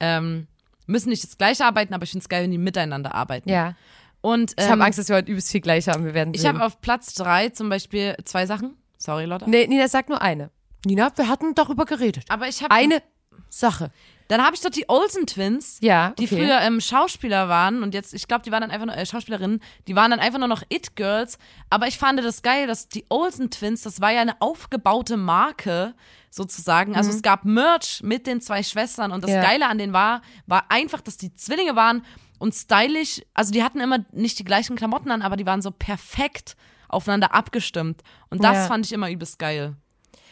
ähm, 0.00 0.46
müssen 0.86 1.10
nicht 1.10 1.22
das 1.24 1.36
gleiche 1.38 1.64
arbeiten, 1.64 1.92
aber 1.94 2.04
ich 2.04 2.10
finde 2.10 2.22
es 2.22 2.28
geil, 2.28 2.44
wenn 2.44 2.50
die 2.50 2.58
miteinander 2.58 3.14
arbeiten. 3.14 3.48
Ja. 3.48 3.74
Und 4.20 4.52
Ich 4.56 4.64
ähm, 4.64 4.70
habe 4.72 4.84
Angst, 4.84 4.98
dass 4.98 5.08
wir 5.08 5.16
heute 5.16 5.30
übelst 5.30 5.50
viel 5.50 5.60
gleich 5.60 5.88
haben. 5.88 6.04
Wir 6.04 6.14
werden 6.14 6.32
ich 6.34 6.46
habe 6.46 6.64
auf 6.64 6.80
Platz 6.80 7.14
drei 7.14 7.48
zum 7.50 7.68
Beispiel 7.68 8.16
zwei 8.24 8.46
Sachen. 8.46 8.76
Sorry, 8.98 9.24
Lotta. 9.24 9.46
Nee, 9.46 9.66
Nina, 9.66 9.88
sag 9.88 10.08
nur 10.08 10.22
eine. 10.22 10.50
Nina, 10.86 11.10
wir 11.16 11.28
hatten 11.28 11.54
darüber 11.54 11.84
geredet. 11.84 12.24
Aber 12.28 12.48
ich 12.48 12.62
habe 12.62 12.74
Eine 12.74 13.02
Sache. 13.48 13.90
Dann 14.32 14.42
habe 14.42 14.54
ich 14.56 14.62
dort 14.62 14.74
die 14.76 14.88
Olsen 14.88 15.26
Twins, 15.26 15.76
Ja, 15.82 16.14
die 16.18 16.24
okay. 16.24 16.36
früher 16.36 16.58
ähm, 16.62 16.80
Schauspieler 16.80 17.50
waren 17.50 17.82
und 17.82 17.92
jetzt, 17.92 18.14
ich 18.14 18.26
glaube, 18.26 18.42
die 18.44 18.50
waren 18.50 18.62
dann 18.62 18.70
einfach 18.70 18.86
nur 18.86 18.96
äh, 18.96 19.04
Schauspielerinnen, 19.04 19.60
die 19.86 19.94
waren 19.94 20.10
dann 20.10 20.20
einfach 20.20 20.38
nur 20.38 20.48
noch 20.48 20.62
It 20.70 20.96
Girls. 20.96 21.36
Aber 21.68 21.86
ich 21.86 21.98
fand 21.98 22.18
das 22.24 22.40
geil, 22.40 22.66
dass 22.66 22.88
die 22.88 23.04
Olsen 23.10 23.50
Twins, 23.50 23.82
das 23.82 24.00
war 24.00 24.10
ja 24.10 24.22
eine 24.22 24.40
aufgebaute 24.40 25.18
Marke 25.18 25.94
sozusagen. 26.30 26.96
Also 26.96 27.10
es 27.10 27.20
gab 27.20 27.44
Merch 27.44 28.00
mit 28.02 28.26
den 28.26 28.40
zwei 28.40 28.62
Schwestern 28.62 29.12
und 29.12 29.22
das 29.22 29.30
Mhm. 29.30 29.36
Ja. 29.36 29.42
Geile 29.42 29.66
an 29.68 29.76
denen 29.76 29.92
war, 29.92 30.22
war 30.46 30.64
einfach, 30.70 31.02
dass 31.02 31.18
die 31.18 31.34
Zwillinge 31.34 31.76
waren 31.76 32.02
und 32.38 32.54
stylisch. 32.54 33.20
Also 33.34 33.52
die 33.52 33.62
hatten 33.62 33.80
immer 33.80 33.98
nicht 34.12 34.38
die 34.38 34.44
gleichen 34.44 34.76
Klamotten 34.76 35.10
an, 35.10 35.20
aber 35.20 35.36
die 35.36 35.44
waren 35.44 35.60
so 35.60 35.70
perfekt 35.70 36.56
aufeinander 36.88 37.34
abgestimmt. 37.34 38.02
Und 38.30 38.42
das 38.42 38.54
Ja. 38.56 38.66
fand 38.66 38.86
ich 38.86 38.92
immer 38.92 39.10
übelst 39.10 39.38
geil. 39.38 39.76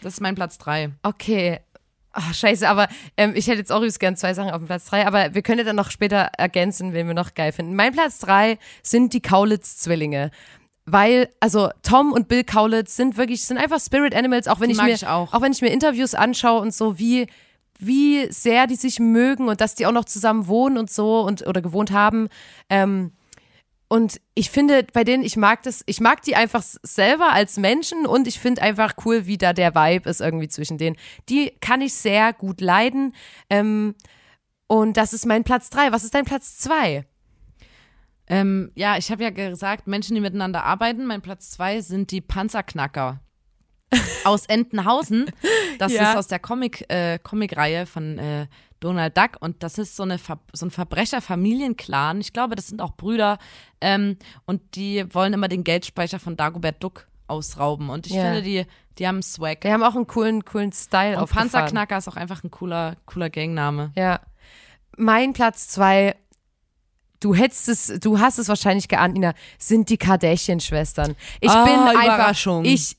Das 0.03 0.15
ist 0.15 0.21
mein 0.21 0.35
Platz 0.35 0.57
drei. 0.57 0.93
Okay. 1.03 1.61
Ach, 2.13 2.35
scheiße, 2.35 2.69
aber 2.69 2.89
ähm, 3.17 3.35
ich 3.37 3.47
hätte 3.47 3.59
jetzt 3.59 3.71
auch 3.71 3.77
übrigens 3.77 4.01
gern 4.01 4.17
zwei 4.17 4.35
Sachen 4.35 4.51
auf 4.51 4.59
dem 4.59 4.67
Platz 4.67 4.87
drei, 4.87 5.07
aber 5.07 5.35
wir 5.35 5.43
können 5.43 5.59
ja 5.59 5.65
dann 5.65 5.77
noch 5.77 5.91
später 5.91 6.31
ergänzen, 6.37 6.93
wen 6.93 7.07
wir 7.07 7.15
noch 7.15 7.35
geil 7.35 7.53
finden. 7.53 7.77
Mein 7.77 7.93
Platz 7.93 8.19
drei 8.19 8.59
sind 8.83 9.13
die 9.13 9.23
Kaulitz-Zwillinge. 9.23 10.31
Weil, 10.87 11.29
also 11.39 11.71
Tom 11.83 12.13
und 12.13 12.27
Bill 12.27 12.43
Kaulitz 12.43 12.97
sind 12.97 13.17
wirklich, 13.17 13.45
sind 13.45 13.59
einfach 13.59 13.81
Spirit 13.81 14.15
Animals, 14.15 14.49
auch 14.49 14.59
wenn 14.59 14.71
Die 14.71 14.75
ich 14.75 14.83
mir, 14.83 14.93
ich 14.93 15.07
auch. 15.07 15.41
wenn 15.41 15.53
ich 15.53 15.63
mir 15.63 15.69
Interviews 15.69 16.15
anschaue 16.15 16.61
und 16.61 16.75
so, 16.75 16.99
wie, 16.99 17.29
wie 17.79 18.27
sehr 18.33 18.67
die 18.67 18.75
sich 18.75 18.99
mögen 18.99 19.49
und 19.49 19.61
dass 19.61 19.77
die 19.77 19.87
auch 19.87 19.93
noch 19.93 20.05
zusammen 20.05 20.49
wohnen 20.49 20.79
und 20.79 20.91
so 20.91 21.21
und 21.21 21.47
oder 21.47 21.63
gewohnt 21.63 21.93
haben. 21.93 22.29
Ähm, 22.69 23.13
und 23.93 24.21
ich 24.35 24.51
finde, 24.51 24.87
bei 24.93 25.03
denen, 25.03 25.25
ich 25.25 25.37
mag 25.37 25.65
das, 25.65 25.83
ich 25.87 26.01
mag 26.01 26.23
die 26.23 26.37
einfach 26.37 26.63
selber 26.63 27.33
als 27.33 27.57
Menschen 27.57 28.07
und 28.07 28.29
ich 28.29 28.39
finde 28.39 28.63
einfach 28.63 28.95
cool, 29.05 29.27
wie 29.27 29.37
da 29.37 29.53
der 29.53 29.75
Vibe 29.75 30.09
ist 30.09 30.21
irgendwie 30.21 30.47
zwischen 30.47 30.79
denen. 30.79 30.97
Die 31.29 31.51
kann 31.61 31.81
ich 31.83 31.93
sehr 31.95 32.33
gut 32.33 32.61
leiden. 32.61 33.17
Ähm, 33.51 33.97
und 34.69 34.97
das 34.97 35.13
ist 35.13 35.27
mein 35.27 35.43
Platz 35.43 35.71
drei. 35.71 35.91
Was 35.91 36.05
ist 36.05 36.15
dein 36.15 36.25
Platz 36.25 36.57
zwei? 36.59 37.05
Ähm, 38.29 38.71
ja, 38.77 38.97
ich 38.97 39.11
habe 39.11 39.25
ja 39.25 39.31
gesagt, 39.31 39.89
Menschen, 39.89 40.15
die 40.15 40.21
miteinander 40.21 40.63
arbeiten. 40.63 41.05
Mein 41.07 41.21
Platz 41.21 41.51
zwei 41.51 41.81
sind 41.81 42.13
die 42.13 42.21
Panzerknacker 42.21 43.19
aus 44.25 44.47
Entenhausen. 44.47 45.27
Das 45.81 45.93
Ja. 45.93 46.13
ist 46.13 46.17
aus 46.17 46.29
der 46.29 46.39
Comic, 46.39 46.89
äh, 46.89 47.19
Comicreihe 47.19 47.87
von 47.87 48.19
äh, 48.19 48.47
Donald 48.81 49.17
Duck 49.17 49.37
und 49.41 49.63
das 49.63 49.79
ist 49.79 49.95
so, 49.97 50.03
eine 50.03 50.19
Ver 50.19 50.39
so 50.53 50.67
ein 50.67 50.71
Verbrecher-Familienclan. 50.71 52.21
Ich 52.21 52.33
glaube, 52.33 52.57
das 52.57 52.69
sind 52.69 52.81
auch 52.81 52.93
Brüder 52.97 53.39
ähm, 53.81 54.17
und 54.47 54.61
die 54.75 55.05
wollen 55.15 55.33
immer 55.33 55.49
den 55.49 55.65
Geldspeicher 55.65 56.19
von 56.19 56.37
Dagobert 56.37 56.83
Duck 56.83 57.07
ausrauben 57.27 57.91
und 57.91 58.07
ich 58.07 58.13
Ja. 58.15 58.23
finde, 58.23 58.43
die, 58.43 58.67
die 58.99 59.07
haben 59.07 59.23
Swag. 59.23 59.63
Wir 59.65 59.73
haben 59.73 59.83
auch 59.83 59.95
einen 59.95 60.07
coolen, 60.07 60.45
coolen 60.45 60.73
Style 60.73 61.19
und. 61.21 61.31
Panzerknacker 61.31 61.99
ist 61.99 62.09
auch 62.09 62.17
einfach 62.17 62.43
ein 62.43 62.51
cooler, 62.51 62.97
cooler 63.07 63.31
Gangname. 63.31 63.93
Ja. 63.97 64.21
Mein 64.97 65.33
Platz 65.33 65.69
zwei, 65.69 66.17
du 67.21 67.35
hättest 67.35 67.69
es, 67.69 68.01
du 68.01 68.19
hast 68.19 68.39
es 68.39 68.49
wahrscheinlich 68.49 68.89
geahnt, 68.89 69.15
Nina, 69.15 69.35
sind 69.59 69.89
die 69.89 69.97
Kardashian-Schwestern. 69.97 71.15
Ich 71.41 71.51
Ah, 71.51 71.65
bin 71.65 71.99
einfach, 71.99 72.65
ich, 72.65 72.97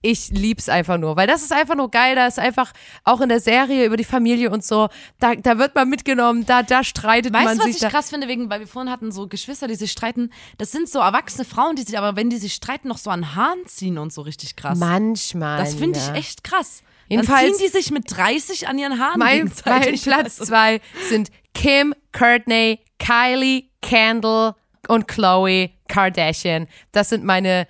ich 0.00 0.28
lieb's 0.30 0.68
einfach 0.68 0.96
nur, 0.98 1.16
weil 1.16 1.26
das 1.26 1.42
ist 1.42 1.52
einfach 1.52 1.74
nur 1.74 1.90
geil, 1.90 2.14
da 2.14 2.26
ist 2.26 2.38
einfach 2.38 2.72
auch 3.04 3.20
in 3.20 3.28
der 3.28 3.40
Serie 3.40 3.84
über 3.84 3.96
die 3.96 4.04
Familie 4.04 4.50
und 4.50 4.64
so, 4.64 4.88
da, 5.18 5.34
da 5.34 5.58
wird 5.58 5.74
man 5.74 5.88
mitgenommen, 5.88 6.46
da, 6.46 6.62
da 6.62 6.84
streitet 6.84 7.32
Weißt 7.34 7.44
man 7.44 7.54
du, 7.56 7.60
was 7.60 7.66
sich. 7.66 7.76
ich 7.76 7.80
da, 7.82 7.90
krass 7.90 8.10
finde, 8.10 8.28
wegen, 8.28 8.48
weil 8.50 8.60
wir 8.60 8.66
vorhin 8.68 8.90
hatten 8.92 9.10
so 9.10 9.26
Geschwister, 9.26 9.66
die 9.66 9.74
sich 9.74 9.90
streiten. 9.90 10.30
Das 10.56 10.70
sind 10.70 10.88
so 10.88 11.00
erwachsene 11.00 11.44
Frauen, 11.44 11.74
die 11.76 11.82
sich 11.82 11.98
aber, 11.98 12.14
wenn 12.16 12.30
die 12.30 12.36
sich 12.38 12.54
streiten, 12.54 12.88
noch 12.88 12.98
so 12.98 13.10
an 13.10 13.34
Haaren 13.34 13.66
ziehen 13.66 13.98
und 13.98 14.12
so 14.12 14.22
richtig 14.22 14.54
krass. 14.56 14.78
Manchmal. 14.78 15.58
das 15.58 15.74
finde 15.74 15.98
ich 15.98 16.08
echt 16.18 16.44
krass. 16.44 16.82
Jedenfalls- 17.08 17.40
Dann 17.42 17.54
ziehen 17.54 17.66
die 17.66 17.72
sich 17.72 17.90
mit 17.90 18.04
30 18.14 18.68
an 18.68 18.78
ihren 18.78 18.98
Haaren 19.00 19.18
Mein, 19.18 19.50
mein. 19.64 19.98
Platz 19.98 20.38
Also, 20.40 20.44
zwei 20.44 20.80
sind 21.08 21.30
Kim, 21.54 21.94
Courtney, 22.12 22.80
Kylie, 22.98 23.64
Kendall 23.82 24.54
und 24.88 25.08
Chloe 25.08 25.70
Kardashian. 25.88 26.68
Das 26.92 27.08
sind 27.08 27.24
meine, 27.24 27.66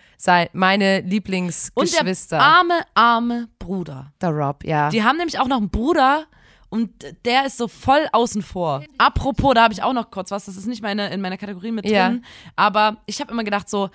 meine 0.52 0.74
und 0.74 0.80
der 0.80 1.02
Lieblingsgeschwister. 1.02 2.40
arme, 2.40 2.80
arme 2.94 3.48
Bruder. 3.58 4.12
Der 4.20 4.30
Rob, 4.30 4.64
ja. 4.64 4.90
Die 4.90 5.02
haben 5.02 5.16
nämlich 5.16 5.38
auch 5.38 5.48
noch 5.48 5.58
einen 5.58 5.70
Bruder 5.70 6.26
und 6.70 6.90
der 7.24 7.46
ist 7.46 7.56
so 7.56 7.68
voll 7.68 8.06
außen 8.12 8.42
vor. 8.42 8.84
Apropos, 8.98 9.54
da 9.54 9.62
habe 9.62 9.72
ich 9.72 9.82
auch 9.82 9.92
noch 9.92 10.10
kurz 10.10 10.30
was. 10.30 10.44
Das 10.44 10.56
ist 10.56 10.66
nicht 10.66 10.82
meine, 10.82 11.08
in 11.10 11.20
meiner 11.20 11.38
Kategorie 11.38 11.72
mit 11.72 11.84
drin. 11.84 11.92
Ja. 11.94 12.18
Aber 12.56 12.98
ich 13.06 13.20
habe 13.20 13.32
immer 13.32 13.44
gedacht, 13.44 13.70
so, 13.70 13.88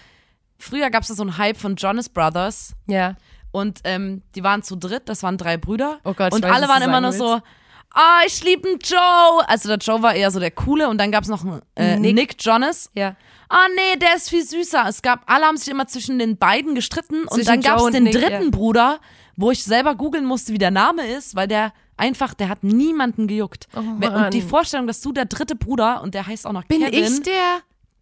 früher 0.57 0.89
gab 0.89 1.03
es 1.03 1.09
da 1.09 1.13
so 1.13 1.23
einen 1.23 1.37
Hype 1.37 1.57
von 1.57 1.75
Jonas 1.75 2.09
Brothers. 2.09 2.73
ja. 2.87 3.15
Und 3.55 3.81
ähm, 3.83 4.23
die 4.33 4.43
waren 4.43 4.63
zu 4.63 4.75
dritt, 4.75 5.07
das 5.07 5.21
waren 5.21 5.37
drei 5.37 5.57
Brüder. 5.57 5.99
Oh 6.05 6.15
Gott, 6.15 6.29
ich 6.29 6.33
und 6.33 6.43
weiß, 6.43 6.51
alle 6.51 6.67
waren 6.67 6.81
immer 6.81 6.99
nur 7.01 7.13
so, 7.13 7.39
ah, 7.93 8.21
ich 8.25 8.43
liebe 8.43 8.67
einen 8.67 8.79
Joe. 8.79 9.47
Also 9.47 9.69
der 9.69 9.77
Joe 9.77 10.01
war 10.01 10.15
eher 10.15 10.31
so 10.31 10.39
der 10.39 10.49
Coole 10.49 10.89
und 10.89 10.97
dann 10.97 11.11
gab 11.11 11.21
es 11.23 11.29
noch 11.29 11.45
einen 11.45 11.61
äh, 11.75 11.99
Nick. 11.99 12.15
Nick. 12.15 12.35
Jonas. 12.43 12.89
Ja. 12.95 13.15
Ah 13.53 13.67
nee, 13.75 13.99
der 13.99 14.15
ist 14.15 14.31
viel 14.31 14.43
süßer. 14.43 14.85
Es 14.87 15.03
gab, 15.03 15.29
alle 15.29 15.45
haben 15.45 15.57
sich 15.57 15.67
immer 15.67 15.85
zwischen 15.85 16.17
den 16.17 16.37
beiden 16.37 16.73
gestritten 16.73 17.21
und 17.21 17.33
Zwischen 17.35 17.45
dann 17.45 17.61
gab 17.61 17.77
es 17.77 17.83
und 17.83 17.93
den 17.93 18.05
Nick, 18.05 18.13
dritten 18.13 18.45
ja. 18.45 18.49
Bruder, 18.49 18.99
wo 19.35 19.51
ich 19.51 19.63
selber 19.63 19.93
googeln 19.93 20.25
musste, 20.25 20.53
wie 20.53 20.57
der 20.57 20.71
Name 20.71 21.05
ist, 21.05 21.35
weil 21.35 21.47
der 21.47 21.71
einfach, 21.95 22.33
der 22.33 22.49
hat 22.49 22.63
niemanden 22.63 23.27
gejuckt. 23.27 23.67
Oh 23.75 23.79
und 23.79 24.33
die 24.33 24.41
Vorstellung, 24.41 24.87
dass 24.87 25.01
du 25.01 25.11
der 25.11 25.25
dritte 25.25 25.55
Bruder 25.55 26.01
und 26.01 26.15
der 26.15 26.25
heißt 26.25 26.47
auch 26.47 26.51
noch 26.51 26.63
Bin 26.63 26.81
Kevin. 26.81 27.03
ich 27.03 27.21
der? 27.21 27.59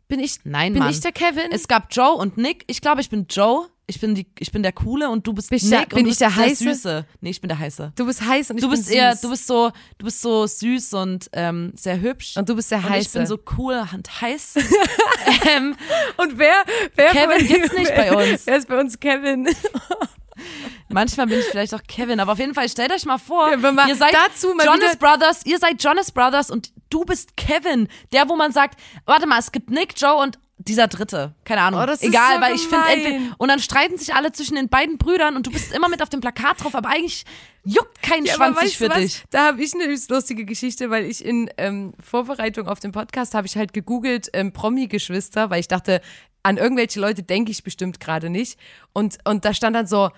Bin 0.08 0.22
ich, 0.22 0.39
Nein, 0.45 0.72
bin 0.72 0.84
Mann. 0.84 0.91
ich 0.91 1.02
der 1.02 1.12
Kevin? 1.12 1.52
Es 1.52 1.68
gab 1.68 1.88
Joe 1.91 2.14
und 2.14 2.38
Nick. 2.38 2.64
Ich 2.68 2.80
glaube, 2.80 3.02
ich 3.02 3.10
bin 3.10 3.26
Joe. 3.30 3.68
Ich 3.92 4.00
bin, 4.00 4.16
die, 4.16 4.26
ich 4.39 4.52
bin 4.54 4.64
der 4.64 4.72
Coole 4.72 5.10
und 5.10 5.28
du 5.28 5.34
bist 5.34 5.50
Bist 5.50 5.66
Nick 5.66 5.89
der- 5.89 5.98
und 5.98 6.04
bin 6.04 6.08
ich 6.08 6.18
der 6.18 6.34
Heiße? 6.34 6.64
Süße. 6.64 7.06
Nee, 7.20 7.30
ich 7.32 7.42
bin 7.42 7.50
der 7.50 7.60
Heiße. 7.60 7.92
du 7.96 8.06
bist 8.06 8.22
heiß 8.26 8.50
und 8.50 8.58
ich 8.58 8.64
Du 8.64 8.70
bin 8.70 8.80
bist 8.80 8.89
eher, 8.89 9.12
süß. 9.12 9.22
du 9.22 9.30
bist 9.32 9.48
so, 9.48 9.72
du 9.98 10.06
bist 10.06 10.22
so 10.22 10.48
süß 10.48 10.94
und 10.94 11.30
ähm, 11.34 11.74
sehr 11.76 12.00
hübsch. 12.00 12.38
und 12.38 12.48
du 12.48 12.56
bist 12.56 12.72
der 12.72 12.78
Und 12.80 12.89
heiße. 12.89 13.08
ich 13.08 13.12
bin 13.14 13.26
so 13.28 13.38
cool 13.58 13.84
und 13.94 14.22
heiß. 14.22 14.56
ähm, 15.56 15.76
und 16.18 16.38
wer, 16.39 16.64
wer 16.96 17.10
Kevin 17.12 17.46
gibt's 17.48 17.74
nicht 17.78 17.94
bei 17.96 18.14
uns. 18.16 18.48
Wer 18.48 18.56
ist 18.58 18.68
bei 18.70 18.80
uns 18.80 19.00
Kevin? 19.00 19.50
manchmal 20.89 21.28
bin 21.28 21.39
ich 21.39 21.46
vielleicht 21.46 21.74
auch 21.74 21.84
Kevin, 21.88 22.20
aber 22.20 22.32
auf 22.34 22.39
jeden 22.39 22.54
Fall 22.54 22.68
stellt 22.70 22.92
euch 22.92 23.06
mal 23.06 23.18
vor, 23.18 23.52
Ja, 23.52 23.58
man 23.58 23.88
ihr 23.88 23.96
seid 23.96 24.14
dazu 24.14 24.54
mal 24.54 24.66
Jonas 24.66 24.96
Brothers, 24.98 25.46
ihr 25.46 25.60
seid 25.60 25.82
Jonas 25.84 26.12
Brothers 26.12 26.50
und 26.50 26.72
du 26.89 27.06
bist 27.06 27.38
Kevin, 27.38 27.88
der, 28.12 28.28
wo 28.30 28.36
man 28.36 28.52
sagt, 28.52 28.80
warte 29.06 29.28
mal, 29.28 29.39
es 29.39 29.52
gibt 29.52 29.70
Nick, 29.70 29.94
Joe 30.00 30.16
und 30.16 30.39
dieser 30.68 30.88
dritte, 30.88 31.34
keine 31.45 31.62
Ahnung, 31.62 31.82
Oh, 31.82 31.86
das 31.86 32.01
ist 32.01 32.07
egal, 32.09 32.36
so 32.36 32.41
weil 32.41 32.55
ich 32.55 32.62
finde 32.68 32.86
entweder 32.89 33.36
und 33.38 33.47
dann 33.47 33.59
streiten 33.59 33.97
sich 33.97 34.14
alle 34.14 34.32
zwischen 34.32 34.55
den 34.55 34.70
beiden 34.70 34.97
Brüdern 34.97 35.36
und 35.36 35.47
du 35.47 35.51
bist 35.51 35.74
immer 35.74 35.89
mit 35.89 36.01
auf 36.01 36.09
dem 36.09 36.22
Plakat 36.22 36.64
drauf, 36.64 36.76
aber 36.76 36.89
eigentlich 36.89 37.26
juckt 37.64 38.01
kein 38.01 38.26
Ja, 38.26 38.34
Schwanz 38.34 38.59
sich 38.59 38.78
für 38.78 38.89
was? 38.89 38.97
dich. 38.97 39.24
Da 39.30 39.47
habe 39.47 39.62
ich 39.64 39.74
eine 39.74 39.86
höchst 39.86 40.09
lustige 40.09 40.45
Geschichte, 40.45 40.89
weil 40.89 41.05
ich 41.05 41.24
in 41.24 41.49
ähm, 41.57 41.93
Vorbereitung 42.03 42.68
auf 42.68 42.80
den 42.80 42.91
Podcast 42.91 43.34
habe 43.34 43.47
ich 43.47 43.55
halt 43.55 43.74
gegoogelt 43.74 44.30
ähm, 44.34 44.51
Promi-Geschwister, 44.53 45.49
weil 45.49 45.59
ich 45.59 45.68
dachte, 45.68 46.01
an 46.43 46.57
irgendwelche 46.57 46.99
Leute 46.99 47.22
denke 47.24 47.51
ich 47.51 47.64
bestimmt 47.64 47.99
gerade 47.99 48.30
nicht. 48.30 48.57
Und, 48.93 49.18
und 49.26 49.45
da 49.45 49.53
stand 49.53 49.76
dann 49.76 49.86
so, 49.88 50.09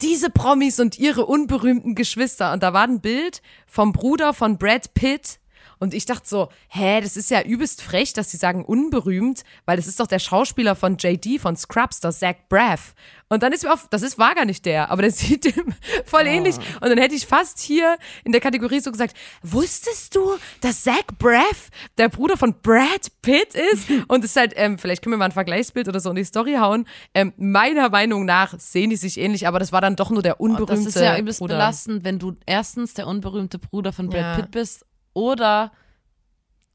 diese 0.00 0.30
Promis 0.30 0.80
und 0.80 0.98
ihre 0.98 1.26
unberühmten 1.26 1.94
Geschwister. 1.94 2.52
Und 2.52 2.62
da 2.64 2.72
war 2.72 2.82
ein 2.82 3.00
Bild 3.00 3.40
vom 3.66 3.92
Bruder 3.92 4.34
von 4.34 4.58
Brad 4.58 4.94
Pitt. 4.94 5.38
Und 5.82 5.94
ich 5.94 6.06
dachte 6.06 6.28
so, 6.28 6.48
hä, 6.68 7.00
das 7.00 7.16
ist 7.16 7.28
ja 7.28 7.42
übelst 7.42 7.82
frech, 7.82 8.12
dass 8.12 8.30
sie 8.30 8.36
sagen 8.36 8.64
unberühmt, 8.64 9.42
weil 9.66 9.76
das 9.76 9.88
ist 9.88 9.98
doch 9.98 10.06
der 10.06 10.20
Schauspieler 10.20 10.76
von 10.76 10.96
JD 10.96 11.40
von 11.40 11.56
Scrubs, 11.56 11.98
der 11.98 12.12
Zach 12.12 12.36
Braff. 12.48 12.94
Und 13.28 13.42
dann 13.42 13.52
ist 13.52 13.64
mir 13.64 13.72
auf, 13.72 13.88
das 13.90 14.02
ist 14.02 14.16
war 14.16 14.36
gar 14.36 14.44
nicht 14.44 14.64
der, 14.64 14.92
aber 14.92 15.02
der 15.02 15.10
sieht 15.10 15.44
dem 15.44 15.74
voll 16.04 16.28
ähnlich. 16.28 16.54
Und 16.80 16.88
dann 16.88 16.98
hätte 16.98 17.16
ich 17.16 17.26
fast 17.26 17.58
hier 17.58 17.96
in 18.22 18.30
der 18.30 18.40
Kategorie 18.40 18.78
so 18.78 18.92
gesagt, 18.92 19.16
wusstest 19.42 20.14
du, 20.14 20.36
dass 20.60 20.84
Zach 20.84 21.02
Braff 21.18 21.70
der 21.98 22.10
Bruder 22.10 22.36
von 22.36 22.54
Brad 22.62 23.10
Pitt 23.20 23.56
ist? 23.72 23.90
Und 24.06 24.22
es 24.22 24.30
ist 24.30 24.36
halt, 24.36 24.52
ähm, 24.54 24.78
vielleicht 24.78 25.02
können 25.02 25.14
wir 25.14 25.18
mal 25.18 25.24
ein 25.24 25.32
Vergleichsbild 25.32 25.88
oder 25.88 25.98
so 25.98 26.10
in 26.10 26.14
die 26.16 26.22
Story 26.22 26.54
hauen. 26.60 26.86
Ähm, 27.12 27.32
meiner 27.38 27.88
Meinung 27.88 28.24
nach 28.24 28.54
sehen 28.56 28.90
die 28.90 28.96
sich 28.96 29.18
ähnlich, 29.18 29.48
aber 29.48 29.58
das 29.58 29.72
war 29.72 29.80
dann 29.80 29.96
doch 29.96 30.10
nur 30.10 30.22
der 30.22 30.40
unberühmte 30.40 30.84
Das 30.84 30.94
ist 30.94 31.02
ja 31.02 31.18
übelst 31.18 31.40
belastend, 31.40 32.04
wenn 32.04 32.20
du 32.20 32.36
erstens 32.46 32.94
der 32.94 33.08
unberühmte 33.08 33.58
Bruder 33.58 33.92
von 33.92 34.08
Brad 34.08 34.20
Ja. 34.20 34.36
Pitt 34.36 34.52
bist 34.52 34.86
oder 35.14 35.72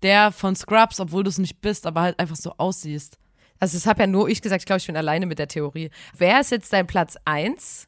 der 0.03 0.31
von 0.31 0.55
Scrubs, 0.55 0.99
obwohl 0.99 1.23
du 1.23 1.29
es 1.29 1.38
nicht 1.39 1.61
bist, 1.61 1.85
aber 1.88 2.01
halt 2.01 2.19
einfach 2.19 2.35
so 2.35 2.53
aussiehst. 2.57 3.17
Also 3.59 3.77
das 3.77 3.88
habe 3.88 4.01
ja 4.01 4.07
nur 4.07 4.29
ich 4.29 4.41
gesagt, 4.41 4.61
ich 4.61 4.65
glaube, 4.67 4.77
ich 4.79 4.85
bin 4.88 4.95
alleine 4.97 5.25
mit 5.25 5.39
der 5.39 5.47
Theorie. 5.47 5.89
Wer 6.15 6.39
ist 6.41 6.51
jetzt 6.51 6.71
dein 6.73 6.85
Platz 6.85 7.17
eins? 7.25 7.88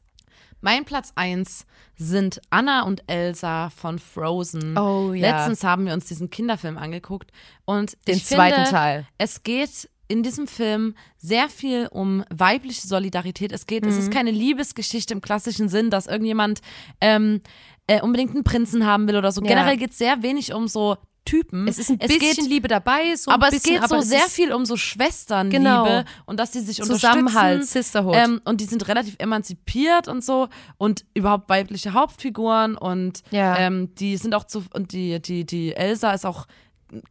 Mein 0.61 0.83
Platz 0.83 1.13
eins 1.15 1.65
sind 1.95 2.41
Anna 2.49 2.81
und 2.83 3.03
Elsa 3.07 3.69
von 3.69 3.99
Frozen. 3.99 4.77
Oh, 4.77 5.13
ja. 5.13 5.31
Letztens 5.37 5.63
haben 5.63 5.85
wir 5.85 5.93
uns 5.93 6.05
diesen 6.05 6.29
Kinderfilm 6.29 6.77
angeguckt 6.77 7.31
und 7.65 7.95
Den 8.07 8.19
zweiten 8.19 8.55
finde, 8.55 8.69
Teil. 8.71 9.07
Es 9.19 9.43
geht 9.43 9.89
in 10.07 10.23
diesem 10.23 10.47
Film 10.47 10.95
sehr 11.17 11.49
viel 11.49 11.87
um 11.91 12.25
weibliche 12.31 12.87
Solidarität. 12.87 13.51
Es 13.51 13.67
geht, 13.67 13.85
es 13.85 13.93
Mhm. 13.95 13.99
ist 14.01 14.11
keine 14.11 14.31
Liebesgeschichte 14.31 15.13
im 15.13 15.21
klassischen 15.21 15.69
Sinn, 15.69 15.91
dass 15.91 16.07
irgendjemand 16.07 16.61
ähm, 16.99 17.41
äh, 17.89 18.01
unbedingt 18.01 18.33
einen 18.35 18.43
Prinzen 18.43 18.85
haben 18.85 19.07
will 19.07 19.15
oder 19.17 19.31
so. 19.31 19.41
Ja. 19.41 19.47
Generell 19.47 19.77
geht 19.77 19.91
es 19.91 19.97
sehr 19.97 20.21
wenig 20.21 20.53
um 20.53 20.67
so 20.67 20.97
Typen. 21.25 21.67
Es 21.67 21.77
ist 21.77 21.89
ein 21.91 21.97
bisschen 21.99 22.19
geht, 22.19 22.47
Liebe 22.47 22.67
dabei, 22.67 23.15
so 23.15 23.29
aber 23.29 23.49
bisschen, 23.51 23.57
es 23.75 23.81
geht 23.81 23.89
so 23.89 23.95
aber 23.95 24.03
es 24.03 24.09
sehr 24.09 24.27
viel 24.29 24.51
um 24.53 24.65
so 24.65 24.77
Schwesternliebe 24.77 25.57
Genau. 25.63 26.01
und 26.25 26.39
dass 26.39 26.53
sie 26.53 26.61
sich 26.61 26.77
Zusammenhalt, 26.77 27.55
unterstützen. 27.59 27.83
Sisterhood. 27.83 28.15
Ähm, 28.15 28.41
und 28.45 28.61
die 28.61 28.65
sind 28.65 28.87
relativ 28.87 29.15
emanzipiert 29.19 30.07
und 30.07 30.23
so 30.23 30.47
und 30.77 31.05
überhaupt 31.13 31.49
weibliche 31.49 31.93
Hauptfiguren 31.93 32.75
und 32.77 33.21
Ja. 33.31 33.57
ähm, 33.57 33.93
die 33.95 34.17
sind 34.17 34.33
auch 34.33 34.45
zu 34.45 34.63
und 34.73 34.91
die 34.93 35.21
die 35.21 35.45
die 35.45 35.75
Elsa 35.75 36.13
ist 36.13 36.25
auch 36.25 36.47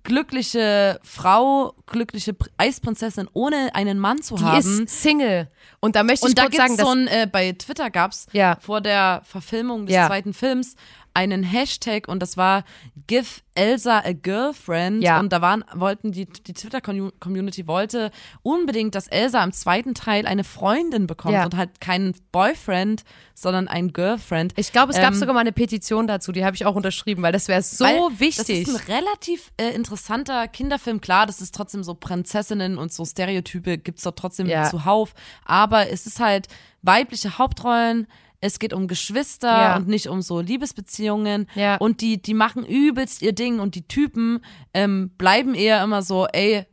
glückliche 0.03 0.99
Frau, 1.03 1.75
glückliche 1.87 2.33
Pr- 2.33 2.49
Eisprinzessin 2.57 3.29
ohne 3.33 3.75
einen 3.75 3.99
Mann 3.99 4.21
zu 4.23 4.37
die 4.37 4.45
haben. 4.45 4.59
ist 4.59 5.03
Single. 5.03 5.49
Und 5.81 5.97
da 5.97 6.03
möchte 6.03 6.27
ich 6.27 6.31
Und 6.31 6.39
da 6.39 6.43
kurz 6.45 6.57
sagen, 6.57 6.77
dass 6.77 6.87
so 6.87 6.93
ein, 6.93 7.07
äh, 7.07 7.29
bei 7.31 7.53
Twitter 7.53 7.91
gab's 7.91 8.27
Ja. 8.33 8.57
vor 8.61 8.81
der 8.81 9.23
Verfilmung 9.25 9.87
des 9.87 9.95
Ja. 9.95 10.07
zweiten 10.09 10.35
Films 10.35 10.75
einen 11.19 11.43
Hashtag 11.43 12.07
und 12.09 12.21
das 12.23 12.37
war 12.37 12.65
Give 13.09 13.27
Elsa 13.55 13.99
a 14.05 14.13
Girlfriend 14.13 15.03
Ja. 15.03 15.19
und 15.19 15.33
da 15.33 15.41
waren 15.43 15.65
wollten 15.75 16.13
die 16.13 16.27
die 16.27 16.53
Twitter 16.55 16.81
Community 16.81 17.67
wollte 17.67 18.13
unbedingt, 18.43 18.95
dass 18.95 19.09
Elsa 19.09 19.43
im 19.43 19.53
zweiten 19.53 19.95
Teil 19.95 20.27
eine 20.27 20.45
Freundin 20.45 21.09
bekommt 21.09 21.35
Ja. 21.35 21.45
und 21.45 21.57
halt 21.57 21.81
keinen 21.81 22.15
Boyfriend, 22.31 23.03
sondern 23.35 23.67
ein 23.67 23.93
Girlfriend. 23.93 24.53
ich 24.57 24.71
glaube, 24.73 24.93
es 24.93 24.99
gab 25.01 25.13
Ähm, 25.13 25.19
sogar 25.19 25.35
mal 25.35 25.41
eine 25.41 25.53
Petition 25.53 26.07
dazu, 26.07 26.31
die 26.31 26.45
habe 26.45 26.55
ich 26.55 26.67
auch 26.67 26.77
unterschrieben, 26.77 27.23
weil 27.23 27.33
das 27.33 27.49
wäre 27.49 27.63
so 27.63 27.85
wichtig. 28.19 28.65
Das 28.65 28.75
ist 28.75 28.89
ein 28.89 28.95
relativ 28.97 29.51
äh, 29.57 29.71
interessanter 29.75 30.47
Kinderfilm. 30.47 31.01
Klar, 31.01 31.27
das 31.27 31.41
ist 31.41 31.53
trotzdem 31.55 31.83
so 31.83 31.95
Prinzessinnen 31.95 32.79
und 32.79 32.93
so 32.93 33.05
Stereotype 33.05 33.79
gibt's 33.79 34.03
dort 34.05 34.19
trotzdem 34.19 34.47
Ja. 34.47 34.71
zuhauf. 34.71 35.15
Aber 35.45 35.89
es 35.91 36.07
ist 36.07 36.21
halt 36.21 36.47
weibliche 36.83 37.39
Hauptrollen. 37.39 38.07
Es 38.41 38.59
geht 38.59 38.73
um 38.73 38.87
Geschwister 38.87 39.49
Ja. 39.49 39.77
und 39.77 39.89
nicht 39.89 40.07
um 40.09 40.23
so 40.23 40.41
Liebesbeziehungen. 40.41 41.49
Ja. 41.55 41.77
Und 41.77 42.01
die, 42.01 42.23
die 42.23 42.35
machen 42.35 42.65
übelst 42.65 43.21
ihr 43.23 43.33
Ding 43.33 43.59
und 43.59 43.75
die 43.75 43.87
Typen 43.89 44.41
ähm, 44.75 45.11
bleiben 45.19 45.55
eher 45.55 45.83
immer 45.83 46.03
so, 46.03 46.27
ey, 46.29 46.65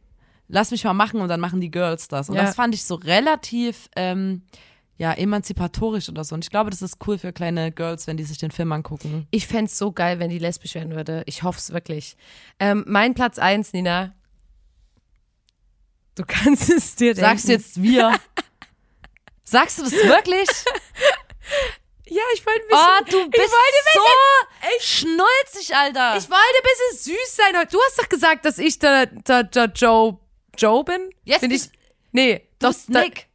lass 0.48 0.70
mich 0.72 0.84
mal 0.84 0.94
machen 0.94 1.22
und 1.22 1.28
dann 1.28 1.40
machen 1.40 1.62
die 1.62 1.72
Girls 1.72 2.08
das. 2.08 2.30
Und 2.30 2.36
Ja. 2.36 2.44
das 2.44 2.56
fand 2.56 2.76
ich 2.76 2.84
so 2.84 2.96
relativ 2.96 3.90
ähm, 3.96 4.44
ja, 4.98 5.12
emanzipatorisch 5.12 6.08
oder 6.08 6.24
so. 6.24 6.36
Und 6.36 6.46
ich 6.46 6.52
glaube, 6.52 6.70
das 6.70 6.82
ist 6.84 6.98
cool 7.08 7.18
für 7.18 7.34
kleine 7.34 7.72
Girls, 7.72 8.06
wenn 8.08 8.16
die 8.16 8.24
sich 8.24 8.38
den 8.38 8.52
Film 8.52 8.72
angucken. 8.72 9.28
Ich 9.32 9.48
fände 9.48 9.66
es 9.66 9.78
so 9.78 9.92
geil, 9.92 10.20
wenn 10.20 10.30
die 10.30 10.40
lesbisch 10.40 10.76
werden 10.76 10.94
würde. 10.96 11.24
Ich 11.26 11.42
hoffe 11.44 11.58
es 11.60 11.74
wirklich. 11.74 12.16
Ähm, 12.60 12.86
mein 12.88 13.14
Platz 13.16 13.40
eins, 13.40 13.74
Nina. 13.74 14.14
Du 16.14 16.24
kannst 16.26 16.70
es 16.70 16.96
dir 16.96 17.14
denken. 17.14 17.22
Sagst 17.30 17.48
du 17.48 17.52
jetzt 17.52 17.82
wir? 17.82 18.16
Sagst 19.44 19.80
du 19.80 19.84
das 19.84 19.92
wirklich? 19.94 20.48
Ja, 22.08 22.22
ich 22.36 22.46
wollte 22.46 22.62
ein 22.62 22.68
bisschen. 22.68 23.20
Oh, 23.20 23.24
du 23.24 23.30
bist 23.32 23.44
ich 23.46 23.52
wollte 23.52 23.78
ein 23.80 23.94
so 23.94 24.68
bisschen, 24.78 25.20
schnulzig, 25.52 25.76
Alter. 25.76 26.18
ich 26.18 26.30
wollte 26.30 26.36
ein 26.36 26.64
bisschen 26.64 27.16
süß 27.16 27.36
sein. 27.36 27.58
heute. 27.58 27.72
Du 27.72 27.80
hast 27.84 28.00
doch 28.00 28.10
gesagt, 28.10 28.46
dass 28.46 28.58
ich 28.60 28.78
der, 28.78 29.08
der, 29.08 29.44
der 29.44 29.66
Joe, 29.66 30.20
Joe 30.58 30.84
bin. 30.84 31.10
Jetzt 31.24 31.40
Find 31.40 31.54
ich, 31.54 31.70
nee, 32.12 32.48
du 32.60 32.68
das, 32.68 32.86
bist 32.86 32.90
Nick. 32.90 33.28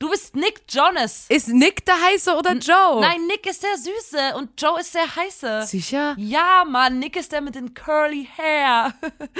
Du 0.00 0.08
bist 0.08 0.34
Nick 0.34 0.62
Jonas. 0.70 1.26
Ist 1.28 1.48
Nick 1.48 1.84
der 1.84 2.00
Heiße 2.02 2.34
oder 2.34 2.54
Joe? 2.54 3.00
Nein, 3.00 3.26
Nick 3.26 3.46
ist 3.46 3.62
der 3.62 3.76
Süße 3.76 4.34
und 4.36 4.60
Joe 4.60 4.80
ist 4.80 4.94
der 4.94 5.14
Heiße. 5.14 5.66
Sicher? 5.66 6.16
Ja, 6.18 6.64
Mann, 6.66 6.98
Nick 6.98 7.16
ist 7.16 7.32
der 7.32 7.42
mit 7.42 7.54
den 7.54 7.74
curly 7.74 8.28
hair. 8.36 8.94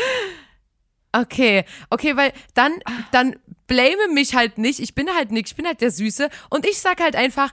Okay, 1.13 1.65
okay, 1.91 2.17
weil 2.17 2.33
dann, 2.55 2.81
dann 3.11 3.37
blame 3.67 4.07
mich 4.13 4.37
halt 4.37 4.59
nicht. 4.59 4.79
Ich 4.79 4.95
bin 4.95 5.13
halt 5.13 5.33
Nick, 5.33 5.49
ich 5.49 5.57
bin 5.57 5.67
halt 5.67 5.81
der 5.81 5.91
Süße. 5.91 6.31
Und 6.51 6.65
ich 6.65 6.79
sag 6.79 7.01
halt 7.01 7.17
einfach, 7.17 7.51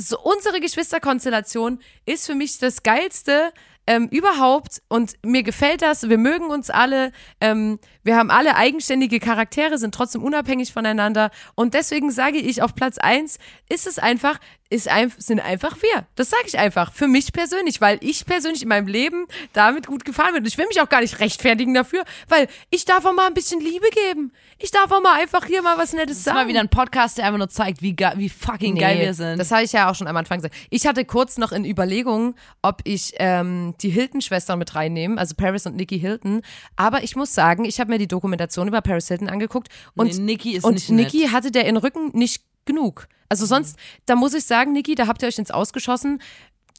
so 0.00 0.18
unsere 0.18 0.60
Geschwisterkonstellation 0.60 1.80
ist 2.06 2.26
für 2.26 2.34
mich 2.34 2.58
das 2.58 2.82
Geilste 2.82 3.52
ähm, 3.86 4.08
überhaupt. 4.08 4.82
Und 4.88 5.14
mir 5.24 5.42
gefällt 5.42 5.82
das. 5.82 6.08
Wir 6.08 6.18
mögen 6.18 6.46
uns 6.46 6.70
alle. 6.70 7.12
Ähm, 7.40 7.78
wir 8.02 8.16
haben 8.16 8.30
alle 8.30 8.56
eigenständige 8.56 9.20
Charaktere, 9.20 9.78
sind 9.78 9.94
trotzdem 9.94 10.22
unabhängig 10.22 10.72
voneinander. 10.72 11.30
Und 11.54 11.74
deswegen 11.74 12.10
sage 12.10 12.38
ich, 12.38 12.62
auf 12.62 12.74
Platz 12.74 12.98
eins 12.98 13.38
ist 13.68 13.86
es 13.86 13.98
einfach, 13.98 14.38
ist 14.70 14.88
ein, 14.88 15.12
sind 15.18 15.40
einfach 15.40 15.76
wir. 15.82 16.06
Das 16.14 16.30
sage 16.30 16.44
ich 16.46 16.58
einfach. 16.58 16.92
Für 16.92 17.08
mich 17.08 17.32
persönlich, 17.32 17.80
weil 17.80 17.98
ich 18.00 18.24
persönlich 18.24 18.62
in 18.62 18.68
meinem 18.68 18.86
Leben 18.86 19.26
damit 19.52 19.86
gut 19.86 20.04
gefahren 20.04 20.32
bin. 20.32 20.42
Und 20.42 20.48
ich 20.48 20.56
will 20.56 20.66
mich 20.68 20.80
auch 20.80 20.88
gar 20.88 21.00
nicht 21.00 21.18
rechtfertigen 21.18 21.74
dafür, 21.74 22.04
weil 22.28 22.46
ich 22.70 22.84
darf 22.84 23.04
auch 23.04 23.12
mal 23.12 23.26
ein 23.26 23.34
bisschen 23.34 23.60
Liebe 23.60 23.88
geben. 23.90 24.32
Ich 24.58 24.70
darf 24.70 24.92
auch 24.92 25.02
mal 25.02 25.18
einfach 25.20 25.46
hier 25.46 25.62
mal 25.62 25.76
was 25.76 25.92
Nettes 25.92 26.10
Das 26.10 26.18
ist 26.18 26.24
sagen. 26.24 26.38
mal 26.38 26.48
wieder 26.48 26.60
ein 26.60 26.68
Podcast, 26.68 27.18
der 27.18 27.24
einfach 27.26 27.38
nur 27.38 27.48
zeigt, 27.48 27.82
wie, 27.82 27.96
wie 27.96 28.28
fucking 28.28 28.76
geil 28.76 29.00
wir 29.00 29.14
sind. 29.14 29.38
Das 29.38 29.50
habe 29.50 29.64
ich 29.64 29.72
ja 29.72 29.90
auch 29.90 29.94
schon 29.94 30.06
am 30.06 30.16
Anfang 30.16 30.38
gesagt. 30.38 30.54
Ich 30.70 30.86
hatte 30.86 31.04
kurz 31.04 31.36
noch 31.36 31.50
in 31.50 31.64
Überlegungen, 31.64 32.34
ob 32.62 32.80
ich 32.84 33.14
ähm, 33.16 33.74
die 33.80 33.90
Hilton-Schwestern 33.90 34.58
mit 34.58 34.74
reinnehme, 34.74 35.18
also 35.18 35.34
Paris 35.34 35.66
und 35.66 35.76
Nikki 35.76 35.98
Hilton. 35.98 36.42
Aber 36.76 37.02
ich 37.02 37.16
muss 37.16 37.34
sagen, 37.34 37.64
ich 37.64 37.80
habe 37.80 37.89
mir 37.90 37.98
die 37.98 38.08
Dokumentation 38.08 38.68
über 38.68 38.80
Paris 38.80 39.08
Hilton 39.08 39.28
angeguckt 39.28 39.68
und 39.94 40.16
Nee, 40.16 40.22
Nikki 40.22 40.52
ist 40.52 40.64
und 40.64 40.74
nicht 40.74 40.88
nett. 40.90 41.12
Nikki 41.12 41.28
hatte 41.28 41.50
der 41.50 41.66
in 41.66 41.76
Rücken 41.76 42.10
nicht 42.12 42.42
genug. 42.64 43.08
Also 43.28 43.46
sonst, 43.46 43.78
da 44.06 44.16
muss 44.16 44.34
ich 44.34 44.44
sagen, 44.44 44.72
Nikki, 44.72 44.94
da 44.94 45.06
habt 45.06 45.22
ihr 45.22 45.28
euch 45.28 45.38
ins 45.38 45.50
Ausgeschossen. 45.50 46.20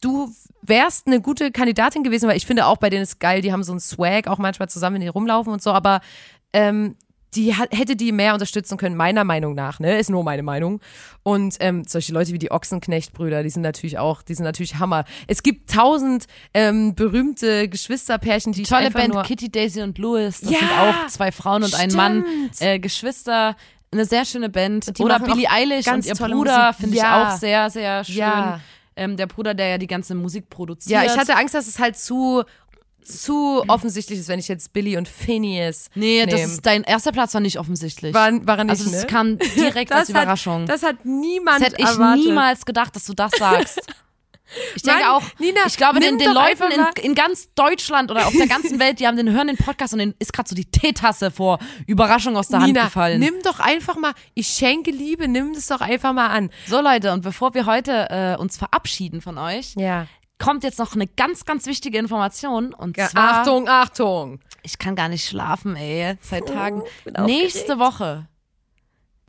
Du 0.01 0.33
wärst 0.61 1.07
eine 1.07 1.21
gute 1.21 1.51
Kandidatin 1.51 2.03
gewesen, 2.03 2.27
weil 2.27 2.37
ich 2.37 2.45
finde 2.45 2.65
auch 2.65 2.77
bei 2.77 2.89
denen 2.89 3.03
ist 3.03 3.19
geil, 3.19 3.41
die 3.41 3.53
haben 3.53 3.63
so 3.63 3.71
einen 3.71 3.79
Swag 3.79 4.27
auch 4.27 4.39
manchmal 4.39 4.67
zusammen, 4.69 4.95
wenn 4.95 5.01
die 5.01 5.07
rumlaufen 5.07 5.53
und 5.53 5.61
so, 5.61 5.71
aber 5.71 6.01
ähm, 6.53 6.95
die 7.35 7.55
hat, 7.55 7.69
hätte 7.71 7.95
die 7.95 8.11
mehr 8.11 8.33
unterstützen 8.33 8.77
können, 8.77 8.95
meiner 8.97 9.23
Meinung 9.23 9.55
nach, 9.55 9.79
ne? 9.79 9.97
Ist 9.97 10.09
nur 10.09 10.23
meine 10.23 10.43
Meinung. 10.43 10.81
Und 11.23 11.55
ähm, 11.59 11.83
solche 11.87 12.11
Leute 12.13 12.33
wie 12.33 12.39
die 12.39 12.51
Ochsenknecht-Brüder, 12.51 13.43
die 13.43 13.49
sind 13.49 13.61
natürlich 13.61 13.97
auch, 13.99 14.21
die 14.21 14.33
sind 14.33 14.43
natürlich 14.43 14.75
Hammer. 14.79 15.05
Es 15.27 15.41
gibt 15.43 15.69
tausend 15.71 16.25
ähm, 16.53 16.93
berühmte 16.95 17.69
Geschwisterpärchen, 17.69 18.51
die 18.53 18.63
ich 18.63 18.69
Tolle 18.69 18.87
einfach 18.87 18.99
Band, 18.99 19.13
nur 19.13 19.23
Kitty, 19.23 19.49
Daisy 19.51 19.81
und 19.81 19.97
Louis. 19.97 20.41
Das 20.41 20.49
Ja, 20.51 20.59
sind 20.59 20.71
auch 20.71 21.07
zwei 21.07 21.31
Frauen 21.31 21.63
und 21.63 21.73
ein 21.75 21.91
Mann. 21.93 22.25
stimmt. 22.27 22.61
Äh, 22.61 22.79
Geschwister. 22.79 23.55
Eine 23.93 24.05
sehr 24.05 24.23
schöne 24.25 24.49
Band. 24.49 24.91
Oder 24.99 25.19
Billie 25.19 25.49
Eilish 25.49 25.85
ganz 25.85 26.05
und 26.09 26.19
ihr 26.19 26.27
Bruder 26.27 26.73
finde 26.73 26.95
ich 26.95 27.01
Ja. 27.01 27.33
auch 27.33 27.37
sehr, 27.37 27.69
sehr 27.69 28.03
schön. 28.05 28.15
Ja. 28.15 28.59
Ähm, 28.95 29.17
der 29.17 29.27
Bruder, 29.27 29.53
der 29.53 29.67
ja 29.67 29.77
die 29.77 29.87
ganze 29.87 30.15
Musik 30.15 30.49
produziert. 30.49 30.91
Ja, 31.03 31.05
ich 31.05 31.17
hatte 31.17 31.35
Angst, 31.35 31.53
dass 31.55 31.67
es 31.67 31.77
halt 31.79 31.97
zu 31.97 32.43
zu 33.03 33.63
offensichtlich 33.67 34.19
ist, 34.19 34.27
wenn 34.27 34.39
ich 34.39 34.47
jetzt 34.47 34.73
Billy 34.73 34.97
und 34.97 35.07
Phineas 35.07 35.89
Nee, 35.95 36.25
das 36.25 36.39
nehm. 36.39 36.49
ist 36.49 36.65
dein 36.65 36.83
erster 36.83 37.11
Platz 37.11 37.33
war 37.33 37.41
nicht 37.41 37.59
offensichtlich. 37.59 38.13
war, 38.13 38.31
war 38.45 38.57
er 38.59 38.63
nicht, 38.65 38.71
also 38.71 38.89
das 38.89 39.01
ne? 39.01 39.07
kam 39.07 39.37
direkt 39.37 39.91
als 39.91 40.07
Das 40.07 40.15
hat- 40.15 40.23
Überraschung. 40.23 40.65
Das 40.65 40.83
hat 40.83 41.03
niemand 41.05 41.59
Das 41.61 41.67
hätte 41.69 41.81
ich 41.81 41.87
erwartet. 41.87 42.25
niemals 42.25 42.65
gedacht, 42.65 42.95
dass 42.95 43.05
du 43.05 43.13
das 43.13 43.31
sagst. 43.37 43.79
Ich 44.75 44.81
denke 44.83 44.99
Mann, 45.03 45.11
auch, 45.11 45.23
Nina, 45.39 45.61
ich 45.65 45.77
glaube, 45.77 46.01
den, 46.01 46.17
den 46.17 46.33
Leuten 46.33 46.63
in, 46.73 47.03
in 47.05 47.15
ganz 47.15 47.53
Deutschland 47.55 48.11
oder 48.11 48.27
auf 48.27 48.33
der 48.35 48.47
ganzen 48.47 48.79
Welt, 48.79 48.99
die 48.99 49.07
haben 49.07 49.15
den 49.15 49.31
hören 49.31 49.47
den 49.47 49.55
Podcast 49.55 49.93
und 49.93 49.99
denen 49.99 50.13
ist 50.19 50.33
gerade 50.33 50.49
so 50.49 50.55
die 50.55 50.65
Teetasse 50.65 51.31
vor 51.31 51.57
Überraschung 51.87 52.35
aus 52.35 52.49
der 52.49 52.59
Hand 52.59 52.73
Nina, 52.73 52.83
gefallen. 52.83 53.21
nimm 53.21 53.35
doch 53.45 53.61
einfach 53.61 53.95
mal, 53.95 54.11
ich 54.33 54.47
schenke 54.47 54.91
Liebe, 54.91 55.29
nimm 55.29 55.53
das 55.53 55.67
doch 55.67 55.79
einfach 55.79 56.11
mal 56.11 56.27
an. 56.27 56.49
So 56.67 56.81
Leute, 56.81 57.13
und 57.13 57.21
bevor 57.21 57.53
wir 57.53 57.65
heute 57.65 58.07
äh, 58.09 58.35
uns 58.41 58.57
verabschieden 58.57 59.21
von 59.21 59.37
euch, 59.37 59.73
Ja. 59.77 60.07
Kommt 60.41 60.63
jetzt 60.63 60.79
noch 60.79 60.93
eine 60.95 61.07
ganz, 61.07 61.45
ganz 61.45 61.65
wichtige 61.65 61.97
Information. 61.97 62.73
Und 62.73 62.97
zwar, 62.97 63.39
Achtung, 63.39 63.67
Achtung. 63.67 64.39
ich 64.63 64.77
kann 64.77 64.95
gar 64.95 65.09
nicht 65.09 65.25
schlafen, 65.27 65.75
ey, 65.75 66.17
seit 66.21 66.47
Tagen. 66.47 66.83
bin 67.03 67.15
aufgeregt. 67.15 67.41
Nächste 67.43 67.79
Woche. 67.79 68.27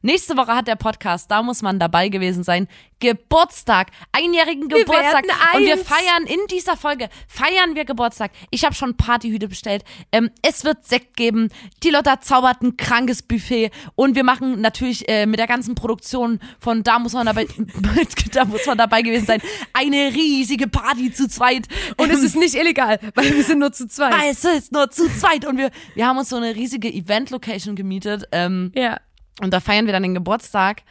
Nächste 0.03 0.37
Woche 0.37 0.55
hat 0.55 0.67
der 0.67 0.75
Podcast, 0.75 1.31
da 1.31 1.43
muss 1.45 1.63
man 1.63 1.79
dabei 1.79 2.09
gewesen 2.09 2.43
sein. 2.43 2.67
Geburtstag, 2.99 3.89
einjährigen 4.11 4.69
Geburtstag. 4.69 5.25
werden 5.25 5.31
Und 5.55 5.65
wir 5.65 5.79
feiern 5.79 6.25
in 6.27 6.41
dieser 6.51 6.77
Folge, 6.77 7.09
feiern 7.29 7.75
wir 7.75 7.85
Geburtstag. 7.85 8.33
Ich 8.51 8.65
habe 8.65 8.75
schon 8.75 8.97
Partyhüte 8.97 9.49
bestellt. 9.49 9.85
Ähm, 10.11 10.31
es 10.43 10.65
wird 10.65 10.85
Sekt 10.85 11.17
geben. 11.17 11.51
Die 11.85 11.91
Lotta 11.91 12.21
zaubert 12.21 12.63
ein 12.63 12.77
krankes 12.77 13.23
Buffet. 13.23 13.71
Und 13.95 14.17
wir 14.17 14.25
machen 14.25 14.61
natürlich 14.61 15.09
äh, 15.09 15.27
mit 15.27 15.39
der 15.39 15.47
ganzen 15.47 15.75
Produktion 15.77 16.41
von 16.59 16.83
Da 16.83 16.99
muss 16.99 17.13
man 17.13 17.27
dabei, 17.27 17.47
da 18.33 18.45
muss 18.45 18.67
man 18.67 18.79
dabei 18.79 19.03
gewesen 19.03 19.27
sein, 19.27 19.43
eine 19.73 20.13
riesige 20.15 20.67
Party 20.67 21.13
zu 21.13 21.29
zweit. 21.29 21.69
Und 21.97 22.11
es 22.11 22.23
ist 22.25 22.37
nicht 22.37 22.55
illegal, 22.57 22.99
weil 23.15 23.35
wir 23.35 23.45
sind 23.45 23.61
nur 23.61 23.73
zu 23.73 23.87
zweit. 23.87 24.15
Ah, 24.15 24.27
es 24.29 24.45
ist 24.45 24.73
nur 24.73 24.91
zu 24.91 25.09
zweit 25.17 25.47
und 25.47 25.59
wir, 25.59 25.71
wir 25.95 26.07
haben 26.07 26.19
uns 26.19 26.29
so 26.29 26.37
eine 26.37 26.55
riesige 26.57 26.93
Event-Location 26.93 27.77
gemietet 27.77 28.25
ähm, 28.33 28.73
Ja. 28.75 28.99
Und 29.41 29.53
da 29.53 29.61
feiern 29.61 29.87
wir 29.87 29.93
dann 29.93 30.03
den 30.03 30.15
Geburtstag 30.15 30.83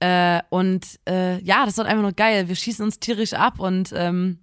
äh, 0.00 0.40
und 0.50 0.98
äh, 1.08 1.40
ja, 1.42 1.64
das 1.64 1.76
wird 1.76 1.86
einfach 1.86 2.02
nur 2.02 2.12
geil. 2.12 2.48
Wir 2.48 2.56
schießen 2.56 2.84
uns 2.84 2.98
tierisch 2.98 3.34
ab 3.34 3.60
und 3.60 3.92
ähm, 3.94 4.38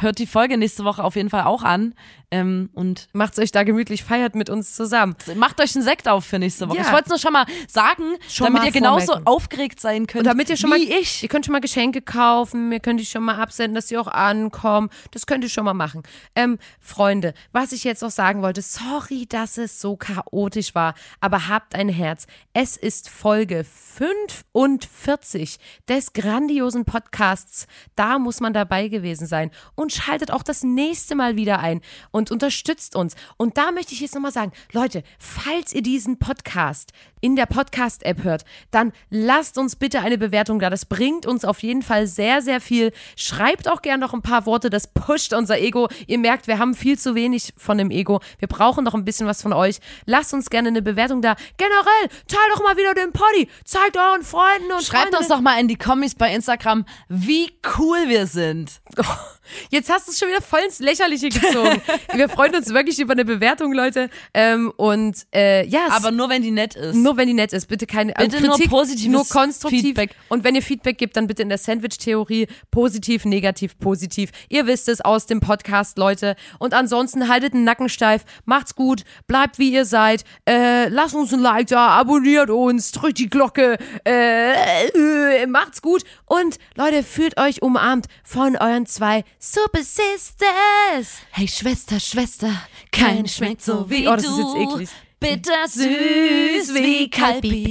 hört 0.00 0.18
die 0.18 0.26
Folge 0.26 0.56
nächste 0.56 0.84
Woche 0.84 1.02
auf 1.02 1.16
jeden 1.16 1.28
Fall 1.30 1.42
auch 1.42 1.62
an. 1.62 1.94
Ähm, 2.30 2.68
und 2.74 3.08
Macht's 3.14 3.38
euch 3.38 3.52
da 3.52 3.62
gemütlich, 3.62 4.04
feiert 4.04 4.34
mit 4.34 4.50
uns 4.50 4.74
zusammen. 4.74 5.16
macht 5.36 5.60
euch 5.62 5.74
einen 5.74 5.84
Sekt 5.84 6.06
auf 6.08 6.26
für 6.26 6.38
nächste 6.38 6.68
Woche. 6.68 6.76
Ja. 6.76 6.82
Ich 6.84 6.92
wollte 6.92 7.04
es 7.04 7.08
nur 7.08 7.18
schon 7.18 7.32
mal 7.32 7.46
sagen, 7.66 8.16
Schon 8.28 8.46
damit 8.46 8.60
mal 8.60 8.66
ihr 8.66 8.72
genauso 8.72 9.06
vormerken. 9.06 9.26
aufgeregt 9.26 9.80
sein 9.80 10.06
könnt. 10.06 10.20
Und 10.20 10.26
damit 10.26 10.50
ihr 10.50 10.56
schon 10.58 10.70
wie 10.72 10.88
mal, 10.88 10.98
ich. 11.00 11.22
ihr 11.22 11.28
könnt 11.28 11.46
schon 11.46 11.52
mal 11.52 11.60
Geschenke 11.60 12.02
kaufen, 12.02 12.70
ihr 12.70 12.80
könnt 12.80 13.00
die 13.00 13.06
schon 13.06 13.24
mal 13.24 13.36
absenden, 13.36 13.74
dass 13.74 13.88
sie 13.88 13.96
auch 13.96 14.08
ankommen. 14.08 14.90
Das 15.10 15.26
könnt 15.26 15.42
ihr 15.42 15.48
schon 15.50 15.64
mal 15.64 15.74
machen. 15.74 16.02
Ähm, 16.34 16.58
Freunde, 16.80 17.32
was 17.52 17.72
ich 17.72 17.82
jetzt 17.84 18.02
noch 18.02 18.10
sagen 18.10 18.42
wollte, 18.42 18.60
sorry, 18.60 19.24
dass 19.26 19.56
es 19.56 19.80
so 19.80 19.96
chaotisch 19.96 20.74
war, 20.74 20.94
aber 21.20 21.48
habt 21.48 21.74
ein 21.74 21.88
Herz. 21.88 22.26
Es 22.52 22.76
ist 22.76 23.08
Folge 23.08 23.64
45 23.64 25.58
des 25.88 26.12
grandiosen 26.12 26.84
Podcasts. 26.84 27.66
Da 27.96 28.18
muss 28.18 28.40
man 28.40 28.52
dabei 28.52 28.88
gewesen 28.88 29.26
sein. 29.26 29.50
Und 29.74 29.87
schaltet 29.90 30.30
auch 30.30 30.42
das 30.42 30.62
nächste 30.62 31.14
Mal 31.14 31.36
wieder 31.36 31.60
ein 31.60 31.80
und 32.10 32.30
unterstützt 32.30 32.96
uns. 32.96 33.14
Und 33.36 33.56
da 33.56 33.72
möchte 33.72 33.94
ich 33.94 34.00
jetzt 34.00 34.14
nochmal 34.14 34.32
sagen, 34.32 34.52
Leute, 34.72 35.02
falls 35.18 35.72
ihr 35.72 35.82
diesen 35.82 36.18
Podcast 36.18 36.92
in 37.20 37.34
der 37.34 37.46
Podcast-App 37.46 38.22
hört, 38.22 38.44
dann 38.70 38.92
lasst 39.10 39.58
uns 39.58 39.76
bitte 39.76 40.00
eine 40.00 40.18
Bewertung 40.18 40.60
da. 40.60 40.70
Das 40.70 40.84
bringt 40.86 41.26
uns 41.26 41.44
auf 41.44 41.62
jeden 41.62 41.82
Fall 41.82 42.06
sehr, 42.06 42.42
sehr 42.42 42.60
viel. 42.60 42.92
Schreibt 43.16 43.68
auch 43.68 43.82
gern 43.82 44.00
noch 44.00 44.14
ein 44.14 44.22
paar 44.22 44.46
Worte, 44.46 44.70
das 44.70 44.86
pusht 44.86 45.32
unser 45.32 45.58
Ego. 45.58 45.88
Ihr 46.06 46.18
merkt, 46.18 46.46
wir 46.46 46.58
haben 46.58 46.74
viel 46.74 46.98
zu 46.98 47.14
wenig 47.14 47.52
von 47.56 47.78
dem 47.78 47.90
Ego. 47.90 48.20
Wir 48.38 48.48
brauchen 48.48 48.84
noch 48.84 48.94
ein 48.94 49.04
bisschen 49.04 49.26
was 49.26 49.42
von 49.42 49.52
euch. 49.52 49.78
Lasst 50.06 50.32
uns 50.32 50.50
gerne 50.50 50.68
eine 50.68 50.82
Bewertung 50.82 51.22
da. 51.22 51.34
Generell, 51.56 52.08
teilt 52.28 52.52
doch 52.54 52.62
mal 52.62 52.76
wieder 52.76 52.94
den 52.94 53.12
Poddy. 53.12 53.48
Zeigt 53.64 53.96
euren 53.96 54.22
Freunden 54.22 54.70
und 54.72 54.82
Schreibt 54.84 55.02
Freundinnen. 55.02 55.18
uns 55.18 55.28
doch 55.28 55.40
mal 55.40 55.58
in 55.60 55.68
die 55.68 55.76
Kommis 55.76 56.14
bei 56.14 56.32
Instagram, 56.32 56.84
wie 57.08 57.50
cool 57.78 58.08
wir 58.08 58.26
sind. 58.26 58.80
Jetzt 59.70 59.90
hast 59.90 60.06
du 60.08 60.12
es 60.12 60.18
schon 60.18 60.28
wieder 60.28 60.42
voll 60.42 60.60
ins 60.64 60.78
Lächerliche 60.78 61.28
gezogen. 61.28 61.80
wir 62.14 62.28
freuen 62.28 62.54
uns 62.54 62.68
wirklich 62.72 62.98
über 63.00 63.12
eine 63.12 63.24
Bewertung, 63.24 63.72
Leute. 63.72 64.10
Ähm, 64.34 64.72
und 64.76 65.26
äh, 65.34 65.66
ja, 65.66 65.86
es- 65.88 65.94
Aber 65.94 66.10
nur 66.10 66.28
wenn 66.28 66.42
die 66.42 66.50
nett 66.50 66.74
ist. 66.74 66.94
Nur 66.96 67.16
wenn 67.16 67.28
die 67.28 67.34
nett 67.34 67.52
ist, 67.52 67.66
bitte 67.66 67.86
keine 67.86 68.12
Bitte 68.12 68.36
also 68.36 68.46
nur 68.46 68.54
Kritik, 68.56 68.70
positives 68.70 69.12
nur 69.12 69.26
konstruktiv. 69.28 69.82
Feedback. 69.82 70.10
Und 70.28 70.44
wenn 70.44 70.54
ihr 70.54 70.62
Feedback 70.62 70.98
gibt, 70.98 71.16
dann 71.16 71.26
bitte 71.26 71.42
in 71.42 71.48
der 71.48 71.58
Sandwich-Theorie 71.58 72.46
positiv, 72.70 73.24
negativ, 73.24 73.78
positiv. 73.78 74.30
Ihr 74.48 74.66
wisst 74.66 74.88
es 74.88 75.00
aus 75.00 75.26
dem 75.26 75.40
Podcast, 75.40 75.98
Leute. 75.98 76.36
Und 76.58 76.74
ansonsten 76.74 77.28
haltet 77.28 77.54
den 77.54 77.64
Nacken 77.64 77.88
steif, 77.88 78.24
macht's 78.44 78.74
gut, 78.74 79.02
bleibt 79.26 79.58
wie 79.58 79.72
ihr 79.72 79.84
seid, 79.84 80.24
äh, 80.48 80.88
lasst 80.88 81.14
uns 81.14 81.32
ein 81.32 81.40
Like 81.40 81.68
da, 81.68 81.88
abonniert 81.88 82.50
uns, 82.50 82.92
drückt 82.92 83.18
die 83.18 83.28
Glocke, 83.28 83.78
äh, 84.06 84.88
äh, 84.88 85.46
macht's 85.46 85.82
gut 85.82 86.02
und 86.26 86.58
Leute, 86.74 87.02
fühlt 87.02 87.38
euch 87.38 87.62
umarmt 87.62 88.06
von 88.24 88.56
euren 88.56 88.86
zwei 88.86 89.24
Super 89.40 89.84
Sisters. 89.84 91.20
Hey 91.30 91.46
Schwester, 91.46 92.00
Schwester, 92.00 92.50
kein 92.90 93.28
schmeckt 93.28 93.62
so 93.62 93.88
wie 93.88 94.08
Oh, 94.08 94.16
das 94.16 94.24
du. 94.24 94.30
ist 94.30 94.38
jetzt 94.38 94.56
eklig. 94.56 94.88
Bitter 95.20 95.66
süß 95.66 96.74
wie 96.74 97.08
Kalbi. 97.10 97.64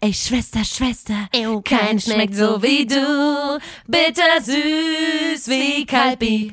Ey 0.00 0.12
Schwester, 0.14 0.64
Schwester, 0.64 1.28
kein 1.64 1.98
schmeckt 2.00 2.34
so 2.34 2.62
wie 2.62 2.84
du. 2.86 3.58
Bitter 3.86 4.40
süß 4.40 5.48
wie 5.48 5.84
Kalbi. 5.86 6.52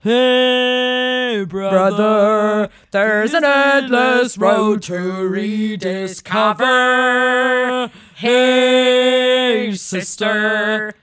Hey 0.00 1.44
brother, 1.46 2.68
there's 2.90 3.34
an 3.34 3.44
endless 3.44 4.38
road 4.38 4.82
to 4.84 4.94
rediscover. 5.28 7.90
Hey, 8.14 9.72
sister. 9.72 10.94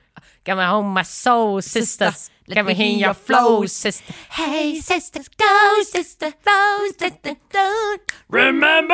Get 0.50 0.58
me 0.58 0.64
home, 0.64 0.88
my 0.96 1.04
soul, 1.04 1.62
sisters. 1.62 2.32
Let 2.48 2.66
me 2.66 2.74
hear 2.74 2.98
your 2.98 3.14
flow, 3.14 3.68
sister. 3.68 4.12
Hey, 4.32 4.80
sister, 4.80 5.20
go, 5.38 5.82
sister, 5.84 6.34
go, 6.44 6.88
sister, 6.98 7.36
go. 7.54 7.96
Remember 8.30 8.88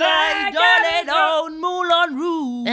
that 0.00 0.50
got 0.54 1.04
it 1.04 1.08
on 1.10 1.60
Moulin 1.60 2.16
Rouge. 2.18 2.68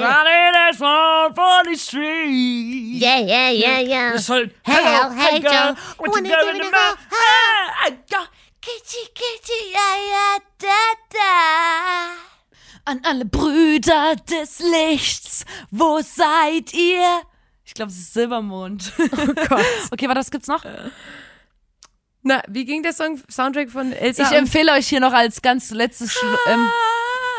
Running 0.00 0.52
that 0.54 0.74
song 0.78 1.34
for 1.34 1.68
the 1.68 1.76
street. 1.76 3.00
Yeah, 3.02 3.18
yeah, 3.18 3.50
yeah, 3.50 3.80
yeah. 3.80 4.16
So, 4.18 4.46
Hello, 4.64 5.10
hey, 5.10 5.40
Joe. 5.40 5.74
what 5.98 6.08
Wanna 6.12 6.28
you 6.28 6.36
give 6.36 6.44
doing 6.44 6.56
it 6.56 6.66
a 6.66 6.70
to 6.70 6.76
Ah, 7.10 7.74
I 7.86 7.96
got- 8.08 8.28
Kitty, 8.60 9.08
kitty, 9.12 9.72
ja, 9.72 9.96
ja, 10.12 10.38
da, 10.56 10.94
da. 11.12 12.14
An 12.86 13.00
alle 13.04 13.24
Brüder 13.24 14.14
des 14.24 14.60
Lichts, 14.60 15.44
wo 15.72 16.00
seid 16.00 16.72
ihr? 16.74 17.22
Ich 17.70 17.74
glaube, 17.74 17.92
es 17.92 17.98
ist 17.98 18.14
Silbermond. 18.14 18.92
Oh 18.98 19.26
Gott. 19.48 19.64
Okay, 19.92 20.08
warte, 20.08 20.18
was 20.18 20.30
gibt's 20.32 20.48
noch? 20.48 20.64
Na, 22.22 22.42
wie 22.48 22.64
ging 22.64 22.82
der 22.82 22.92
Song 22.92 23.22
Soundtrack 23.30 23.70
von 23.70 23.92
Elsa? 23.92 24.24
Ich 24.24 24.32
empfehle 24.36 24.72
euch 24.72 24.88
hier 24.88 24.98
noch 24.98 25.12
als 25.12 25.40
ganz 25.40 25.70
letztes 25.70 26.12
Schlu 26.12 26.28
ähm, 26.48 26.68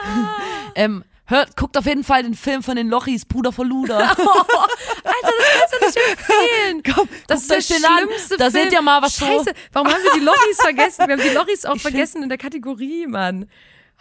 ähm, 0.75 1.03
hört, 1.25 1.57
guckt 1.57 1.75
auf 1.77 1.85
jeden 1.85 2.05
Fall 2.05 2.23
den 2.23 2.33
Film 2.33 2.63
von 2.63 2.77
den 2.77 2.87
Lochis, 2.87 3.25
Bruder 3.25 3.51
von 3.51 3.67
Luder. 3.67 3.97
Alter, 4.09 4.23
das 4.23 5.59
kannst 5.59 5.73
du 5.73 5.85
nicht 5.99 6.09
empfehlen. 6.11 6.83
Komm, 6.95 7.09
Das 7.27 7.41
ist 7.41 7.51
der 7.51 7.77
den 7.77 7.85
an. 7.85 7.97
schlimmste 8.05 8.37
Da 8.37 8.49
Film. 8.49 8.63
seht 8.63 8.71
ihr 8.73 8.81
mal, 8.81 9.01
was 9.01 9.17
so- 9.17 9.25
Scheiße, 9.25 9.51
warum 9.73 9.89
haben 9.89 10.01
wir 10.01 10.13
die 10.13 10.25
Lochis 10.25 10.57
vergessen? 10.61 11.07
Wir 11.07 11.17
haben 11.17 11.23
die 11.29 11.35
Lochis 11.35 11.65
auch 11.65 11.75
Ich 11.75 11.81
vergessen 11.81 12.23
in 12.23 12.29
der 12.29 12.37
Kategorie, 12.37 13.05
Mann. 13.05 13.49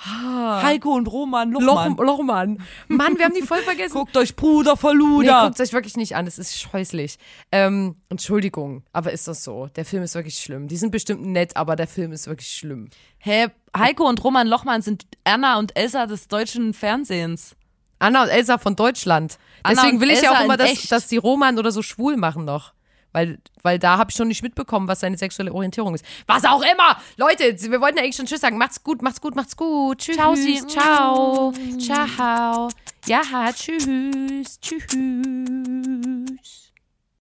Heiko 0.03 0.95
und 0.95 1.07
Roman 1.07 1.51
Loch, 1.51 1.61
Lochmann. 1.61 1.97
Lochmann. 1.97 2.63
Mann, 2.89 3.19
wir 3.19 3.27
haben 3.27 3.35
die 3.35 3.43
voll 3.43 3.63
vergessen. 3.63 3.93
Guckt 3.95 4.17
euch 4.17 4.35
Bruder 4.35 4.77
von 4.77 4.97
Nee, 4.99 5.29
guckt 5.29 5.61
euch 5.61 5.73
wirklich 5.73 5.97
nicht 5.97 6.17
an, 6.17 6.25
das 6.25 6.39
ist 6.39 6.59
scheußlich. 6.59 7.19
Ähm, 7.53 7.97
Entschuldigung, 8.09 8.83
aber 8.93 9.13
ist 9.13 9.29
das 9.29 9.45
so? 9.45 9.67
Der 9.77 9.85
Film 9.85 10.03
ist 10.03 10.15
wirklich 10.15 10.39
schlimm. 10.39 10.69
Die 10.69 10.77
sind 10.77 10.91
bestimmt 10.91 11.25
nett, 11.27 11.57
aber 11.57 11.77
der 11.77 11.87
Film 11.87 12.13
ist 12.13 12.27
wirklich 12.27 12.51
schlimm. 12.51 12.89
Hä, 13.19 13.49
Heiko 13.77 14.09
und 14.09 14.23
Roman 14.25 14.47
Lochmann 14.47 14.83
sind 14.83 15.07
Anna 15.25 15.59
und 15.59 15.77
Elsa 15.77 16.07
des 16.07 16.29
deutschen 16.29 16.73
Fernsehens. 16.75 17.57
Anna 17.99 18.23
und 18.23 18.29
Elsa 18.31 18.59
von 18.59 18.77
Deutschland. 18.77 19.39
Anna 19.63 19.83
Deswegen 19.83 20.01
will 20.01 20.11
ich 20.11 20.23
ja 20.23 20.33
auch 20.33 20.45
immer, 20.45 20.57
dass, 20.57 20.89
dass 20.89 21.07
die 21.09 21.19
Roman 21.19 21.59
oder 21.59 21.71
so 21.71 21.83
schwul 21.83 22.17
machen 22.17 22.45
noch. 22.45 22.73
Weil, 23.13 23.39
weil 23.63 23.79
da 23.79 23.99
habe 23.99 24.11
ich 24.11 24.17
schon 24.17 24.29
nicht 24.29 24.43
mitbekommen, 24.43 24.89
was 24.89 25.01
seine 25.01 25.17
sexuelle 25.17 25.53
Orientierung 25.53 25.95
ist. 25.95 26.05
Was 26.27 26.45
auch 26.45 26.63
immer! 26.63 26.97
Leute, 27.17 27.57
wir 27.71 27.81
wollten 27.81 27.97
ja 27.99 28.05
eigentlich 28.05 28.17
schon 28.17 28.27
Tschüss 28.27 28.41
sagen. 28.41 28.59
Macht's 28.59 28.83
gut, 28.85 29.03
macht's 29.03 29.21
gut, 29.21 29.35
macht's 29.35 29.57
gut. 29.57 29.99
Tschüss. 29.99 30.17
Ciao, 30.17 30.35
Sie. 30.35 30.65
Ciao. 30.67 31.53
Ciao. 31.79 32.69
Ja, 33.07 33.23
tschüss. 33.53 34.61
Tschüss. 34.61 34.87